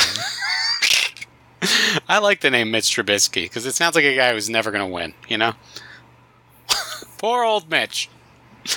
[2.07, 4.87] I like the name Mitch Trubisky because it sounds like a guy who's never going
[4.87, 5.13] to win.
[5.27, 5.53] You know,
[7.17, 8.09] poor old Mitch.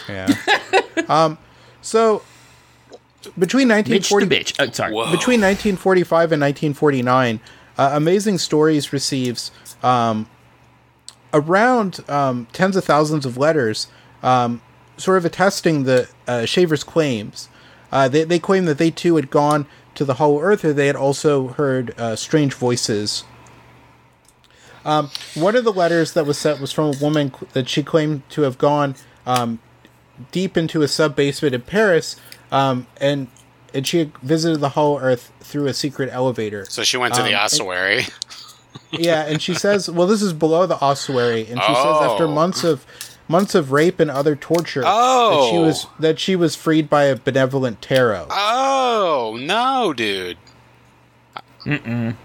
[0.08, 0.28] yeah.
[1.08, 1.36] um.
[1.82, 2.22] So
[3.38, 4.56] between 1940 bitch.
[4.58, 4.92] Oh, sorry.
[4.92, 5.04] Whoa.
[5.10, 7.40] between 1945 and 1949,
[7.78, 9.50] uh, Amazing Stories receives
[9.82, 10.28] um,
[11.32, 13.88] around um, tens of thousands of letters,
[14.22, 14.62] um,
[14.96, 17.48] sort of attesting the uh, Shaver's claims.
[17.92, 20.86] Uh, they, they claim that they too had gone to the Hollow Earth, or they
[20.86, 23.24] had also heard uh, strange voices.
[24.84, 27.82] Um, one of the letters that was sent was from a woman cl- that she
[27.82, 28.94] claimed to have gone
[29.26, 29.58] um,
[30.32, 32.16] deep into a sub basement in Paris,
[32.52, 33.28] um, and
[33.72, 36.64] and she visited the Hollow Earth through a secret elevator.
[36.68, 38.06] So she went to the Um, ossuary.
[38.90, 42.28] yeah, and she says, "Well, this is below the ossuary," and she says after Oh.
[42.32, 42.84] months of
[43.28, 45.62] months of rape and other torture, that she Oh.
[45.62, 48.26] was that she was freed by a benevolent tero.
[48.30, 50.36] Oh no, dude.
[51.64, 52.16] Mm-mm.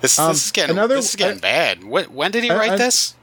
[0.00, 1.78] This, Um, this is getting another- this is getting uh, bad.
[1.82, 3.14] Wh- when did he I- write I- this?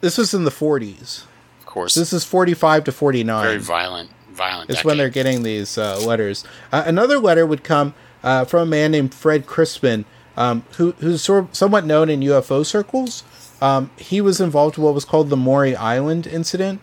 [0.00, 1.24] This was in the 40s.
[1.60, 1.94] Of course.
[1.94, 3.44] This is 45 to 49.
[3.44, 4.70] very violent, violent.
[4.70, 6.44] is when they're getting these uh, letters.
[6.72, 10.04] Uh, another letter would come uh, from a man named Fred Crisman,
[10.36, 13.22] um, who, who's sort of somewhat known in UFO circles.
[13.60, 16.80] Um, he was involved in what was called the Maury Island incident,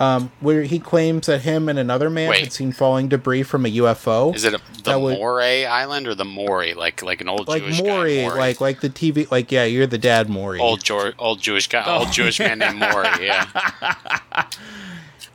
[0.00, 2.40] um, where he claims that him and another man Wait.
[2.40, 4.34] had seen falling debris from a UFO.
[4.34, 7.62] Is it a, the would- Moray Island or the Maury, like like an old like
[7.62, 8.22] Jewish Maury, guy?
[8.22, 8.38] Maury.
[8.38, 10.58] like like the TV, like yeah, you're the dad Maury.
[10.60, 12.00] old George, old Jewish guy, Oh.
[12.00, 13.08] old Jewish man named Maury.
[13.20, 13.46] Yeah.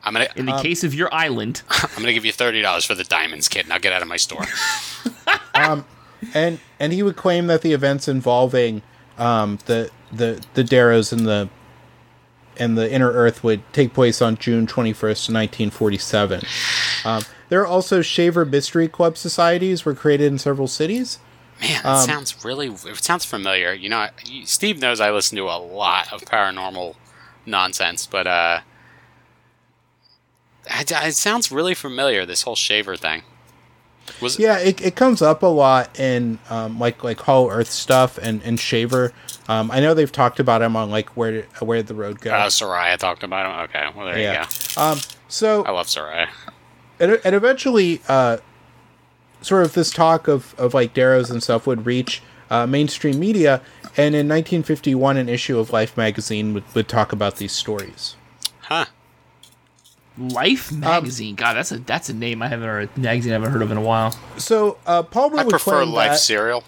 [0.07, 2.85] I'm gonna In the Um, case of your island, I'm gonna give you thirty dollars
[2.85, 3.67] for the diamonds kit.
[3.67, 4.45] Now get out of my store.
[6.33, 8.81] and and he would claim that the events involving
[9.17, 11.49] um, the the the Deros and the
[12.57, 16.41] and the Inner Earth would take place on June twenty first, nineteen forty seven.
[17.05, 21.19] Um, there are also Shaver Mystery Club societies were created in several cities.
[21.61, 22.67] Man, Um, sounds really.
[22.67, 23.73] It sounds familiar.
[23.73, 24.07] You know,
[24.45, 26.95] Steve knows I listen to a lot of paranormal
[27.45, 28.59] nonsense, but uh,
[30.69, 32.25] it, it sounds really familiar.
[32.25, 33.23] This whole shaver thing.
[34.21, 38.17] Was Yeah, it, it comes up a lot in um, like like Hollow Earth stuff
[38.17, 39.13] and and Shaver.
[39.49, 42.33] Um, I know they've talked about him on like where where the road goes.
[42.33, 43.69] uh, Seriah talked about him?
[43.69, 44.43] Okay, well there yeah.
[44.43, 44.81] you go.
[44.81, 46.29] Um, so I love Seriah.
[46.99, 48.37] and, and eventually uh,
[49.41, 53.61] sort of this talk of, of like Deros and stuff would reach uh, mainstream media
[53.97, 58.15] and in 1951 an issue of life magazine would, would talk about these stories
[58.61, 58.85] Huh?
[60.17, 61.35] Life magazine.
[61.35, 63.71] God, that's a that's a name I haven't or a magazine I haven't heard of
[63.71, 64.11] in a while.
[64.37, 66.63] so uh, palmer I would prefer claim Life that, cereal.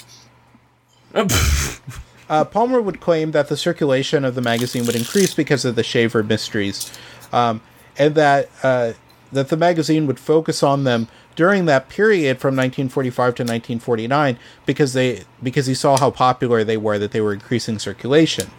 [2.29, 5.81] uh, palmer would claim that the circulation of the magazine would increase because of the
[5.83, 6.91] shaver mysteries
[7.33, 7.61] um,
[7.97, 8.93] and that uh,
[9.31, 14.93] that the magazine would focus on them during that period from 1945 to 1949 because
[14.93, 18.51] they because he saw how popular they were that they were increasing circulation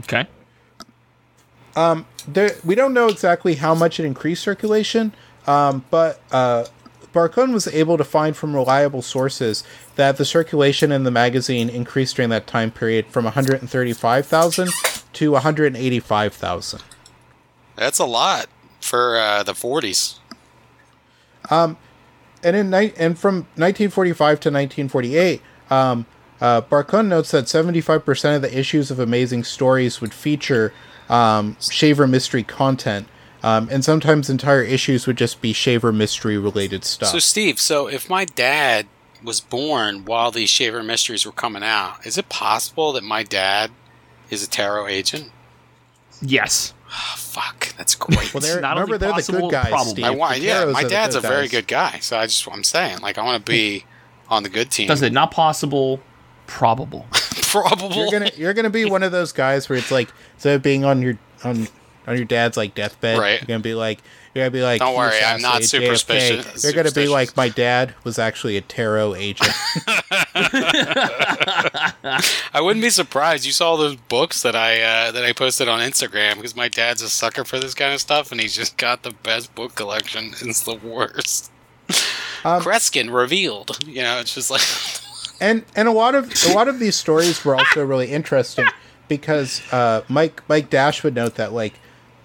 [0.00, 0.26] Okay.
[1.76, 5.12] There we don't know exactly how much it increased circulation,
[5.46, 6.64] um, but uh,
[7.12, 9.62] Barkun was able to find from reliable sources
[9.96, 14.70] that the circulation in the magazine increased during that time period from 135,000
[15.12, 16.82] to 185,000.
[17.76, 18.46] That's a lot
[18.80, 20.18] for uh, the 40s.
[22.42, 26.06] And in ni- and from 1945 to 1948, um,
[26.40, 30.72] uh, Barkun notes that 75% of the issues of Amazing Stories would feature
[31.08, 33.08] um, Shaver mystery content,
[33.42, 37.10] um, and sometimes entire issues would just be Shaver mystery related stuff.
[37.10, 38.86] So, Steve, so if my dad
[39.22, 43.70] was born while these Shaver Mysteries were coming out, is it possible that my dad
[44.30, 45.30] is a tero agent?
[46.22, 46.72] Yes.
[46.88, 48.32] Oh, fuck, that's great.
[48.32, 49.90] well, they're, not remember only they're the possible, good guys, probable.
[49.92, 50.04] Steve.
[50.04, 51.50] I want, The yeah, my dad's a good very guys.
[51.50, 51.98] good guy.
[52.00, 53.84] So I just, I'm saying, like, I want to be
[54.28, 54.88] on the good team.
[54.88, 56.00] Does it not possible?
[56.46, 57.06] Probable.
[57.50, 57.94] Probable.
[57.94, 60.84] You're gonna you're gonna be one of those guys where it's like instead of being
[60.84, 61.68] on your on
[62.06, 63.40] on your dad's like deathbed, Right.
[63.40, 64.00] you're gonna be like
[64.34, 67.06] you're gonna be like Don't "He worry, I'm not assassinated JFK." superstitious- You're gonna be
[67.08, 69.50] like my dad was actually a tero agent.
[72.52, 73.44] I wouldn't be surprised.
[73.46, 77.02] You saw those books that I uh, that I posted on Instagram because my dad's
[77.02, 80.32] a sucker for this kind of stuff, and he's just got the best book collection.
[80.42, 81.50] It's the worst.
[82.44, 83.78] Um, Kreskin revealed.
[83.86, 84.60] You know, it's just like
[85.40, 88.66] and and a lot of a lot of these stories were also really interesting
[89.08, 91.74] because uh, Mike Mike Dash would note that like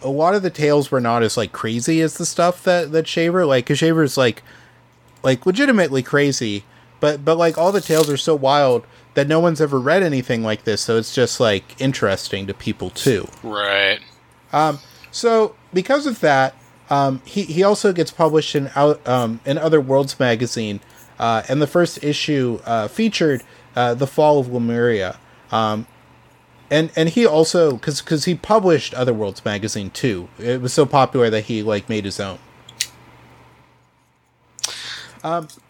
[0.02, 3.08] a lot of the tales were not as like crazy as the stuff that that
[3.08, 4.44] Shaver like because Shaver's like
[5.24, 6.64] like legitimately crazy,
[7.00, 10.44] but but like all the tales are so wild that no one's ever read anything
[10.44, 13.28] like this, so it's just like interesting to people too.
[13.44, 14.00] right.
[14.54, 14.80] Um.
[15.12, 16.56] So because of that,
[16.90, 20.80] um, he he also gets published in out um, in Other Worlds magazine,
[21.20, 23.44] uh, and the first issue uh, featured
[23.76, 25.20] uh, the fall of Lemuria.
[25.52, 25.86] Um,
[26.72, 30.30] and and he also because because he published Other Worlds magazine too.
[30.38, 32.40] It was so popular that he like made his own.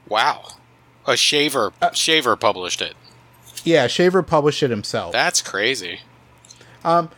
[0.08, 0.46] Wow.
[1.08, 2.96] A shaver shaver published it.
[3.64, 5.12] Yeah, Shaver published it himself.
[5.12, 6.02] That's crazy.
[6.84, 7.10] Um,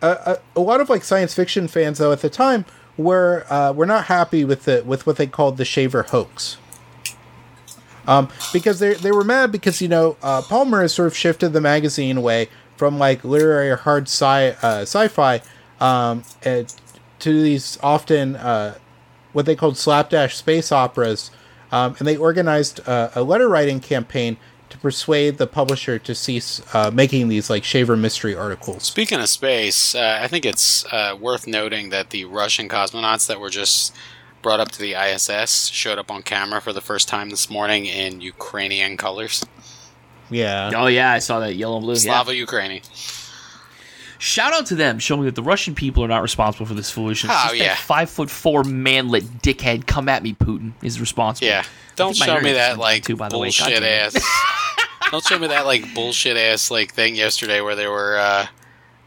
[0.00, 2.64] a lot of like science fiction fans though at the time
[2.96, 6.56] were uh, were not happy with the with what they called the Shaver hoax.
[8.06, 11.52] Um, because they they were mad because you know uh, Palmer has sort of shifted
[11.52, 15.40] the magazine away from like literary or hard sci uh, sci-fi
[15.80, 18.76] um, to these often uh,
[19.32, 21.30] what they called slapdash space operas,
[21.70, 24.36] um, and they organized uh, a letter writing campaign
[24.68, 28.82] to persuade the publisher to cease uh, making these like Shaver mystery articles.
[28.84, 30.84] Speaking of space, uh, I think it's
[31.20, 33.94] worth noting that the Russian cosmonauts that were just
[34.42, 37.86] brought up to the ISS showed up on camera for the first time this morning
[37.86, 39.44] in Ukrainian colors.
[40.30, 40.70] Yeah.
[40.74, 41.94] Oh yeah, I saw that yellow and blue.
[41.94, 42.00] Yeah.
[42.00, 42.82] Slava Ukraini.
[44.18, 47.32] Shout out to them, showing that the Russian people are not responsible for this foolishness.
[47.34, 47.68] Oh, Just yeah.
[47.68, 51.48] that five foot four manlet dickhead, come at me, Putin, is responsible.
[51.48, 51.64] Yeah.
[51.96, 53.46] Don't show me that like too, by the way.
[53.46, 54.16] Bullshit ass.
[55.10, 58.46] Don't show me that like bullshit ass like thing yesterday where they were uh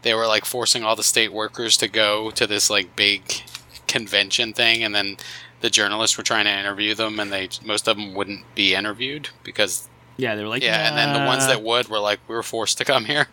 [0.02, 3.22] they were like forcing all the state workers to go to this like big
[3.88, 5.16] convention thing and then
[5.60, 9.28] the journalists were trying to interview them and they most of them wouldn't be interviewed
[9.42, 12.34] because Yeah, they were like, yeah and then the ones that would were like we
[12.34, 13.28] were forced to come here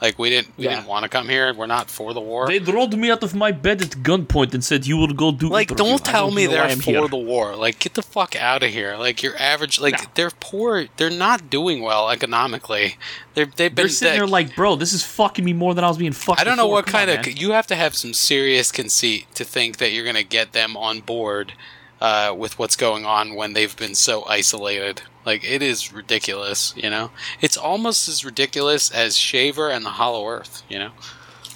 [0.00, 0.74] like we didn't we Yeah.
[0.76, 3.34] didn't want to come here we're not for the war They rolled me out of
[3.34, 6.30] my bed at gunpoint and said, "You will go do." Like, interview." don't I tell
[6.30, 7.08] me know why they're for here.
[7.08, 7.56] the war.
[7.56, 8.96] Like, get the fuck out of here.
[8.96, 10.08] Like, your average, like, No.
[10.14, 10.86] they're poor.
[10.96, 12.96] They're not doing well economically.
[13.34, 13.84] They're, they've been.
[13.84, 16.12] They're sitting they- there like, bro, this is fucking me more than I was being
[16.12, 16.40] fucked.
[16.40, 16.72] I don't know before.
[16.74, 17.26] what Come kind on, of.
[17.26, 17.36] man.
[17.36, 20.76] You have to have some serious conceit to think that you're going to get them
[20.76, 21.52] on board
[22.00, 25.02] uh, with what's going on when they've been so isolated.
[25.26, 27.10] Like, it is ridiculous, you know?
[27.40, 30.92] It's almost as ridiculous as Shaver and the Hollow Earth, you know?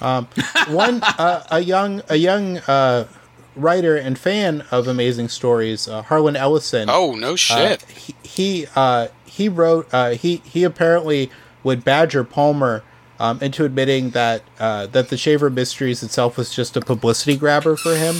[0.01, 0.27] Um,
[0.67, 3.07] one uh, a young a young uh,
[3.55, 6.89] writer and fan of Amazing Stories, uh, Harlan Ellison.
[6.89, 7.83] Oh, no uh, shit.
[7.83, 11.29] he he, uh, he wrote uh, he he apparently
[11.63, 12.83] would badger Palmer
[13.19, 17.75] um, into admitting that uh, that the Shaver Mysteries itself was just a publicity grabber
[17.77, 18.15] for him,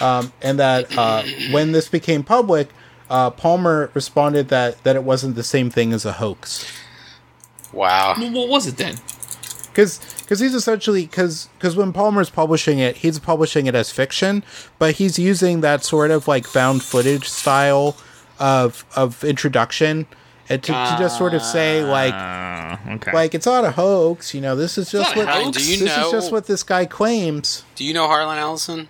[0.00, 1.22] um, and that uh,
[1.52, 2.70] when this became public,
[3.10, 6.70] uh, Palmer responded that that it wasn't the same thing as a hoax.
[7.72, 8.14] wow.
[8.18, 8.96] Well, what was it then?
[9.68, 14.42] because because he's essentially because because when Palmer's publishing it, he's publishing it as fiction,
[14.78, 17.96] but he's using that sort of like found footage style
[18.40, 20.06] of of introduction
[20.48, 23.12] and to, to just sort of say like Uh, okay.
[23.12, 24.56] like it's not a hoax, you know.
[24.56, 25.58] This is just what hoax.
[25.58, 27.64] Do you this know- is just what this guy claims.
[27.76, 28.88] Do you know Harlan Ellison?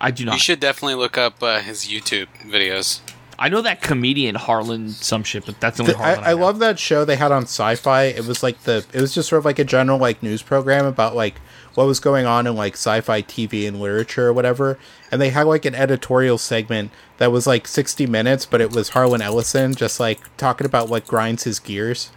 [0.00, 0.34] I do not.
[0.34, 3.00] You should definitely look up uh, his YouTube videos.
[3.38, 6.36] I know that comedian Harlan some shit, but that's the only I, Harlan I know.
[6.44, 8.02] love that show they had on Sci-Fi.
[8.04, 10.84] It was like the it was just sort of like a general like news program
[10.84, 11.40] about like
[11.74, 14.78] what was going on in like sci-fi TV and literature or whatever.
[15.10, 18.90] And they had like an editorial segment that was like 60 minutes, but it was
[18.90, 22.10] Harlan Ellison just like talking about what grinds his gears.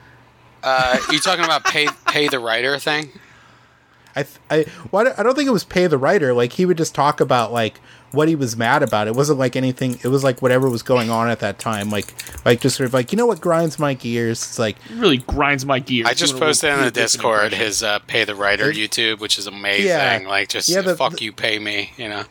[0.62, 3.12] Uh, you talking about pay pay the writer thing?
[4.16, 6.34] I I well, I don't think it was pay the writer.
[6.34, 7.80] Like he would just talk about like
[8.12, 9.08] what he was mad about.
[9.08, 9.98] It wasn't like anything.
[10.04, 11.90] It was like whatever was going on at that time.
[11.90, 12.14] Like
[12.46, 14.40] like just sort of like you know what grinds my gears.
[14.44, 16.08] It's like It really grinds my gears.
[16.08, 19.88] I just posted on the Discord his uh, pay the writer YouTube, which is amazing.
[19.88, 20.22] Yeah.
[20.28, 21.92] Like just Yeah, the- fuck the- you, pay me.
[21.98, 22.24] You know.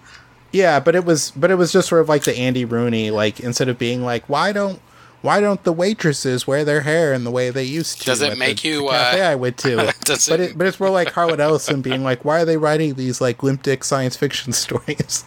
[0.52, 3.40] Yeah, but it was but it was just sort of like the Andy Rooney, like
[3.40, 4.80] instead of being like, why don't
[5.22, 8.04] why don't the waitresses wear their hair in the way they used to?
[8.06, 9.76] Does it make the, you, the cafe uh, I went to?
[10.06, 12.94] but it- it, but it's more like Harlan Ellison being like, why are they writing
[12.94, 15.24] these like limp dick science fiction stories?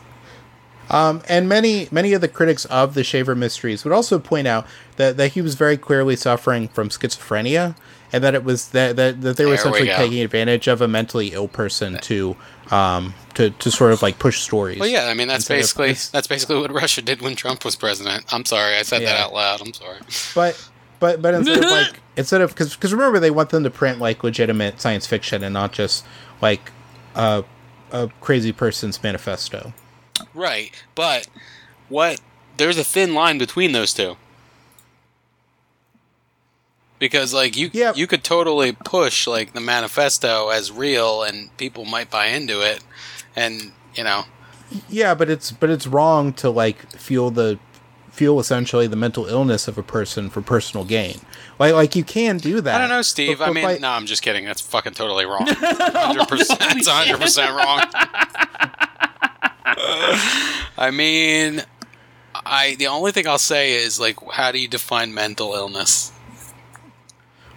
[0.87, 4.67] Um, and many many of the critics of the Shaver Mysteries would also point out
[4.97, 7.75] that, that he was very clearly suffering from schizophrenia,
[8.15, 9.95] and that it was that that, that they were There essentially go.
[9.97, 12.35] taking advantage of a mentally ill person to
[12.71, 14.79] um to, to sort of like push stories.
[14.79, 15.05] Well, yeah.
[15.07, 18.25] I mean, that's Instead of- basically that's basically what Russia did when Trump was president.
[18.33, 19.61] I'm sorry, I said that out loud.
[19.61, 19.99] I'm sorry.
[20.33, 20.69] but
[20.99, 23.99] but but instead of like instead of because because remember they want them to print
[23.99, 26.05] like legitimate science fiction and not just
[26.41, 26.71] like
[27.15, 27.43] a
[27.91, 29.73] a crazy person's manifesto.
[30.33, 31.27] Right, but
[31.89, 32.19] what?
[32.57, 34.15] There's a thin line between those two.
[36.99, 37.93] Because like you, Yeah.
[37.95, 42.83] you could totally push like the manifesto as real, and people might buy into it,
[43.35, 44.25] and you know,
[44.89, 47.59] Yeah, but it's but it's wrong to like feel the
[48.11, 51.19] feel essentially the mental illness of a person for personal gain.
[51.59, 52.75] Like like you can do that.
[52.75, 53.39] I don't know, Steve.
[53.39, 54.45] but- I mean, by- no, I'm just kidding.
[54.45, 55.45] That's fucking totally wrong.
[55.49, 56.59] Oh hundred percent.
[56.61, 57.81] That's hundred percent wrong.
[60.77, 61.61] I mean,
[62.33, 66.11] I the only thing I'll say is like, how do you define mental illness?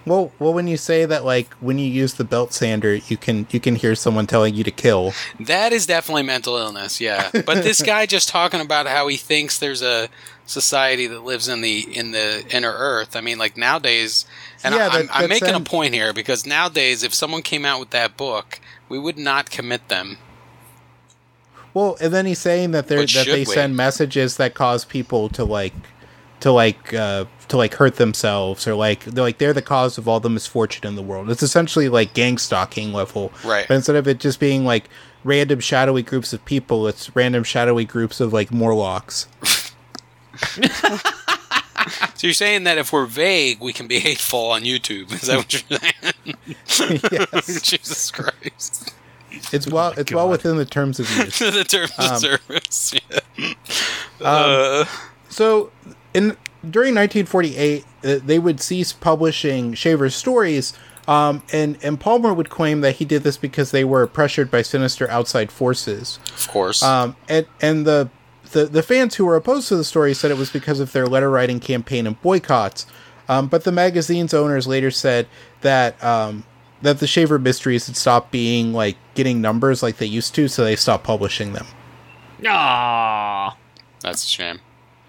[0.09, 3.47] Well, well, when you say that, like when you use the belt sander, you can
[3.51, 5.13] you can hear someone telling you to kill.
[5.39, 7.31] That is definitely mental illness, yeah.
[7.33, 10.09] But this guy just talking about how he thinks there's a
[10.47, 13.15] society that lives in the in the inner earth.
[13.17, 14.25] I mean, like nowadays,
[14.65, 17.43] and Yeah, I, I'm, that- I'm that making a point here because nowadays, if someone
[17.43, 20.19] came out with that book, we would not commit them.
[21.75, 23.45] Well, and then he's saying that they that they we?
[23.45, 25.75] send messages that cause people to like
[26.41, 30.07] to like uh to like hurt themselves or like they're like they're the cause of
[30.07, 31.31] all the misfortune in the world.
[31.31, 33.33] It's essentially like gang stalking level.
[33.45, 33.67] Right.
[33.67, 34.89] But instead of it just being like
[35.25, 39.27] random shadowy groups of people, it's random shadowy groups of like Morlocks.
[42.15, 45.13] So you're saying that if we're vague, we can be hateful on YouTube?
[45.13, 47.01] Is that what you're saying?
[47.13, 47.63] yes.
[47.63, 48.93] Jesus Christ!
[49.53, 51.39] It's well it's well within the terms of use.
[51.39, 52.95] the terms Um, of service.
[53.39, 53.55] Yeah.
[54.21, 54.85] uh,
[55.29, 55.71] So,
[56.19, 56.25] in
[56.69, 60.75] during 1948, uh, they would cease publishing Shaver's stories
[61.09, 64.61] Um, and and Palmer would claim that he did this because they were pressured by
[64.61, 66.19] sinister outside forces.
[66.37, 66.83] Of course.
[66.83, 68.11] Um, and and the,
[68.53, 71.07] the the fans who were opposed to the story said it was because of their
[71.07, 72.85] letter writing campaign and boycotts.
[73.27, 75.29] Um, but the magazine's owners later said
[75.63, 76.45] that um,
[76.83, 80.63] that the Shaver Mysteries had stopped being like getting numbers like they used to, so
[80.63, 81.67] they stopped publishing them.
[82.47, 83.57] Ah.
[84.01, 84.61] That's a shame.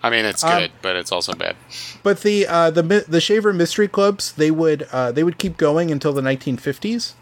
[0.02, 1.56] I mean, it's Um, good, but it's also bad.
[2.04, 5.92] But the uh, the the Shaver Mystery Clubs they would uh, they would keep going
[5.92, 7.14] until the 1950s,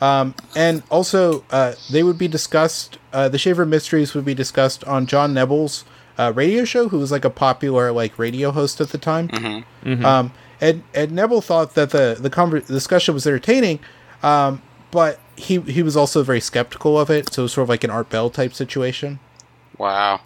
[0.00, 2.98] um, and also uh, they would be discussed.
[3.12, 5.84] Uh, the Shaver Mysteries would be discussed on John Nebel's
[6.18, 9.28] uh, radio show, who was like a popular like radio host at the time.
[10.04, 13.80] Um, and and Nebel thought that the the conver- discussion was entertaining,
[14.22, 14.62] um,
[14.92, 17.32] but he he was also very skeptical of it.
[17.32, 19.18] So it was sort of like an Art Bell type situation.
[19.78, 20.20] Wow.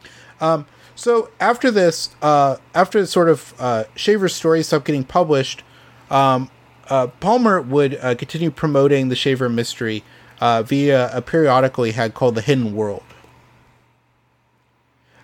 [0.96, 5.62] So after this, uh, after sort of uh, Shaver's story stopped getting published,
[6.10, 6.50] um,
[6.88, 10.04] uh, Palmer would uh, continue promoting the Shaver mystery
[10.40, 13.02] uh, via a periodical he had called The Hidden World.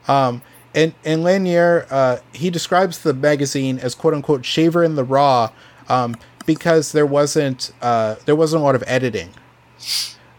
[0.09, 0.43] Um,
[0.75, 5.51] and and Lanier, uh, he describes the magazine as "quote unquote" Shaver in the raw,
[5.89, 6.17] um,
[6.47, 9.31] because there wasn't there wasn't a lot of editing.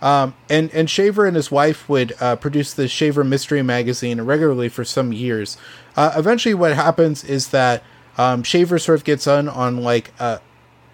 [0.01, 4.67] Um, and and Shaver and his wife would uh, produce the Shaver Mystery magazine regularly
[4.69, 5.57] for some years.
[5.95, 7.83] Uh, eventually, what happens is that
[8.17, 10.39] um, Shaver sort of gets on on like a,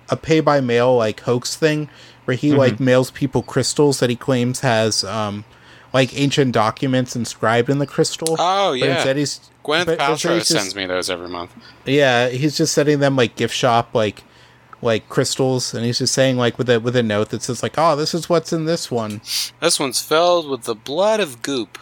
[0.10, 1.90] a pay by mail like hoax thing,
[2.26, 5.46] where he like mails people crystals that he claims has um,
[5.94, 8.36] like ancient documents inscribed in the crystal.
[8.38, 11.52] Oh, yeah, But instead he's Gwyneth but- but Paltrow just- sends me those every month.
[11.86, 14.24] yeah, he's just sending them like gift shop like
[14.82, 17.76] like crystals, and he's just saying like with a with a note that says like,
[17.78, 19.22] "Oh, this is what's in this one."
[19.60, 21.78] This one's filled with the blood of goop.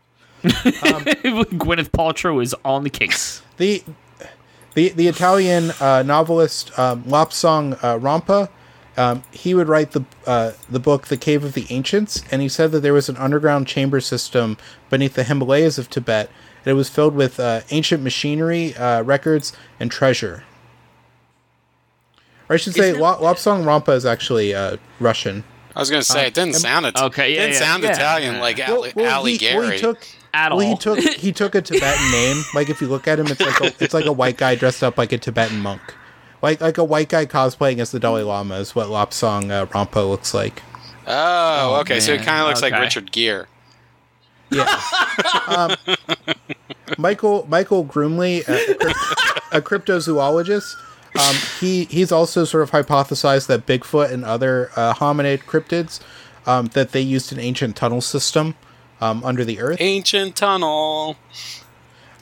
[0.42, 3.42] Gwyneth Paltrow is on the case.
[3.56, 3.82] the
[4.74, 8.48] the the Italian uh, novelist um, Lobsang uh, Rampa.
[8.96, 12.48] Um, he would write the uh, the book The Cave of the Ancients, and he
[12.48, 14.56] said that there was an underground chamber system
[14.88, 16.30] beneath the Himalayas of Tibet.
[16.64, 20.44] And it was filled with uh, ancient machinery, uh, records, and treasure.
[22.50, 25.44] Or I should say, there- Lo- Lobsang Rampa is actually uh, Russian.
[25.74, 27.00] I was gonna say it didn't sound it.
[27.00, 27.92] Okay, yeah, didn't yeah, sound yeah.
[27.92, 29.56] Italian like Ali, Ali he, Gary.
[29.58, 30.70] well, he took At well, all.
[30.72, 32.42] he took he took a Tibetan name.
[32.56, 34.82] Like if you look at him, it's like a, it's like a white guy dressed
[34.82, 35.80] up like a Tibetan monk,
[36.42, 40.06] like like a white guy cosplaying as the Dalai Lama is what Lobsang uh, Rampa
[40.10, 40.60] looks like.
[41.06, 42.00] oh, okay.
[42.00, 43.46] So it kind of looks like Richard Gere.
[44.50, 44.80] Yeah.
[45.46, 45.76] um,
[46.98, 50.74] Michael Michael Grumley, a, a cryptozoologist.
[51.18, 56.00] Um, he he's also sort of hypothesized that Bigfoot and other uh, hominid cryptids
[56.46, 58.54] um, that they used an ancient tunnel system
[59.00, 59.78] um, under the earth.
[59.80, 61.16] Ancient tunnel.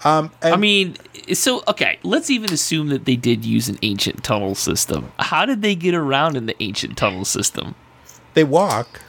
[0.05, 0.97] Um, and I mean,
[1.33, 5.13] so okay, let's even assume that they did use an ancient tunnel system.
[5.19, 7.75] How did they get around in the ancient tunnel system?
[8.39, 9.01] they walk.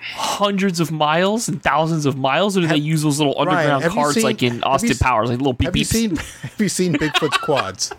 [0.00, 3.92] Hundreds of miles and thousands of miles, or do they use those little underground have
[3.92, 5.86] you cards seen- like in have Austin you Powers, like little beep Have you beeps?
[5.88, 7.92] seen Have you seen Bigfoot's quads?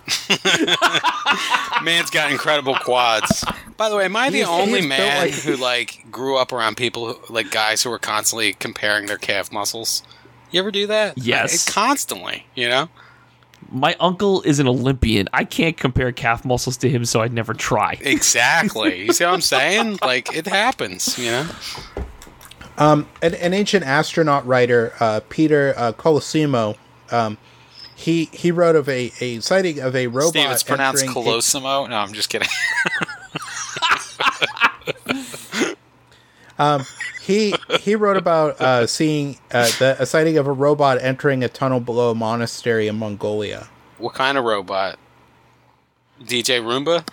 [1.84, 3.44] Man's got incredible quads.
[3.78, 6.52] By the way, am I the He only is man like- who like grew up
[6.52, 10.04] around people who, like guys who were constantly comparing their calf muscles?
[10.52, 11.18] You ever do that?
[11.18, 11.68] Yes.
[11.68, 12.46] Like, constantly.
[12.56, 12.90] You know.
[13.72, 15.30] My uncle is an Olympian.
[15.34, 17.98] I can't compare calf muscles to him, so I'd never try.
[18.02, 19.06] Exactly.
[19.06, 20.00] you see what I'm saying?
[20.02, 21.18] Like it happens.
[21.20, 21.48] You know.
[22.78, 26.78] Um, an, an ancient astronaut writer, uh, Peter uh, Kolosimo,
[27.12, 27.38] um,
[27.96, 30.30] he he wrote of a, a sighting of a robot.
[30.30, 31.90] Steve, it's pronounced entering a- Kolosimo.
[31.90, 32.48] No, I'm just kidding.
[37.30, 41.50] he he wrote about uh, seeing uh, the, a sighting of a robot entering a
[41.50, 43.68] tunnel below a monastery in Mongolia.
[44.00, 44.98] what kind of robot?
[46.22, 47.08] DJ Roomba?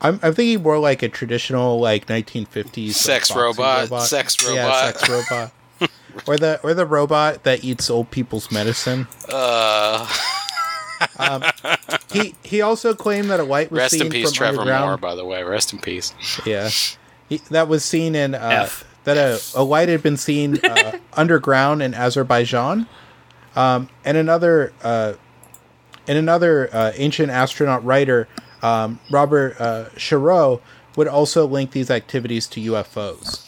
[0.00, 4.62] I'm, I'm thinking more like a traditional like 1950s Sex like, boxing robot, sex Yeah,
[4.64, 4.96] robot.
[4.98, 5.52] sex robot.
[6.26, 9.08] or the or the robot that eats old people's medicine.
[9.28, 10.06] Uh,
[12.12, 14.84] He he also claimed that a light was rest seen in peace, from Trevor underground.
[14.86, 14.96] Moore.
[14.96, 16.12] By the way, rest in peace.
[16.46, 16.70] Yeah,
[17.28, 18.84] he, that was seen in uh, F.
[19.04, 22.86] that a, a light had been seen uh, underground in Azerbaijan,
[23.56, 25.14] um, and another uh,
[26.06, 28.28] and another uh, ancient astronaut writer,
[28.62, 30.60] um, Robert uh, Charroux,
[30.96, 33.44] would also link these activities to UFOs.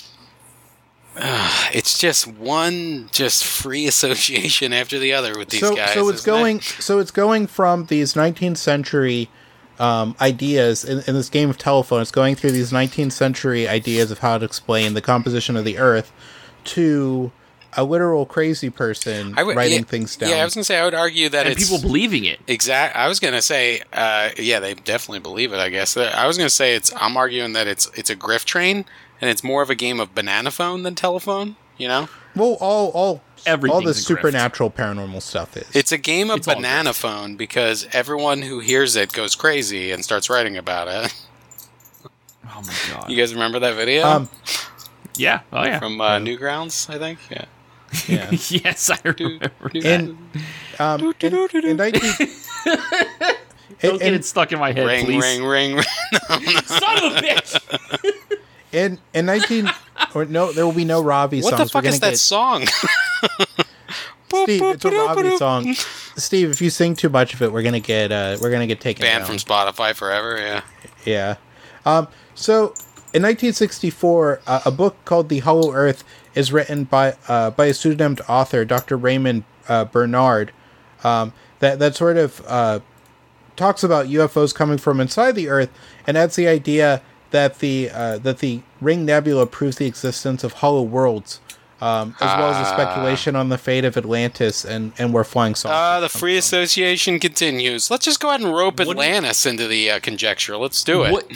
[1.73, 5.93] It's just one just free association after the other with these so guys.
[5.95, 6.37] so it's isn't it?
[6.37, 9.31] going so it's going from these 19th century
[9.81, 12.03] um, ideas in, in this game of telephone.
[12.03, 15.79] It's going through these 19th century ideas of how to explain the composition of the
[15.79, 16.13] Earth
[16.65, 17.33] to
[17.77, 20.31] a literal crazy person I would- writing yeah, things down.
[20.31, 22.41] Yeah, I was gonna say I would argue that and it's people believing it.
[22.49, 22.97] exact.
[22.97, 25.59] I was gonna say, uh, yeah, they definitely believe it.
[25.61, 26.93] I guess Uh, I was gonna say it's.
[27.01, 28.85] I'm arguing that it's it's a grift train,
[29.21, 31.55] and it's more of a game of banana phone than telephone.
[31.79, 34.07] You know, well, all all all the a grift.
[34.07, 35.69] supernatural paranormal stuff is.
[35.75, 40.05] it's a game of It's banana phone because everyone who hears it goes crazy and
[40.05, 41.15] starts writing about it.
[42.53, 43.11] Oh my god.
[43.11, 44.29] You guys remember that video um,
[45.17, 45.41] yeah.
[45.53, 45.79] Oh yeah.
[45.79, 46.93] from uh, Newgrounds?
[46.93, 47.19] I think.
[47.31, 47.45] Yeah.
[48.07, 48.31] yeah.
[48.65, 49.51] yes, I remember.
[49.75, 50.19] In
[50.79, 51.35] um, in,
[51.65, 52.01] in 19
[53.81, 55.23] Don't get it stuck in my head, ring, please.
[55.23, 55.85] ring, ring, ring.
[56.65, 58.39] Son of a bitch.
[58.73, 59.71] in in 19
[60.15, 61.53] or no, there will be no Raffi What songs.
[61.53, 62.67] What the fuck is that get, song?
[64.29, 65.75] Steve, it's a Raffi song.
[66.17, 68.81] Steve, if you sing too much of it, we're gonna get uh, we're gonna get
[68.81, 69.27] taken Banned down.
[69.27, 70.37] from Spotify forever.
[70.39, 70.63] Yeah.
[71.05, 71.37] Yeah.
[71.85, 72.75] Um, so
[73.13, 77.73] in 1964, uh, a book called The Hollow Earth is written by uh, by a
[77.73, 78.97] pseudonymed author, Dr.
[78.97, 80.53] Raymond uh, Bernard.
[81.03, 82.81] Um, that that sort of uh,
[83.57, 85.71] talks about UFOs coming from inside the Earth,
[86.07, 90.55] and adds the idea that the uh, that the Ring Nebula proves the existence of
[90.55, 91.41] hollow worlds,
[91.81, 95.55] um, as well as a speculation on the fate of Atlantis and and where flying
[95.55, 95.77] saucers.
[95.77, 96.39] Uh, the free from.
[96.39, 97.91] association continues.
[97.91, 100.57] Let's just go ahead and rope What- Atlantis into the uh, conjecture.
[100.57, 101.13] Let's do it.
[101.13, 101.33] What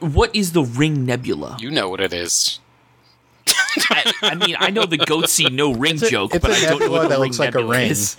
[0.00, 1.56] what is the ring nebula?
[1.60, 2.60] You know what it is.
[3.90, 6.54] I, I mean, I know the goat see no ring a- joke, it's but a
[6.54, 7.90] I don't know nebula what the that ring looks like a nebula ring.
[7.90, 8.16] is.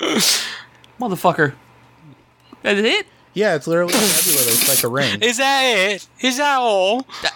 [0.99, 1.53] Motherfucker.
[2.63, 3.07] That is it?
[3.35, 5.21] Yeah, it's literally a nebula that like a ring.
[5.21, 6.07] Is that it?
[6.21, 7.05] Is that all?
[7.21, 7.33] That,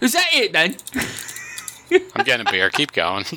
[0.00, 0.76] is that it then?
[2.16, 2.70] I'm getting a beer.
[2.70, 3.24] Keep going.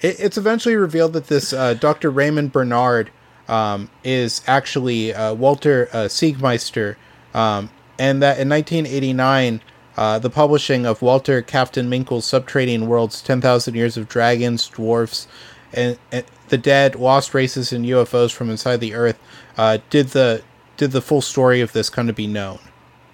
[0.00, 2.10] It, it's eventually revealed that this uh, Dr.
[2.10, 3.10] Raymond Bernard
[3.48, 6.96] um, is actually uh, Walter uh, Siegmeister,
[7.34, 9.60] um, and that in 1989,
[9.96, 15.26] uh, the publishing of Walter Kafton-Minkel's Subterranean Worlds 10,000 Years of Dragons, Dwarfs,
[15.76, 19.18] and, and the Dead, Lost Races, and UFOs from Inside the Earth
[19.56, 20.42] uh, did the
[20.76, 22.58] did the full story of this come to be known.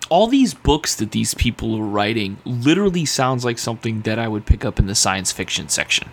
[0.09, 4.47] All these books that these people are writing literally sounds like something that I would
[4.47, 6.09] pick up in the science fiction section.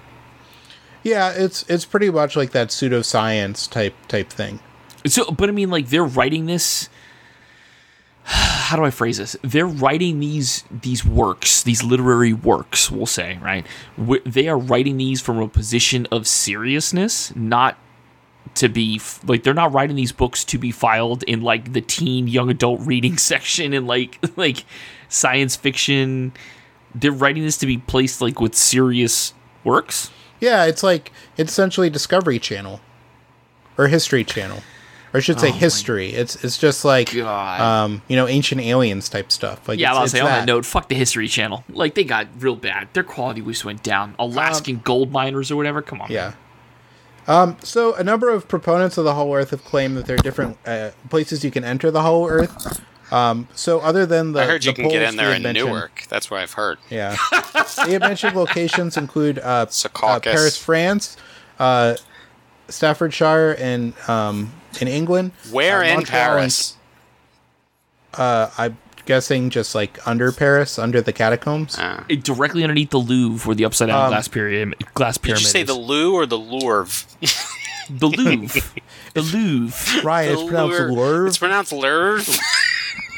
[1.04, 4.60] Yeah, it's it's pretty much like that pseudoscience type type thing.
[5.06, 6.90] So, but I mean, like they're writing this.
[8.70, 9.36] How do I phrase this?
[9.42, 12.92] They're writing these these works, these literary works.
[12.92, 13.66] We'll say, right?
[14.26, 17.78] They are writing these from a position of seriousness, not
[18.56, 22.28] to be like they're not writing these books to be filed in like the teen
[22.28, 24.66] young adult reading section and like like
[25.08, 26.34] science fiction.
[26.94, 29.34] They're writing this to be placed like with serious
[29.64, 30.12] works.
[30.40, 32.82] Yeah, it's like it's essentially Discovery Channel
[33.78, 34.62] or History Channel,
[35.14, 36.10] or I should say Oh history.
[36.14, 37.62] It's it's just like God.
[37.62, 39.68] um, you know, ancient aliens type stuff.
[39.68, 41.64] Like Yeah, it's, I'll it's say on that note, fuck the History Channel.
[41.70, 42.90] Like they got real bad.
[42.94, 44.16] Their quality just went down.
[44.20, 45.82] Alaskan gold miners or whatever.
[45.82, 46.12] Come on.
[46.12, 46.34] Yeah.
[47.28, 50.20] Um, so a number of proponents of the Hollow Earth have claimed that there are
[50.20, 52.82] different uh, places you can enter the Hollow Earth.
[53.12, 55.68] Um, so other than the, I heard you the can get in there in mentioned-
[55.68, 56.06] Newark.
[56.10, 56.78] That's what I've heard.
[56.90, 57.16] Yeah.
[57.86, 59.66] they have mentioned locations include uh,
[60.04, 61.18] uh, Paris, France,
[61.60, 61.96] uh,
[62.68, 64.52] Staffordshire, and um,
[64.82, 65.32] in England.
[65.52, 66.76] Where uh, in Montreal and- Paris?
[68.14, 71.78] uh, I'm guessing just like under Paris, under the catacombs.
[71.78, 75.24] Uh, It- directly underneath the Louvre, where the upside down Um, glass pyramid, glass did
[75.24, 75.42] pyramid.
[75.44, 75.68] you say is.
[75.68, 77.06] the Lou or the Louvre?
[77.90, 78.62] the Louvre?
[79.14, 80.02] the Louvre.
[80.04, 80.94] Right, it's pronounced Louvre.
[80.94, 81.28] Louvre.
[81.28, 82.34] It's pronounced Louvre.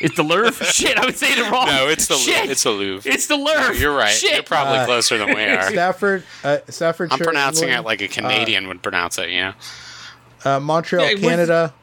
[0.04, 0.66] It's the Louvre.
[0.66, 1.68] Shit, I would say it wrong.
[1.68, 2.50] no, it's the Lou- Shit.
[2.50, 3.08] it's the Louvre.
[3.12, 3.76] It's the Louvre.
[3.78, 4.10] You're right.
[4.10, 4.34] Shit.
[4.34, 5.70] You're probably Uh, closer than we are.
[5.70, 7.14] Stafford, uh, Staffordshire.
[7.14, 9.30] I'm pronouncing England, it like a Canadian would pronounce it.
[9.30, 9.54] You know.
[10.46, 11.74] Uh, Montreal, Yeah, with- Canada.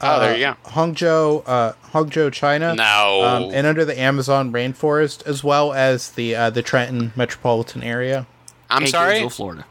[0.00, 0.54] Oh, there you go.
[0.70, 2.72] Hangzhou, uh, Hangzhou, China.
[2.76, 3.22] No.
[3.24, 8.26] Um, and under the Amazon rainforest, as well as the uh, the Trenton metropolitan area.
[8.70, 9.14] I'm Hey, sorry.
[9.14, 9.66] Gainesville, Florida.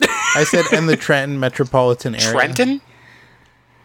[0.34, 2.30] I said in the Trenton metropolitan area.
[2.32, 2.80] Trenton.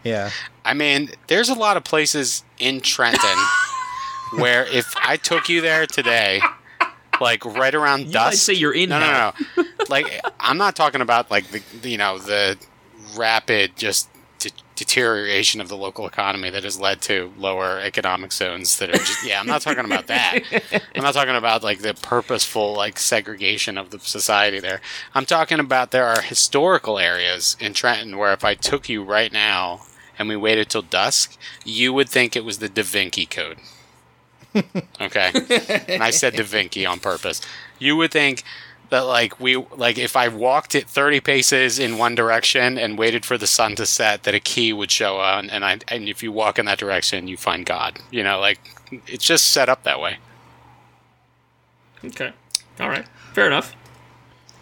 [0.04, 0.30] Yeah.
[0.64, 3.38] I mean, there's a lot of places in Trenton
[4.38, 6.40] where if I took you there today,
[7.20, 9.64] like right around You dusk, might say you're in No, no, no.
[9.90, 12.56] like I'm not talking about like the the, you know the
[13.18, 14.08] rapid just
[14.38, 18.98] de- deterioration of the local economy that has led to lower economic zones that are
[18.98, 19.40] just yeah.
[19.40, 20.40] I'm not talking about that.
[20.94, 24.80] I'm not talking about like the purposeful like segregation of the society there.
[25.14, 29.32] I'm talking about there are historical areas in Trenton where if I took you right
[29.32, 29.80] now
[30.18, 33.58] and we waited till dusk, you would think it was the Da Vinci Code.
[35.00, 35.30] Okay.
[35.88, 37.40] and I said Da Vinci on purpose.
[37.78, 38.42] You would think
[38.90, 43.24] that like we like if I walked it 30 paces in one direction and waited
[43.26, 46.22] for the sun to set that a key would show on and I and if
[46.22, 47.98] you walk in that direction you find God.
[48.10, 48.58] You know, like
[49.06, 50.16] it's just set up that way.
[52.04, 52.32] Okay.
[52.80, 53.74] All right, fair enough.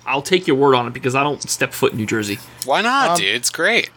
[0.07, 2.39] I'll take your word on it because I don't step foot in New Jersey.
[2.65, 3.35] Why not, Um, dude?
[3.35, 3.91] It's great.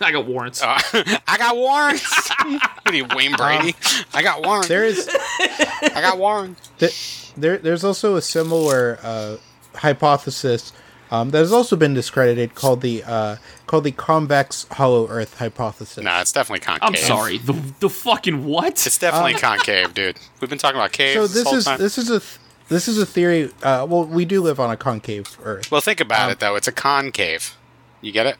[0.00, 0.62] I got warrants.
[0.62, 0.78] Uh,
[1.26, 2.30] I got warrants.
[2.44, 3.74] what are you, Wayne Brady?
[4.12, 4.68] I got warrants.
[4.68, 5.08] There is
[5.38, 6.70] I got warrants.
[6.78, 9.36] th- there there's also a similar uh,
[9.74, 10.72] hypothesis
[11.10, 13.36] um, that has also been discredited called the uh,
[13.66, 16.02] called the convex hollow Earth hypothesis.
[16.02, 16.88] Nah, it's definitely concave.
[16.88, 17.38] I'm sorry.
[17.38, 18.86] The the fucking what?
[18.86, 20.18] It's definitely concave, dude.
[20.40, 21.14] We've been talking about caves.
[21.14, 21.78] So this, this whole is time.
[21.78, 23.50] this is a th- this is a theory.
[23.62, 25.70] Uh, well, we do live on a concave Earth.
[25.70, 26.56] Well, think about um, it though.
[26.56, 27.56] It's a concave.
[28.00, 28.36] You get it?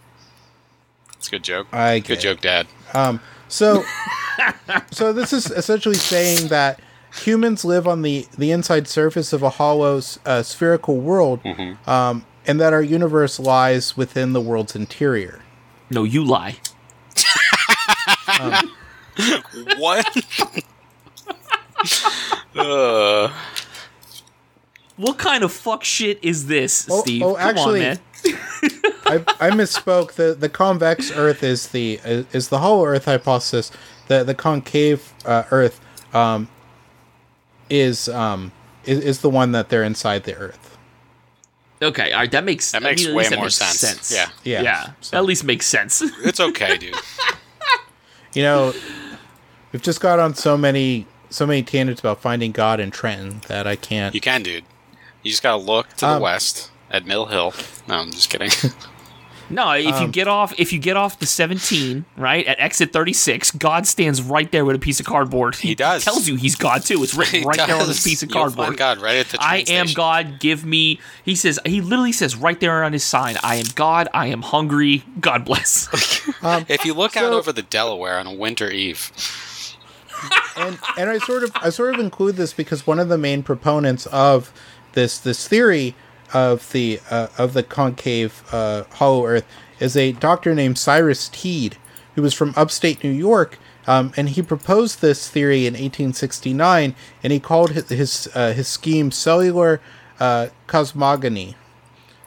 [1.26, 1.66] It's a good joke.
[1.72, 2.68] I good get joke, Dad.
[2.94, 3.82] Um, so,
[4.92, 6.78] so this is essentially saying that
[7.24, 11.90] humans live on the the inside surface of a hollow uh, spherical world, Mm-hmm.
[11.90, 15.40] um, and that our universe lies within the world's interior.
[15.90, 16.58] no, you lie.
[19.78, 20.06] What?
[22.56, 23.32] uh,
[24.96, 27.22] What kind of fuck shit is this, Oh, Steve?
[27.22, 27.98] oh, Come actually- on, man.
[28.24, 30.12] I, I misspoke.
[30.12, 33.70] the The convex Earth is the is the hollow Earth hypothesis.
[34.08, 35.80] The the concave uh, Earth
[36.14, 36.48] um,
[37.70, 38.52] is um
[38.84, 40.76] is, is the one that they're inside the Earth.
[41.82, 44.10] Okay, all right, that makes That I makes mean, way that more makes sense.
[44.12, 44.30] Yeah.
[44.44, 44.62] Yeah.
[44.62, 44.90] yeah.
[45.02, 46.00] So- At least makes sense.
[46.24, 46.94] it's okay, dude.
[48.32, 48.74] You know,
[49.72, 53.66] we've just got on so many so many tangents about finding God in Trenton that
[53.66, 54.14] I can't.
[54.14, 54.64] You can, dude.
[55.22, 57.52] You just gotta look to the Um, west at Mill Hill.
[57.88, 58.50] No, I'm just kidding.
[59.50, 62.92] no, if Um, you get off if you get off the 17, right, at exit
[62.92, 65.54] 36, God stands right there with a piece of cardboard.
[65.56, 66.04] He does.
[66.04, 67.02] tells you he's God too.
[67.02, 68.66] It's written He right there on this piece of You'll cardboard.
[68.68, 69.38] find God right at the.
[69.40, 69.94] I am station.
[69.94, 70.98] God, give me.
[71.24, 74.42] He says, he literally says right there on his sign, I am God, I am
[74.42, 75.88] hungry, God bless.
[76.68, 79.10] If you look out over the Delaware on a winter eve,
[80.56, 83.42] and and I sort of I sort of include this because one of the main
[83.42, 84.52] proponents of
[84.92, 85.94] this this theory
[86.36, 89.46] of the uh, of the concave uh, hollow Earth
[89.80, 91.78] is a doctor named Cyrus Teed,
[92.14, 97.32] who was from upstate New York, um, and he proposed this theory in 1869, and
[97.32, 99.80] he called his his, uh, his scheme cellular
[100.20, 101.56] uh, cosmogony.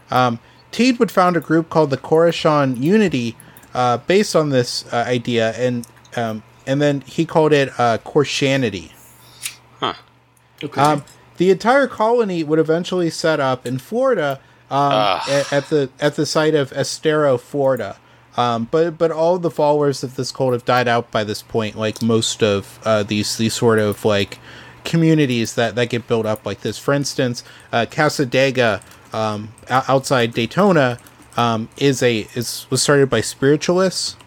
[0.10, 0.40] Um,
[0.72, 3.36] Teed would found a group called the Koreshan Unity,
[3.76, 8.91] uh, based on this uh, idea, and um, and then he called it uh, Koreshanity.
[9.80, 9.94] huh?
[10.64, 10.81] Okay.
[10.81, 11.03] Um,
[11.40, 16.26] the entire colony would eventually set up in Florida um, at, at the at the
[16.26, 17.98] site of Estero, Florida.
[18.36, 21.78] Um, but but all the followers of this cult have died out by this point,
[21.78, 24.38] like most of uh, these these sort of like
[24.84, 26.78] communities that, that get built up like this.
[26.78, 28.82] For instance, uh, Cassadaga
[29.14, 30.99] um, outside Daytona
[31.38, 34.18] um, is a is was started by spiritualists.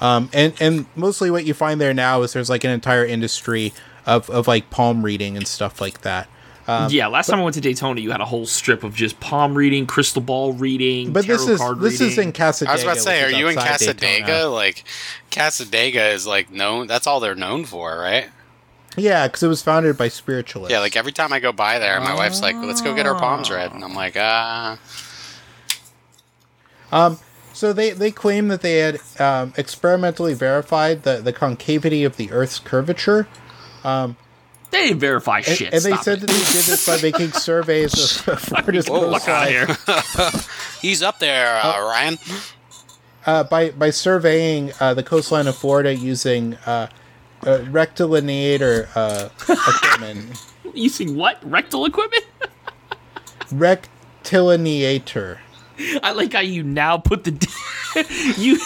[0.00, 3.72] Um, and and mostly what you find there now is there's like an entire industry
[4.06, 6.28] of, of like palm reading and stuff like that.
[6.68, 9.20] Um, yeah, last time I went to Daytona, you had a whole strip of just
[9.20, 12.68] palm reading, crystal ball reading, but this is card this is in Cassadaga.
[12.68, 14.00] I was about to say, are you in outside Cassadaga?
[14.00, 14.48] Daytona.
[14.48, 14.84] Like,
[15.30, 16.88] Cassadaga is like known.
[16.88, 18.30] That's all they're known for, right?
[18.96, 20.72] Yeah, because it was founded by spiritualists.
[20.72, 20.80] Yeah.
[20.80, 23.50] Like every time I go by there, my wife's like, "Let's go get our palms
[23.50, 24.78] read," and I'm like, "Ah."
[26.90, 27.18] Um.
[27.52, 32.30] So they, they claim that they had um, experimentally verified the, the concavity of the
[32.30, 33.28] Earth's curvature.
[34.72, 35.72] They didn't verify And, shit.
[35.72, 36.20] and they Stop said it.
[36.22, 37.94] that they did this by making surveys
[38.26, 39.66] of Florida's Whoa, Fuck out here.
[40.82, 41.88] He's up there, uh, Oh.
[41.88, 42.18] Ryan.
[43.26, 46.88] uh, by by surveying uh, the coastline of Florida using uh,
[47.42, 50.42] uh, rectilineator uh, equipment.
[50.74, 51.38] Using what?
[51.48, 52.24] Rectal equipment?
[54.24, 55.38] rectilineator.
[56.02, 57.32] I like how you now put the
[58.36, 58.58] you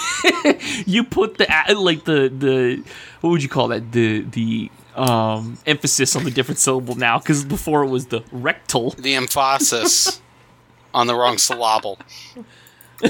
[0.87, 2.83] you put the like the the
[3.21, 4.71] what would you call that the the
[5.01, 8.91] um emphasis on the different syllable now because before it was the rectal.
[8.91, 10.21] The emphasis
[10.93, 11.99] on the wrong syllable.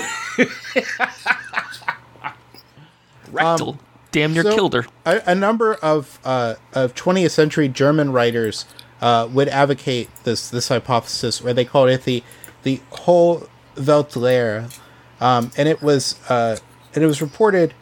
[3.33, 3.79] Rectal.
[4.13, 4.87] Damn near so- killed her.
[5.05, 8.65] A, a number of uh, of 20th century German writers
[9.01, 12.23] uh, would advocate this this hypothesis, where they called it the
[12.63, 14.77] the whole Weltlehre,
[15.21, 16.57] um, and it was uh,
[16.95, 17.73] and it was reported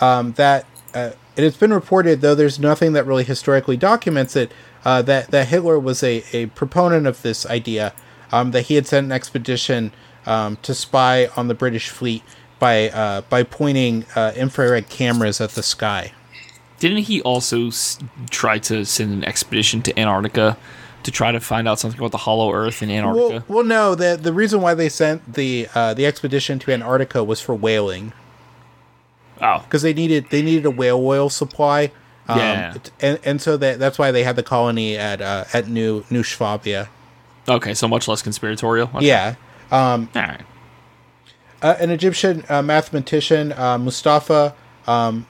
[0.00, 4.50] um, that uh, it has been reported, though there's nothing that really historically documents it,
[4.84, 7.94] uh, that that Hitler was a, a proponent of this idea,
[8.32, 9.92] um, that he had sent an expedition
[10.26, 12.24] um, to spy on the British fleet
[12.58, 16.12] by uh, by pointing uh, infrared cameras at the sky.
[16.80, 17.98] Didn't he also s-
[18.30, 20.56] try to send an expedition to Antarctica
[21.04, 23.44] to try to find out something about the Hollow Earth in Antarctica?
[23.48, 23.94] Well, well, no.
[23.94, 28.12] the The reason why they sent the uh, the expedition to Antarctica was for whaling
[29.40, 31.90] oh, because they needed they needed a whale oil supply
[32.28, 32.74] Um, Yeah.
[33.00, 36.22] and, and so that that's why they had the colony at uh, at New New
[36.22, 36.88] Swabia.
[37.48, 38.90] Okay, so much less conspiratorial.
[38.94, 39.06] Okay.
[39.06, 39.34] Yeah.
[39.70, 40.42] Um, All right.
[41.62, 44.54] uh, an Egyptian uh, mathematician, uh, Mustafa
[44.86, 45.26] um,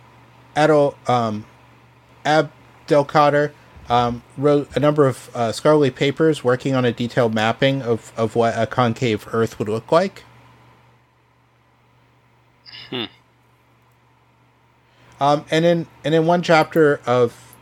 [0.56, 1.44] Adel um,
[2.24, 3.52] Abdelkader,
[3.88, 8.34] um, wrote a number of uh, scholarly papers working on a detailed mapping of, of
[8.34, 10.24] what a concave Earth would look like.
[15.20, 17.54] Um, and in and in one chapter of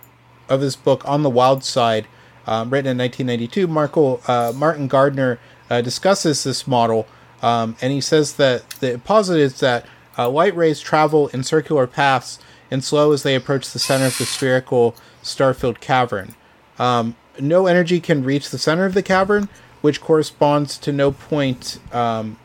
[0.49, 2.07] of his book on the wild side,
[2.47, 7.07] um, written in 1992, Marco, uh, Martin Gardner uh, discusses this model,
[7.43, 12.39] um, and he says that the positives that uh, light rays travel in circular paths
[12.70, 16.35] and slow as they approach the center of the spherical star-filled cavern.
[16.78, 19.49] Um, no energy can reach the center of the cavern,
[19.81, 22.39] which corresponds to no point um,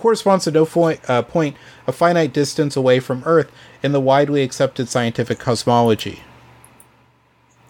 [0.00, 1.54] corresponds to no point, uh, point
[1.86, 3.52] a finite distance away from Earth
[3.82, 6.22] in the widely accepted scientific cosmology.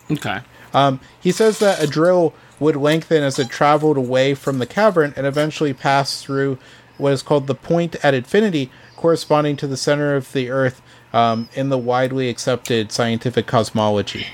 [0.09, 0.39] Okay.
[0.73, 5.13] Um, he says that a drill would lengthen as it traveled away from the cavern
[5.17, 6.57] and eventually pass through
[6.99, 10.81] what is called the point at infinity, corresponding to the center of the Earth
[11.13, 14.29] um, in the widely accepted scientific cosmology.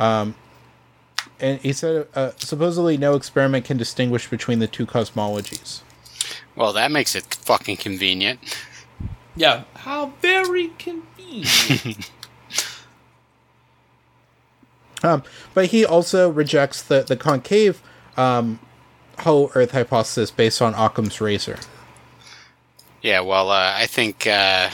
[0.00, 0.34] Um,
[1.38, 5.82] and he said uh, supposedly no experiment can distinguish between the two cosmologies.
[6.54, 8.40] Well, that makes it fucking convenient.
[9.36, 9.64] Yeah.
[9.74, 12.10] How very convenient.
[15.02, 15.22] Um,
[15.54, 17.82] but he also rejects the, the concave
[18.16, 18.58] um,
[19.20, 21.58] whole Earth hypothesis based on Occam's razor.
[23.02, 24.70] Yeah, well, uh, I think uh,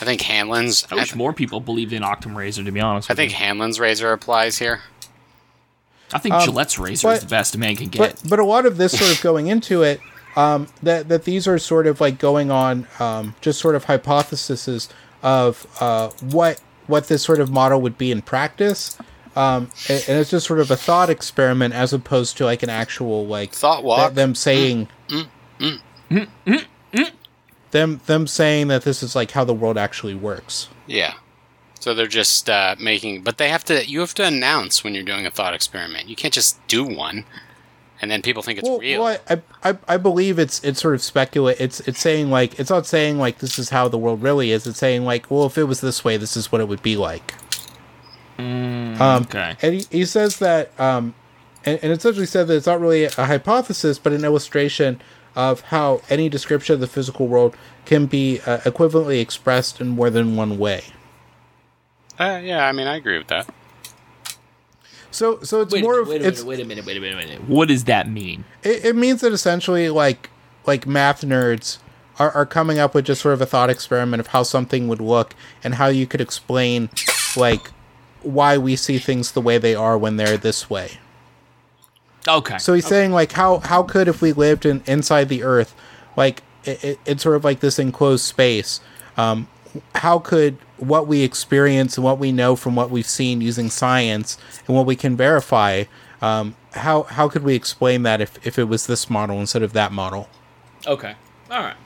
[0.00, 0.86] I think Hanlon's.
[0.90, 2.64] I wish more people believed in Octum Razor.
[2.64, 3.38] To be honest, I with think you.
[3.38, 4.80] Hanlon's razor applies here.
[6.12, 7.98] I think um, Gillette's razor is the best a man can get.
[7.98, 10.00] But but a lot of this sort of going into it,
[10.36, 14.88] um, that that these are sort of like going on, um, just sort of hypotheses
[15.22, 18.96] of uh, what what this sort of model would be in practice.
[19.34, 22.70] Um, and, and it's just sort of a thought experiment as opposed to like an
[22.70, 24.14] actual like Thought th- walk.
[24.14, 24.88] them saying
[27.70, 30.68] them them saying that this is like how the world actually works.
[30.86, 31.14] Yeah.
[31.86, 33.86] So they're just uh, making, but they have to.
[33.86, 36.08] You have to announce when you're doing a thought experiment.
[36.08, 37.24] You can't just do one,
[38.02, 39.04] and then people think it's well, real.
[39.04, 41.60] well, I, I I believe it's it's sort of speculate.
[41.60, 44.66] It's it's saying like it's not saying like this is how the world really is.
[44.66, 46.96] It's saying like well if it was this way this is what it would be
[46.96, 47.34] like.
[49.00, 49.54] um, okay.
[49.62, 51.14] And he, he says that um,
[51.64, 55.00] and, and essentially said that it's not really a hypothesis but an illustration
[55.36, 60.10] of how any description of the physical world can be uh, equivalently expressed in more
[60.10, 60.82] than one way.
[62.18, 63.48] Uh, yeah, I mean, I agree with that.
[65.10, 66.84] So so it's Wait, more a of minute, wait, it's a minute, wait a minute,
[66.84, 67.48] wait a minute, wait a minute.
[67.48, 68.44] What does that mean?
[68.62, 70.30] it, it means that essentially like
[70.66, 71.78] like math nerds
[72.18, 75.00] are, are coming up with just sort of a thought experiment of how something would
[75.00, 76.90] look and how you could explain
[77.36, 77.70] like
[78.22, 80.92] why we see things the way they are when they're this way
[82.28, 82.58] Okay.
[82.58, 85.74] so he's saying like how how could if we lived in inside the earth
[86.16, 88.80] like it, it, it's sort of like this enclosed space
[89.16, 89.46] um
[89.96, 94.36] how could what we experience and what we know from what we've seen using science
[94.66, 95.84] and what we can verify
[96.22, 99.72] um how how could we explain that if if it was this model instead of
[99.72, 100.28] that model
[100.86, 101.14] okay.
[101.50, 101.76] All right.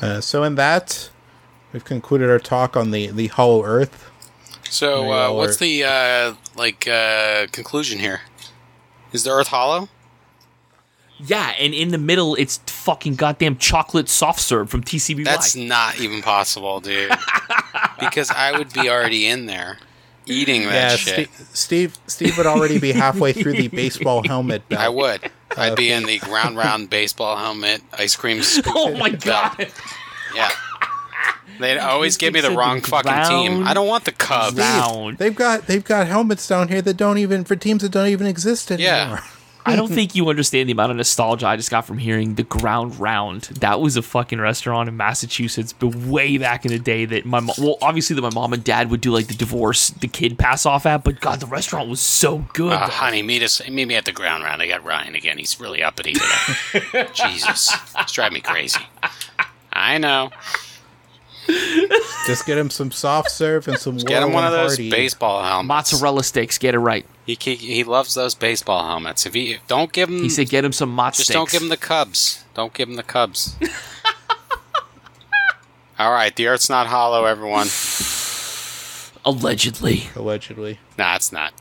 [0.00, 1.10] uh, so in that
[1.72, 4.10] we've concluded our talk on the the hollow earth
[4.68, 8.22] So, uh, what's the uh, like uh, conclusion here?
[9.12, 9.88] Is the Earth hollow?
[11.18, 15.24] Yeah, and in the middle, it's fucking goddamn chocolate soft serve from TCBY.
[15.24, 17.10] That's not even possible, dude.
[18.00, 19.78] because I would be already in there
[20.26, 21.30] eating that yeah shit.
[21.32, 24.80] Ste- steve steve would already be halfway through the baseball helmet belt.
[24.80, 25.30] I would.
[25.56, 28.66] I'd be in the ground round baseball helmet, ice cream scoop.
[28.76, 29.22] oh my belt.
[29.58, 29.72] god.
[30.34, 30.50] Yeah.
[31.58, 33.66] They'd always give me the wrong the fucking team.
[33.66, 34.58] I don't want the Cubs.
[34.58, 35.16] round.
[35.16, 38.26] They've got they've got helmets down here that don't even for teams that don't even
[38.26, 38.86] exist anymore.
[38.92, 39.24] Yeah.
[39.66, 42.42] I don't think you understand the amount of nostalgia I just got from hearing the
[42.44, 43.42] Ground Round.
[43.60, 47.40] That was a fucking restaurant in Massachusetts, but way back in the day that my
[47.40, 50.38] mom, well, obviously that my mom and dad would do like the divorce, the kid
[50.38, 52.72] pass off at, but God, the restaurant was so good.
[52.72, 53.60] Uh, honey, meet us.
[53.68, 54.62] Meet me at the ground round.
[54.62, 55.38] I got Ryan again.
[55.38, 57.08] He's really uppity today.
[57.14, 58.80] Jesus, it's driving me crazy.
[59.72, 60.30] I know.
[62.26, 64.06] Just get him some soft serve and some water.
[64.08, 64.90] Get him one of those Hardy.
[64.90, 65.92] baseball helmets.
[65.92, 67.06] Mozzarella sticks, get it right.
[67.24, 69.26] He, he he loves those baseball helmets.
[69.26, 71.34] If he don't give him, He said, get him some mozz just sticks.
[71.34, 72.44] don't give him the Cubs.
[72.54, 73.56] Don't give him the Cubs.
[75.98, 77.68] All right, the Earth's not hollow, everyone.
[79.24, 80.04] Allegedly.
[80.14, 80.78] allegedly.
[80.98, 81.52] Nah, it's not.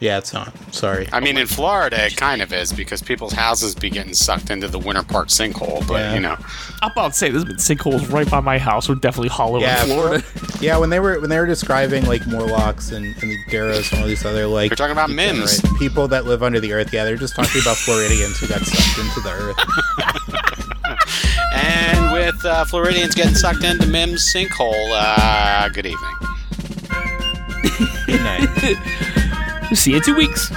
[0.00, 0.50] Yeah, it's not.
[0.72, 1.06] Sorry.
[1.12, 4.66] I mean, in Florida, it kind of is because people's houses be getting sucked into
[4.66, 5.86] the Winter Park sinkhole.
[5.86, 6.14] But Yeah.
[6.14, 6.36] you know,
[6.80, 8.88] I'm about to say there's been sinkholes right by my house.
[8.88, 10.24] We're definitely hollow Yeah, in Florida.
[10.62, 14.00] Yeah, when they were when they were describing like Morlocks and, and the Deros and
[14.02, 15.78] all these other like They're talking about degenerate Mims.
[15.78, 16.92] people that live under the earth.
[16.94, 19.58] Yeah, they're just talking about Floridians who got sucked into the earth.
[21.54, 26.16] and with uh, Floridians getting sucked into Mim's sinkhole, uh, good evening.
[28.06, 28.48] Good night.
[29.72, 30.50] See you in two weeks.